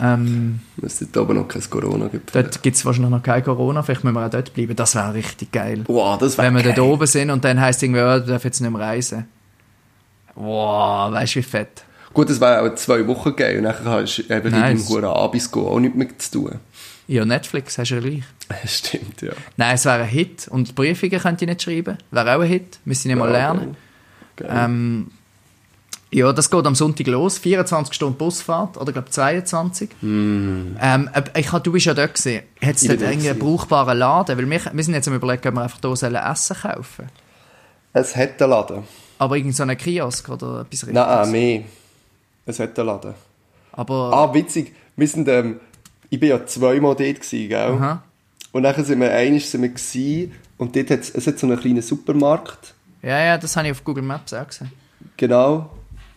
Ähm, 0.00 0.60
es 0.80 0.98
dort 0.98 1.16
oben 1.16 1.36
noch 1.36 1.48
kein 1.48 1.62
Corona 1.68 2.06
gibt. 2.06 2.34
dort 2.34 2.62
gibt 2.62 2.76
es 2.76 2.84
wahrscheinlich 2.84 3.10
noch 3.10 3.22
kein 3.22 3.44
Corona, 3.44 3.82
vielleicht 3.82 4.04
müssen 4.04 4.16
wir 4.16 4.26
auch 4.26 4.30
dort 4.30 4.54
bleiben. 4.54 4.74
Das 4.74 4.94
wäre 4.94 5.12
richtig 5.12 5.52
geil. 5.52 5.82
Boah, 5.86 6.18
das 6.18 6.38
wäre 6.38 6.46
Wenn 6.46 6.54
wir 6.54 6.62
geil. 6.62 6.74
dort 6.76 6.88
oben 6.88 7.06
sind 7.06 7.30
und 7.30 7.44
dann 7.44 7.60
heisst 7.60 7.78
es 7.78 7.82
irgendwie, 7.84 8.00
oh, 8.00 8.18
du 8.18 8.26
darfst 8.26 8.44
jetzt 8.44 8.60
nicht 8.60 8.70
mehr 8.70 8.80
reisen. 8.80 9.26
Wow, 10.34 11.12
weißt 11.12 11.34
du 11.34 11.38
wie 11.40 11.42
fett? 11.42 11.84
Gut, 12.12 12.30
das 12.30 12.40
wäre 12.40 12.62
auch 12.62 12.74
zwei 12.74 13.06
Wochen 13.06 13.36
geil. 13.36 13.58
Und 13.58 13.64
nachher 13.64 13.84
hast 13.84 14.16
du 14.16 14.22
eben 14.22 14.50
nice. 14.50 14.88
mit 14.88 14.98
dem 14.98 15.04
Abis 15.04 15.50
gehen 15.50 15.62
auch 15.62 15.80
nichts 15.80 15.96
mehr 15.96 16.18
zu 16.18 16.30
tun. 16.30 16.58
Ja, 17.08 17.24
Netflix 17.24 17.76
hast 17.78 17.90
du 17.90 17.94
ja 17.96 18.00
gleich. 18.00 18.22
Stimmt, 18.66 19.22
ja. 19.22 19.32
Nein, 19.56 19.74
es 19.74 19.84
wäre 19.84 20.02
ein 20.02 20.08
Hit. 20.08 20.48
Und 20.48 20.74
Prüfungen 20.74 21.18
könnt 21.20 21.40
ihr 21.42 21.48
nicht 21.48 21.62
schreiben. 21.62 21.98
Wäre 22.10 22.36
auch 22.36 22.40
ein 22.40 22.48
Hit. 22.48 22.78
Müssen 22.84 23.08
nicht 23.08 23.16
mal 23.18 23.26
Ja, 23.26 23.32
lernen. 23.32 23.76
Geil. 24.36 24.48
Ähm, 24.52 25.10
ja, 26.10 26.32
das 26.32 26.50
geht 26.50 26.66
am 26.66 26.74
Sonntag 26.74 27.06
los. 27.06 27.38
24 27.38 27.94
Stunden 27.94 28.16
Busfahrt. 28.18 28.76
Oder, 28.76 28.92
glaube 28.92 29.10
22. 29.10 29.90
Ähm, 30.02 30.78
äh, 31.12 31.22
ich 31.40 31.48
du 31.50 31.72
bist 31.72 31.86
ja 31.86 31.94
dort 31.94 32.14
gesehen. 32.14 32.42
Hat 32.62 32.76
es 32.76 32.82
Ich 32.82 32.88
dort 32.88 32.98
bin 32.98 33.06
dort 33.06 33.12
irgendwie 33.14 33.30
einen 33.30 33.38
gewesen. 33.38 33.56
brauchbaren 33.56 33.98
Laden? 33.98 34.38
Weil 34.38 34.50
wir, 34.50 34.60
wir 34.72 34.84
sind 34.84 34.94
jetzt 34.94 35.08
am 35.08 35.14
überlegen, 35.14 35.48
ob 35.48 35.54
wir 35.54 35.62
einfach 35.62 35.78
hier 35.82 36.30
Essen 36.30 36.56
kaufen 36.56 37.06
Es 37.94 38.14
hat 38.14 38.40
einen 38.42 38.50
Laden. 38.50 38.82
Aber 39.18 39.36
irgend 39.36 39.56
so 39.56 39.62
einen 39.62 39.76
Kiosk 39.76 40.28
oder 40.28 40.60
etwas 40.62 40.86
Nein, 40.86 40.96
Richtiges. 40.98 41.30
mehr. 41.30 41.62
Es 42.46 42.58
hat 42.60 42.78
einen 42.78 42.88
Laden. 42.88 43.14
Aber, 43.72 44.12
Ah, 44.12 44.34
witzig. 44.34 44.74
Wir 44.96 45.08
sind, 45.08 45.28
ähm, 45.28 45.60
ich 46.12 46.20
bin 46.20 46.28
ja 46.28 46.44
zweimal 46.44 46.94
dort 46.94 46.98
gewesen, 46.98 47.48
gell? 47.48 47.58
aha. 47.58 48.02
Und 48.52 48.64
dann 48.64 48.84
sind 48.84 49.00
wir, 49.00 49.10
einig 49.10 49.48
sind 49.48 49.62
wir 49.62 49.70
gewesen, 49.70 50.32
und 50.58 50.76
dort 50.76 50.90
hat 50.90 51.00
es 51.00 51.26
hat 51.26 51.38
so 51.38 51.46
einen 51.46 51.58
kleinen 51.58 51.80
Supermarkt. 51.80 52.74
Ja, 53.00 53.18
ja, 53.18 53.38
das 53.38 53.56
habe 53.56 53.68
ich 53.68 53.72
auf 53.72 53.82
Google 53.82 54.02
Maps 54.02 54.34
auch 54.34 54.46
gesehen. 54.46 54.70
Genau. 55.16 55.70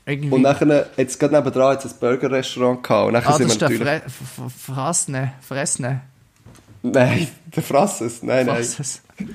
Irgendwie. 0.05 0.35
Und 0.35 0.41
nachher, 0.41 0.87
jetzt 0.97 1.17
gerade 1.17 1.35
nebenan 1.35 1.77
es 1.77 1.85
ein 1.85 1.99
Burgerrestaurant 1.99 2.83
gehabt. 2.83 3.07
Und 3.07 3.13
nachher 3.13 3.29
ah, 3.29 3.37
sind 3.37 3.49
das 3.49 3.61
wir 3.61 3.69
ist 3.71 3.79
der 3.79 3.93
natürlich... 3.93 4.05
F- 4.05 4.73
Fressne. 4.75 5.33
Fressne. 5.39 6.01
Nein, 6.83 7.27
der 7.55 7.63
Frasses. 7.63 8.21
Nein, 8.21 8.47
nein. 8.47 8.57
Frasses. 8.57 9.01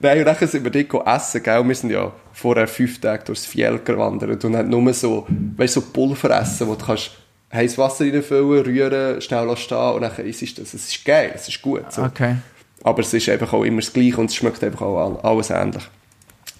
Nein, 0.00 0.18
und 0.20 0.24
dann 0.24 0.48
sind 0.48 0.64
wir 0.64 0.84
dort 0.84 1.06
essen, 1.08 1.42
gell? 1.42 1.68
Wir 1.68 1.74
sind 1.74 1.90
ja 1.90 2.12
vorher 2.32 2.68
fünf 2.68 3.00
Tage 3.00 3.24
durchs 3.24 3.46
Fjell 3.46 3.80
gewandert 3.80 4.44
und 4.44 4.56
haben 4.56 4.70
nur 4.70 4.94
so, 4.94 5.26
weißt 5.56 5.76
du, 5.76 5.80
so 5.80 5.86
Pulver 5.92 6.40
essen, 6.40 6.68
wo 6.68 6.74
du 6.74 6.84
kannst 6.84 7.10
heißes 7.52 7.78
Wasser 7.78 8.04
reinfüllen, 8.04 8.64
rühren, 8.64 9.20
schnell 9.20 9.56
stehen 9.56 9.92
und 9.92 10.02
dann 10.02 10.16
isst 10.26 10.58
du 10.58 10.62
das. 10.62 10.74
Es 10.74 10.88
ist 10.88 11.04
geil, 11.04 11.32
es 11.34 11.48
ist 11.48 11.60
gut. 11.62 11.92
So. 11.92 12.02
Okay. 12.02 12.36
Aber 12.82 13.00
es 13.00 13.12
ist 13.12 13.28
einfach 13.28 13.52
auch 13.52 13.64
immer 13.64 13.80
das 13.80 13.92
Gleiche 13.92 14.18
und 14.18 14.30
es 14.30 14.34
schmeckt 14.34 14.62
einfach 14.64 14.82
auch 14.82 15.20
all- 15.22 15.30
alles 15.30 15.50
ähnlich. 15.50 15.82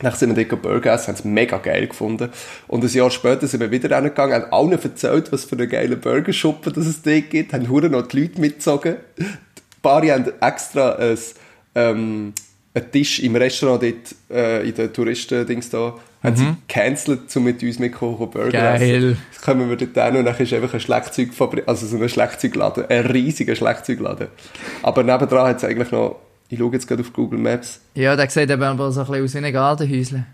Dann 0.01 0.15
sind 0.15 0.37
wir 0.37 0.45
dort 0.45 0.63
Burger 0.63 0.93
essen, 0.95 1.09
haben 1.09 1.15
es 1.15 1.25
mega 1.25 1.59
geil 1.59 1.87
gefunden. 1.87 2.31
Und 2.67 2.83
ein 2.83 2.91
Jahr 2.91 3.11
später 3.11 3.47
sind 3.47 3.61
wir 3.61 3.71
wieder 3.71 3.95
hingegangen, 3.95 4.35
haben 4.35 4.53
allen 4.53 4.73
erzählt, 4.73 5.31
was 5.33 5.45
für 5.45 5.57
einen 5.57 5.69
geilen 5.69 6.01
Burgerschuppen 6.01 6.73
das 6.73 6.87
es 6.87 7.03
dort 7.03 7.31
gibt, 7.31 7.53
haben 7.53 7.69
hure 7.69 7.89
noch 7.89 8.09
die 8.09 8.21
Leute 8.21 8.41
mitgezogen. 8.41 8.97
Die 9.19 9.25
Bari 9.81 10.09
haben 10.09 10.27
extra 10.41 10.97
ein, 10.97 11.19
ähm, 11.75 12.33
einen 12.75 12.91
Tisch 12.91 13.21
im 13.21 13.37
Restaurant 13.37 13.83
dort, 13.83 14.15
äh, 14.31 14.69
in 14.69 14.75
den 14.75 14.93
Touristen-Dings 14.93 15.71
da, 15.71 15.95
haben 16.23 16.37
sie 16.37 16.47
gecancelt, 16.69 17.35
um 17.37 17.45
mit 17.45 17.63
uns 17.63 17.79
mitzukommen, 17.79 18.31
Burger 18.31 18.51
Geil. 18.51 18.83
essen. 18.83 19.19
Jetzt 19.33 19.43
kommen 19.43 19.69
wir 19.69 19.77
dort 19.77 20.07
hin 20.07 20.17
und 20.19 20.25
dann 20.25 20.37
ist 20.37 20.53
einfach 20.53 20.73
ein 20.73 20.81
Schlagzeugfabrik, 20.81 21.65
also 21.67 21.87
so 21.87 21.97
ein 21.97 22.09
Schlagzeugladen, 22.09 22.85
ein 22.89 23.07
riesiger 23.07 23.57
Schlagzeugladen. 23.57 24.29
Aber 24.83 25.03
nebendran 25.03 25.49
hat 25.49 25.57
es 25.57 25.65
eigentlich 25.65 25.91
noch, 25.91 26.17
ich 26.49 26.59
schaue 26.59 26.73
jetzt 26.73 26.87
gerade 26.87 27.03
auf 27.03 27.13
Google 27.13 27.41
Maps, 27.41 27.81
Ja, 27.95 28.15
der 28.15 28.31
sieht 28.31 28.51
eben 28.51 28.63
aber 28.63 28.93
so 28.93 29.01
ein 29.01 29.07
bisschen 29.07 29.25
aus 29.25 29.35
wie 29.35 29.47
ein 29.47 29.53
Gartenhäusle. 29.53 30.25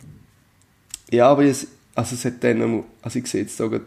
Ja, 1.10 1.30
aber 1.30 1.44
es, 1.44 1.66
also 1.98 2.14
es 2.14 2.24
hat 2.24 2.44
dann, 2.44 2.84
also 3.02 3.18
ich 3.18 3.26
sehe 3.26 3.40
jetzt 3.42 3.56
sogar 3.56 3.80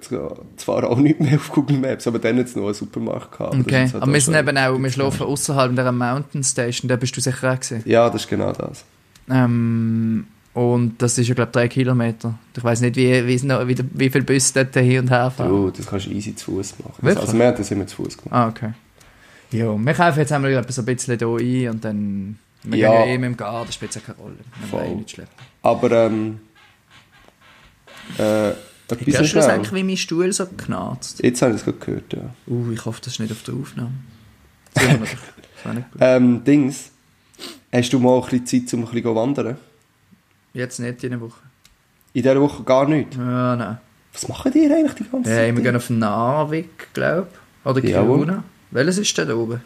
zwar 0.58 0.84
auch 0.89 0.97
nicht 0.97 1.21
mehr 1.21 1.36
auf 1.36 1.50
Google 1.50 1.78
Maps, 1.78 2.06
aber 2.08 2.19
dann 2.19 2.38
hat 2.39 2.47
es 2.47 2.58
noch 2.58 2.65
einen 2.65 2.74
Supermarkt 2.74 3.32
gehabt. 3.38 3.56
Okay. 3.56 3.84
halt 3.88 3.95
Aber 3.95 4.12
wir 4.12 4.19
sind 4.19 4.36
eben 4.36 4.58
auch, 4.58 4.78
wir 4.78 4.91
schlafen 4.91 5.24
außerhalb 5.26 5.71
dieser 5.71 5.93
Mountain 5.93 6.43
Station, 6.43 6.89
da 6.89 6.97
bist 6.97 7.15
du 7.15 7.21
sicher 7.21 7.54
auch 7.54 7.58
gesehen. 7.60 7.82
Ja, 7.86 8.10
das 8.10 8.24
ist 8.24 8.30
genau 8.30 8.52
das. 8.52 8.84
Ähm, 9.30 10.26
und 10.54 11.02
das 11.02 11.17
ist 11.17 11.30
ja, 11.30 11.36
glaube 11.36 11.52
ich, 11.52 11.54
drei 11.54 11.67
Kilometer. 11.69 12.38
Ich 12.58 12.62
weiß 12.62 12.82
nicht, 12.82 12.97
wie, 12.97 13.26
wie, 13.26 13.41
wie, 13.41 13.78
wie 13.93 14.10
viele 14.10 14.24
Busse 14.26 14.52
dort 14.56 14.76
hin 14.76 15.00
und 15.00 15.10
her 15.10 15.32
fahren. 15.32 15.47
Du, 15.47 15.69
das 15.71 15.88
kannst 15.88 16.08
du 16.08 16.12
easy 16.12 16.36
zu 16.36 16.52
Fuß 16.52 16.80
machen. 16.80 16.95
Wirklich? 17.00 17.17
Also 17.26 17.38
wir 17.38 17.47
haben 17.47 17.58
das 17.58 17.71
immer 17.71 17.88
zu 17.88 17.95
Fuß 17.95 18.17
gemacht. 18.17 18.34
Ah, 18.34 18.50
okay. 18.50 18.74
Ja, 19.52 19.74
wir 19.78 19.93
kaufen 19.93 20.19
jetzt 20.19 20.34
einmal 20.34 20.52
etwas 20.52 20.76
so 20.76 20.82
ein 20.82 20.86
bisschen 20.86 21.17
hier 21.17 21.69
ein 21.69 21.76
und 21.76 21.86
dann. 21.86 22.39
Wir 22.63 22.78
Ja. 22.78 22.91
gehen 22.91 23.00
ja 23.00 23.06
eh 23.13 23.17
mit 23.17 23.30
dem 23.30 23.38
Garten, 23.38 23.67
das 23.67 23.76
spielt 23.76 23.95
ja 23.95 24.02
keine 24.06 24.17
Rolle. 24.17 24.36
Voll. 24.69 24.82
eh. 24.84 25.24
Aber, 25.62 25.91
ähm, 25.91 26.39
äh, 28.17 28.50
etwas 28.50 29.19
Hörst 29.19 29.34
du 29.34 29.38
das 29.38 29.47
eigentlich, 29.47 29.74
wie 29.74 29.84
mein 29.84 29.97
Stuhl 29.97 30.32
so 30.34 30.45
knarzt? 30.45 31.24
Jetzt 31.24 31.41
habe 31.41 31.54
ich 31.54 31.60
es 31.60 31.65
gerade 31.65 31.78
gehört, 31.78 32.13
ja. 32.13 32.34
Uh, 32.47 32.71
ich 32.71 32.86
hoffe, 32.86 33.00
das 33.04 33.13
ist 33.13 33.19
nicht 33.19 33.32
auf 33.32 33.43
der 33.43 33.54
Aufnahme. 33.54 33.91
Das 34.74 34.84
wäre 34.86 35.00
nicht 35.00 35.12
gut. 35.91 36.00
Ähm, 36.00 36.43
Dings, 36.43 36.91
hast 37.71 37.93
du 37.93 38.00
mal 38.00 38.21
ein 38.21 38.30
bisschen 38.30 38.67
Zeit, 38.67 38.74
um 38.74 38.82
ein 38.82 38.86
bisschen 38.86 39.04
zu 39.04 39.15
wandern? 39.15 39.58
Jetzt 40.54 40.80
nicht 40.80 41.04
in 41.04 41.13
einer 41.13 41.21
Woche. 41.21 41.39
In 42.13 42.24
dieser 42.24 42.41
Woche 42.41 42.63
gar 42.63 42.88
nicht. 42.88 43.15
Ja, 43.15 43.56
nein. 43.56 43.78
Was 44.13 44.28
machen 44.28 44.52
die 44.52 44.65
eigentlich 44.65 44.93
die 44.93 45.06
ganze 45.10 45.30
Hey, 45.30 45.47
Zeit? 45.47 45.56
wir 45.56 45.63
gehen 45.63 45.76
auf 45.76 45.89
Narvik, 45.89 46.93
glaube 46.93 47.28
ich. 47.32 47.69
Oder. 47.69 47.82
Kiruna. 47.82 48.43
Welches 48.71 48.97
ist 48.97 49.17
denn 49.17 49.28
da 49.28 49.36
oben? 49.36 49.62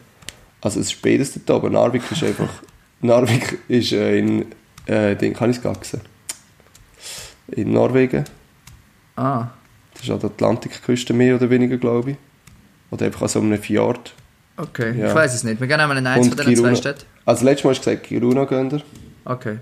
Also 0.60 0.80
es 0.80 0.92
ist 0.92 1.02
beides 1.02 1.32
dort 1.44 1.64
oben. 1.64 1.72
Narvik 1.72 2.02
ist 2.10 2.22
einfach... 2.22 2.50
Narvik 3.00 3.58
ist 3.68 3.92
äh, 3.92 4.18
in... 4.18 4.46
Äh, 4.86 5.16
Ding, 5.16 5.34
kann 5.34 5.50
ich 5.50 5.56
es 5.56 5.62
gaxen? 5.62 6.00
In 7.48 7.72
Norwegen. 7.72 8.24
Ah, 9.16 9.48
Das 9.94 10.02
ist 10.02 10.10
an 10.10 10.18
der 10.20 10.30
Atlantikküste 10.30 11.12
mehr 11.14 11.36
oder 11.36 11.48
weniger, 11.48 11.76
glaube 11.78 12.12
ich. 12.12 12.16
Oder 12.90 13.06
einfach 13.06 13.22
an 13.22 13.28
so 13.28 13.40
einem 13.40 13.58
Fjord. 13.60 14.12
okay. 14.56 14.94
Ja. 14.98 15.08
Ich 15.08 15.14
weiß 15.14 15.34
es 15.34 15.44
nicht. 15.44 15.60
Wir 15.60 15.66
gehen 15.66 15.80
einmal 15.80 15.96
in 15.96 16.06
eins 16.06 16.28
von 16.28 16.36
diesen 16.46 16.64
zwei. 16.64 16.74
Städten. 16.74 17.04
Also 17.24 17.44
letztes 17.44 17.64
Mal 17.64 17.70
hast 17.70 17.84
du 17.86 17.90
gesagt, 17.90 18.06
Kiruna 18.06 18.44
gehen 18.44 18.70
wir. 18.70 18.82
Okay. 19.24 19.58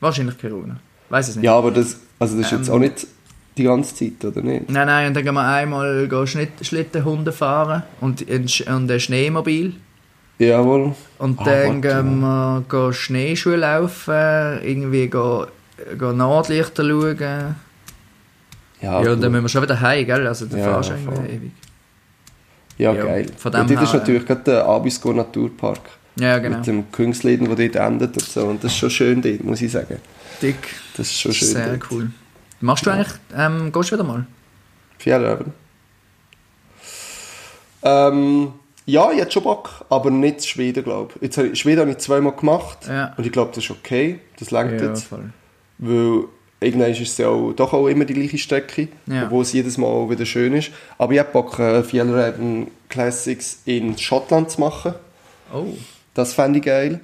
Wahrscheinlich 0.00 0.38
Kiruna. 0.38 0.76
Weiß 1.08 1.28
es 1.28 1.36
nicht. 1.36 1.44
Ja, 1.44 1.56
aber 1.56 1.70
das, 1.70 1.98
also 2.18 2.36
das 2.36 2.46
ist 2.46 2.52
jetzt 2.58 2.68
Ähm. 2.68 2.74
auch 2.74 2.78
nicht 2.78 3.06
die 3.58 3.64
ganze 3.64 3.94
Zeit, 3.94 4.24
oder 4.24 4.40
nicht? 4.40 4.70
Nein, 4.70 4.86
nein, 4.86 5.08
und 5.08 5.14
dann 5.14 5.24
gehen 5.24 5.34
wir 5.34 5.44
einmal 5.46 6.08
gehen 6.08 6.26
Schnitt, 6.26 6.50
Schlittenhunde 6.62 7.32
fahren 7.32 7.82
und 8.00 8.22
und 8.30 8.90
ein 8.90 9.00
Schneemobil. 9.00 9.74
Jawohl. 10.38 10.94
Und 11.18 11.38
dann 11.46 11.82
warte. 11.82 12.02
gehen 12.02 12.20
wir 12.20 12.64
gehen 12.68 12.92
Schneeschuhe 12.94 13.56
laufen, 13.56 14.60
irgendwie 14.62 15.08
gehen, 15.08 15.46
gehen 15.98 16.16
Nordlichter 16.16 16.84
schauen. 16.84 17.18
Ja, 17.18 17.54
Ja, 18.80 18.98
und 19.12 19.20
dann 19.22 19.30
müssen 19.32 19.44
wir 19.44 19.48
schon 19.48 19.62
wieder 19.62 19.80
heim, 19.80 20.06
gell? 20.06 20.26
Also 20.26 20.46
du 20.46 20.56
Ja, 20.56 20.64
fahrst 20.64 20.90
ja, 20.90 20.96
irgendwie 20.96 21.32
ewig. 21.32 21.52
ja, 22.78 22.92
ja, 22.92 23.04
geil. 23.04 23.26
von 23.36 23.54
und 23.54 23.68
dem 23.70 23.76
dort 23.76 23.86
ist 23.88 23.94
natürlich 23.94 24.26
gerade 24.26 24.42
der 24.42 24.64
Abisko 24.66 25.12
Naturpark. 25.12 25.80
Ja, 26.16 26.38
genau. 26.38 26.58
Mit 26.58 26.66
dem 26.66 26.92
Künstlerleden, 26.92 27.46
der 27.54 27.68
dort 27.68 27.76
endet 27.90 28.16
und 28.16 28.24
so. 28.28 28.44
Und 28.46 28.62
das 28.64 28.72
ist 28.72 28.78
schon 28.78 28.90
schön 28.90 29.22
dort, 29.22 29.42
muss 29.44 29.62
ich 29.62 29.72
sagen. 29.72 29.96
Dick. 30.42 30.56
Das 30.96 31.06
ist 31.06 31.20
schon 31.20 31.32
schön 31.32 31.48
Sehr 31.48 31.68
dort. 31.76 31.90
cool. 31.90 32.10
Machst 32.60 32.84
du 32.86 32.90
eigentlich, 32.90 33.12
ähm, 33.36 33.72
gehst 33.72 33.90
du 33.90 33.94
wieder 33.94 34.04
mal? 34.04 34.26
Fjellräven. 34.98 35.52
Ähm, 37.82 38.52
ja, 38.86 39.10
ich 39.12 39.20
hätte 39.20 39.32
schon 39.32 39.42
Bock, 39.44 39.84
aber 39.88 40.10
nicht 40.10 40.44
Schweden, 40.44 40.84
glaube 40.84 41.12
ich. 41.16 41.22
Jetzt, 41.22 41.38
habe 41.38 41.48
ich- 41.48 41.58
Schweden 41.58 41.80
habe 41.80 41.90
ich 41.90 41.98
zweimal 41.98 42.32
gemacht 42.32 42.78
Ja. 42.88 43.14
und 43.16 43.24
ich 43.26 43.32
glaube, 43.32 43.52
das 43.54 43.64
ist 43.64 43.70
okay. 43.70 44.20
Das 44.38 44.50
langt 44.50 44.80
Ja, 44.80 44.88
jetzt. 44.88 45.04
voll. 45.04 45.30
Weil 45.84 46.24
irgendwann 46.60 46.92
ist 46.92 47.00
es 47.00 47.18
ja 47.18 47.28
auch, 47.28 47.52
doch 47.52 47.72
auch 47.72 47.88
immer 47.88 48.04
die 48.04 48.14
gleiche 48.14 48.38
Strecke, 48.38 48.88
Ja. 49.06 49.24
obwohl 49.24 49.42
es 49.42 49.52
jedes 49.52 49.78
Mal 49.78 50.08
wieder 50.08 50.24
schön 50.24 50.54
ist. 50.54 50.70
Aber 50.96 51.12
ich 51.12 51.18
habe 51.18 51.30
Bock, 51.32 51.58
äh, 51.58 51.82
Classics 52.88 53.62
in 53.64 53.98
Schottland 53.98 54.50
zu 54.50 54.60
machen. 54.60 54.94
Oh. 55.52 55.66
Das 56.14 56.34
fände 56.34 56.60
ich 56.60 56.64
geil. 56.64 57.00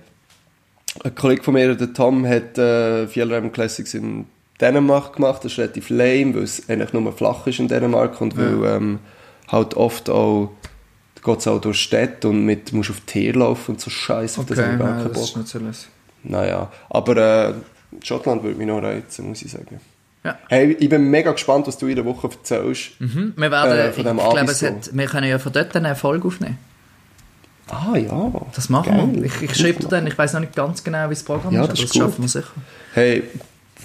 Ein 1.03 1.14
Kollege 1.14 1.43
von 1.43 1.55
mir, 1.55 1.75
der 1.75 1.93
Tom, 1.93 2.27
hat 2.27 2.57
äh, 2.57 3.07
Classics 3.53 3.95
in 3.95 4.27
Dänemark 4.61 5.16
gemacht. 5.16 5.45
Das 5.45 5.53
ist 5.53 5.59
relativ 5.59 5.91
lame, 5.91 6.35
weil 6.35 6.43
es 6.45 6.68
eigentlich 6.68 6.93
nur 6.93 7.12
flach 7.12 7.47
ist 7.47 7.59
in 7.59 7.68
Dänemark 7.68 8.20
und 8.20 8.37
weil 8.37 8.64
ähm, 8.64 8.99
halt 9.49 9.74
oft 9.74 10.09
auch 10.09 10.51
geht 11.22 11.39
es 11.41 11.49
auch 11.49 11.61
durch 11.61 11.81
Städte 11.81 12.29
und 12.29 12.45
mit 12.45 12.72
musst 12.72 12.91
auf 12.91 13.01
Tier 13.01 13.35
laufen 13.35 13.72
und 13.72 13.81
so 13.81 13.91
Scheiße. 13.91 14.41
Okay, 14.41 14.55
das 14.55 14.59
habe 14.59 14.72
ich 14.72 14.79
gar 14.79 14.99
ja, 14.99 15.09
keinen 15.09 15.45
ist 15.45 15.55
lässig. 15.55 15.89
Naja, 16.22 16.70
aber 16.91 17.49
äh, 17.49 17.55
Schottland 18.03 18.43
würde 18.43 18.57
mich 18.59 18.66
noch 18.66 18.82
reizen, 18.82 19.28
muss 19.28 19.43
ich 19.43 19.51
sagen. 19.51 19.80
Ja. 20.24 20.36
Hey, 20.49 20.76
ich 20.78 20.89
bin 20.89 21.11
mega 21.11 21.32
gespannt, 21.32 21.66
was 21.66 21.78
du 21.78 21.86
in 21.86 21.97
der 21.97 22.05
Woche 22.05 22.28
erzählst. 22.28 22.91
Mhm. 23.01 23.32
Wir 23.36 23.51
werden, 23.51 23.72
Äh, 23.78 23.89
ich 23.91 23.95
von 23.95 24.05
dem 24.05 24.16
glaube, 24.18 24.41
es 24.51 24.62
hat, 24.62 24.91
wir 24.93 25.07
können 25.07 25.28
ja 25.28 25.39
von 25.39 25.53
dort 25.53 25.74
eine 25.76 25.95
Folge 25.95 26.26
aufnehmen. 26.28 26.59
Ah 27.70 27.97
ja. 27.97 28.32
Das 28.55 28.68
machen 28.68 28.91
Geil. 28.97 29.09
wir. 29.14 29.24
Ich, 29.24 29.43
ich 29.43 29.55
schreibe 29.57 29.80
dir 29.80 29.89
dann, 29.89 30.07
ich 30.07 30.16
weiß 30.16 30.32
noch 30.32 30.41
nicht 30.41 30.57
ganz 30.57 30.82
genau, 30.82 31.09
wie 31.11 31.14
das 31.14 31.22
Programm 31.22 31.53
Ja, 31.55 31.62
ist, 31.64 31.72
das 31.72 31.78
aber 31.78 31.84
ist 31.84 31.95
das 31.95 32.03
schaffen 32.03 32.22
wir 32.24 32.28
sicher. 32.28 32.53
Hey, 32.95 33.22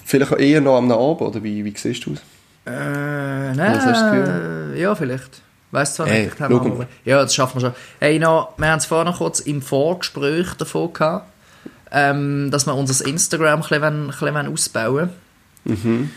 vielleicht 0.04 0.32
eher 0.32 0.60
noch 0.60 0.76
am 0.78 0.90
Abend, 0.90 1.20
oder 1.22 1.42
wie, 1.42 1.64
wie 1.64 1.74
siehst 1.76 2.04
du 2.06 2.14
es? 2.14 2.20
Äh, 2.66 2.70
hast 3.50 3.56
du 3.56 3.60
nein, 3.62 4.76
ja, 4.76 4.94
vielleicht. 4.94 5.42
Weißt 5.70 5.96
zwar 5.96 6.06
Hey, 6.06 6.24
nicht, 6.26 6.40
aber- 6.40 6.86
ja, 7.04 7.20
das 7.22 7.34
schaffen 7.34 7.60
wir 7.60 7.68
schon. 7.68 7.74
Hey, 8.00 8.18
noch, 8.18 8.54
wir 8.56 8.68
haben 8.68 8.78
es 8.78 8.86
vorhin 8.86 9.06
noch 9.10 9.18
kurz 9.18 9.40
im 9.40 9.60
Vorgespräch 9.60 10.54
davon 10.54 10.92
gehabt, 10.92 11.26
ähm, 11.94 12.50
dass 12.50 12.66
wir 12.66 12.74
unser 12.74 13.06
Instagram 13.06 13.62
ein 13.62 14.10
bisschen, 14.10 14.36
ein 14.36 14.48
ausbauen 14.52 15.10
Mhm. 15.64 16.10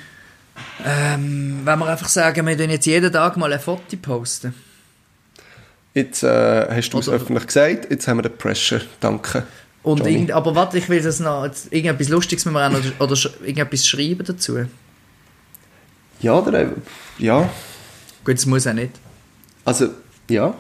ähm, 0.86 1.61
Wenn 1.63 1.80
wir 1.80 1.86
einfach 1.88 2.09
sagen, 2.09 2.45
wir 2.45 2.57
tun 2.57 2.69
jetzt 2.69 2.86
jeden 2.86 3.13
Tag 3.13 3.38
mal 3.38 3.53
ein 3.53 3.59
Foto 3.59 3.95
posten. 4.01 4.53
Jetzt 5.93 6.23
äh, 6.23 6.67
hast 6.69 6.89
du 6.89 6.99
es 6.99 7.07
Oder- 7.07 7.17
öffentlich 7.17 7.47
gesagt, 7.47 7.89
jetzt 7.89 8.07
haben 8.07 8.17
wir 8.17 8.23
den 8.23 8.38
Pressure. 8.38 8.82
Danke. 8.99 9.43
Und 9.84 10.05
irgend, 10.05 10.32
aber 10.32 10.53
warte, 10.53 10.78
ich 10.78 10.89
will 10.89 11.01
das 11.01 11.19
noch, 11.21 11.45
jetzt 11.45 11.71
irgendetwas 11.71 12.09
Lustiges 12.09 12.43
müssen 12.45 12.55
wir 12.55 12.67
auch 12.67 12.71
noch, 12.71 12.82
oder 12.99 13.13
sch- 13.15 13.32
irgendetwas 13.41 13.88
schreiben 13.88 14.25
dazu. 14.25 14.65
Ja, 16.19 16.34
oder? 16.39 16.71
Ja. 17.19 17.49
Gut, 18.25 18.36
das 18.36 18.45
muss 18.45 18.67
auch 18.67 18.73
nicht. 18.73 18.91
Also, 19.63 19.89
ja. 20.30 20.55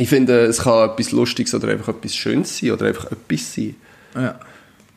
Ich 0.00 0.08
finde, 0.08 0.46
es 0.46 0.62
kann 0.62 0.88
etwas 0.88 1.12
Lustiges 1.12 1.54
oder 1.54 1.68
einfach 1.68 1.88
etwas 1.88 2.16
Schönes 2.16 2.56
sein 2.56 2.70
oder 2.70 2.86
einfach 2.86 3.12
etwas 3.12 3.54
sein. 3.54 3.74
Ja. 4.14 4.40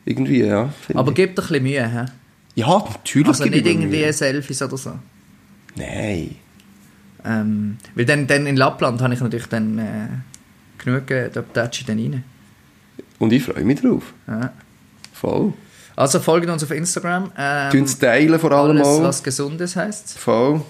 Irgendwie, 0.06 0.42
ja. 0.42 0.72
Aber 0.94 1.10
ich. 1.10 1.14
gib 1.14 1.36
dir 1.36 1.42
ein 1.42 1.46
bisschen 1.46 1.62
Mühe, 1.62 1.86
hä? 1.86 2.06
Ja, 2.54 2.84
natürlich. 2.88 3.28
Also 3.28 3.44
nicht 3.44 3.66
irgendwie 3.66 3.98
Mühe. 3.98 4.12
Selfies 4.14 4.62
oder 4.62 4.78
so. 4.78 4.92
Nein. 5.76 6.36
Ähm, 7.22 7.76
weil 7.94 8.06
dann, 8.06 8.26
dann 8.26 8.46
in 8.46 8.56
Lappland 8.56 9.02
habe 9.02 9.12
ich 9.12 9.20
natürlich 9.20 9.46
dann 9.46 9.78
äh, 9.78 10.08
genug, 10.82 11.10
äh, 11.10 11.28
da 11.30 11.42
tätsche 11.42 11.82
ich 11.82 11.86
dann 11.86 11.98
rein. 11.98 12.24
Und 13.18 13.30
ich 13.32 13.42
freue 13.42 13.64
mich 13.64 13.82
drauf. 13.82 14.14
Ja. 14.26 14.52
Voll. 15.12 15.52
Also 15.96 16.18
folgt 16.18 16.48
uns 16.48 16.64
auf 16.64 16.70
Instagram. 16.70 17.30
Ähm, 17.36 17.70
Tun 17.70 17.82
es 17.82 17.98
teilen 17.98 18.38
vor 18.40 18.52
allem 18.52 18.76
alles, 18.78 18.86
auch. 18.86 19.02
was 19.02 19.22
Gesundes 19.22 19.76
heisst. 19.76 20.18
Voll. 20.18 20.62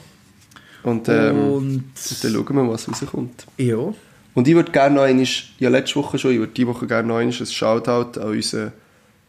Und, 0.83 1.09
ähm, 1.09 1.39
Und 1.39 1.67
und 1.67 1.85
dann 2.25 2.33
schauen 2.33 2.57
wir, 2.57 2.69
was 2.69 2.89
rauskommt. 2.89 3.47
ja, 3.59 3.95
Und 4.35 4.49
ich 4.49 4.55
würde 4.55 4.73
gerne 4.73 4.97
noch 4.97 5.03
einmal, 5.03 5.27
ja 5.59 5.71
letzte 5.71 5.97
Woche 5.97 6.19
schon, 6.19 6.33
ich 6.33 6.39
würde 6.39 6.53
diese 6.53 6.67
Woche 6.69 6.87
gerne 6.87 7.09
noch 7.09 7.17
einmal 7.19 7.35
ein 7.41 7.47
Shoutout 7.47 8.21
an 8.21 8.29
unseren 8.31 8.73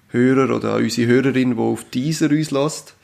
Hörer 0.09 0.55
oder 0.55 0.73
an 0.75 0.83
unsere 0.83 1.07
Hörerin, 1.07 1.51
die 1.55 1.57
auf 1.61 1.85
dieser 1.91 2.29
uns 2.31 2.51
lässt. 2.51 2.95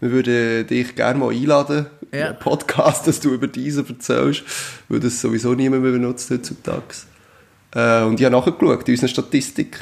Wir 0.00 0.10
würden 0.10 0.66
dich 0.66 0.94
gerne 0.96 1.18
mal 1.18 1.30
einladen, 1.32 1.86
in 2.10 2.18
Ja. 2.18 2.28
einen 2.30 2.38
Podcast, 2.38 3.06
dass 3.06 3.20
du 3.20 3.32
über 3.32 3.46
diese 3.46 3.84
erzählst, 3.86 4.42
weil 4.88 5.00
das 5.00 5.20
sowieso 5.20 5.54
niemand 5.54 5.82
mehr 5.82 5.92
benutzt 5.92 6.30
heutzutage. 6.30 6.82
Äh, 7.74 8.02
und 8.02 8.20
ich 8.20 8.26
habe 8.26 8.36
nachgeschaut 8.36 8.86
in 8.88 8.94
unserer 8.94 9.08
Statistik. 9.08 9.78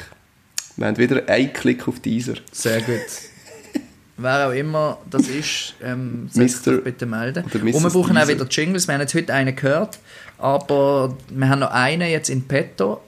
Wir 0.77 0.87
haben 0.87 0.97
wieder 0.97 1.27
einen 1.27 1.51
Klick 1.53 1.87
auf 1.87 1.99
dieser. 1.99 2.35
sehr 2.51 2.81
gut. 2.81 2.95
Wer 4.17 4.47
auch 4.47 4.51
immer 4.51 4.97
das 5.09 5.27
ist, 5.27 5.73
ähm, 5.83 6.29
doch 6.33 6.83
bitte 6.83 7.05
melden. 7.05 7.43
Und 7.43 7.65
wir 7.65 7.89
brauchen 7.89 8.17
auch 8.17 8.27
wieder 8.27 8.45
Jingles. 8.45 8.87
Wir 8.87 8.93
haben 8.93 9.01
jetzt 9.01 9.15
heute 9.15 9.33
einen 9.33 9.55
gehört, 9.55 9.99
aber 10.37 11.15
wir 11.29 11.49
haben 11.49 11.59
noch 11.59 11.71
einen 11.71 12.09
jetzt 12.09 12.29
in 12.29 12.43
petto. 12.43 13.01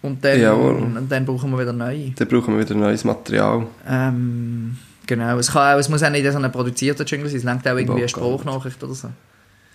Und 0.00 0.24
dann, 0.24 0.40
Jawohl. 0.40 0.74
und 0.76 1.08
dann 1.10 1.26
brauchen 1.26 1.50
wir 1.50 1.58
wieder 1.58 1.72
neue. 1.72 2.10
Dann 2.10 2.28
brauchen 2.28 2.54
wir 2.54 2.64
wieder 2.64 2.74
neues 2.74 3.04
Material. 3.04 3.66
Ähm, 3.86 4.78
genau, 5.06 5.38
es, 5.38 5.52
kann 5.52 5.74
auch, 5.74 5.78
es 5.78 5.88
muss 5.88 6.02
auch 6.02 6.10
nicht 6.10 6.30
so 6.30 6.38
ein 6.38 6.52
produzierter 6.52 7.04
Jingle 7.04 7.28
sein, 7.28 7.38
es 7.38 7.44
langt 7.44 7.66
auch 7.66 7.76
irgendwie 7.76 7.82
eine 7.82 8.00
gar 8.00 8.02
nicht. 8.02 8.10
Sprachnachricht 8.10 8.82
oder 8.82 8.94
so. 8.94 9.10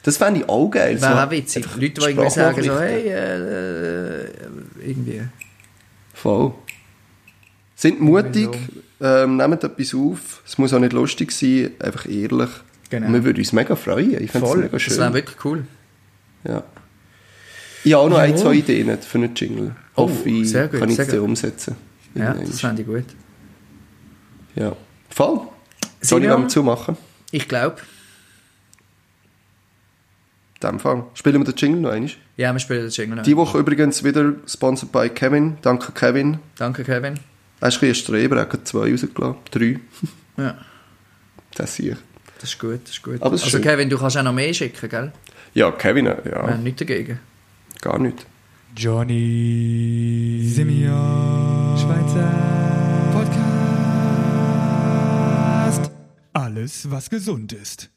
Das 0.04 0.18
fände 0.18 0.42
ich 0.42 0.50
auch 0.50 0.70
geil. 0.70 1.02
Wäre 1.02 1.14
so 1.14 1.20
auch 1.20 1.32
witzig. 1.32 1.66
Leute, 1.76 1.90
die 1.90 2.02
irgendwie 2.02 2.30
sagen 2.30 2.64
so, 2.64 2.80
hey, 2.80 3.08
äh, 3.08 4.24
äh, 4.24 4.30
irgendwie. 4.86 5.22
Voll. 6.14 6.54
Sind 7.76 8.02
mutig, 8.02 8.50
ähm, 9.04 9.38
nehmt 9.38 9.64
etwas 9.64 9.94
auf. 9.94 10.42
Es 10.46 10.58
muss 10.58 10.74
auch 10.74 10.80
nicht 10.80 10.94
lustig 10.94 11.32
sein, 11.32 11.72
einfach 11.80 12.06
ehrlich. 12.10 12.50
Genau. 12.90 13.08
Und 13.08 13.14
wir 13.14 13.24
würden 13.24 13.38
uns 13.40 13.54
mega 13.54 13.76
freuen. 13.76 14.22
Ich 14.24 14.32
finde 14.32 14.46
es 14.48 14.52
Voll, 14.52 14.58
mega 14.64 14.70
das 14.78 14.90
wäre 14.90 15.06
schön. 15.06 15.14
wirklich 15.14 15.46
cool. 15.46 15.66
Ja. 16.46 16.64
Ich 17.84 17.94
habe 17.94 18.04
auch 18.06 18.10
noch 18.10 18.18
ein, 18.18 18.32
Ja. 18.32 18.38
zwei 18.38 18.54
Ideen 18.54 18.98
für 19.02 19.18
einen 19.18 19.36
Jingle. 19.36 19.76
Oh, 19.96 20.04
Hoffe 20.04 20.30
ich, 20.30 20.50
sehr 20.50 20.68
gut, 20.68 20.80
kann 20.80 20.90
ich 20.90 20.98
es 20.98 21.14
umsetzen. 21.14 21.76
Ja, 22.16 22.34
das 22.34 22.62
fände 22.62 22.82
ich 22.82 22.88
gut. 22.88 23.06
ja. 24.56 24.76
Voll. 25.10 25.42
Soll 26.02 26.24
ich 26.24 26.30
beim 26.30 26.50
Zumachen? 26.50 26.98
Ich 27.32 27.48
glaube. 27.48 27.78
In 30.62 30.70
dem 30.70 30.80
Fall. 30.80 31.04
Spielen 31.14 31.42
wir 31.46 31.52
den 31.52 31.56
Jingle 31.58 31.82
noch 31.82 31.90
einmal. 31.92 32.12
Ja, 32.38 32.54
wir 32.54 32.60
spielen 32.60 32.82
den 32.84 32.90
Jingle 32.90 33.16
noch. 33.18 33.24
Die 33.24 33.36
Woche 33.36 33.58
übrigens 33.60 34.04
wieder 34.04 34.34
sponsored 34.48 34.92
by 34.92 35.10
Kevin. 35.10 35.58
Danke 35.62 35.92
Kevin. 35.92 36.40
Danke, 36.56 36.84
Kevin. 36.84 37.20
Er 37.64 37.70
ist 37.70 37.76
ein 37.76 37.80
bisschen 37.80 37.96
Streber, 38.04 38.36
er 38.36 38.42
hat 38.42 38.50
gerade 38.50 38.64
zwei 38.66 38.92
rausgelassen. 38.92 39.38
Drei. 39.52 39.80
Ja, 40.38 40.58
Das 41.56 41.76
sehe 41.76 41.92
ich. 41.92 41.98
das 42.42 42.50
ist 42.50 42.60
gut, 42.60 42.80
das 42.84 42.92
ist 42.92 43.02
gut. 43.04 43.22
Aber 43.22 43.30
das 43.32 43.40
ist 43.42 43.46
also 43.46 43.58
schön. 43.58 43.64
Kevin, 43.66 43.90
du 43.90 43.98
kannst 43.98 44.18
auch 44.18 44.24
noch 44.24 44.34
mehr 44.34 44.54
schicken, 44.54 44.90
gell? 44.90 45.14
Ja, 45.54 45.72
Kevin, 45.72 46.08
ja, 46.08 46.18
Wir 46.26 46.36
haben 46.36 46.64
nichts 46.64 46.80
dagegen. 46.80 47.20
gar 47.80 48.00
nicht. 48.00 48.26
Johnny 48.76 50.44
Simeon 50.54 51.78
Schweizer 51.78 52.32
Podcast. 55.14 55.92
Alles, 56.34 56.90
was 56.92 57.10
gesund 57.10 57.54
ist. 57.54 57.90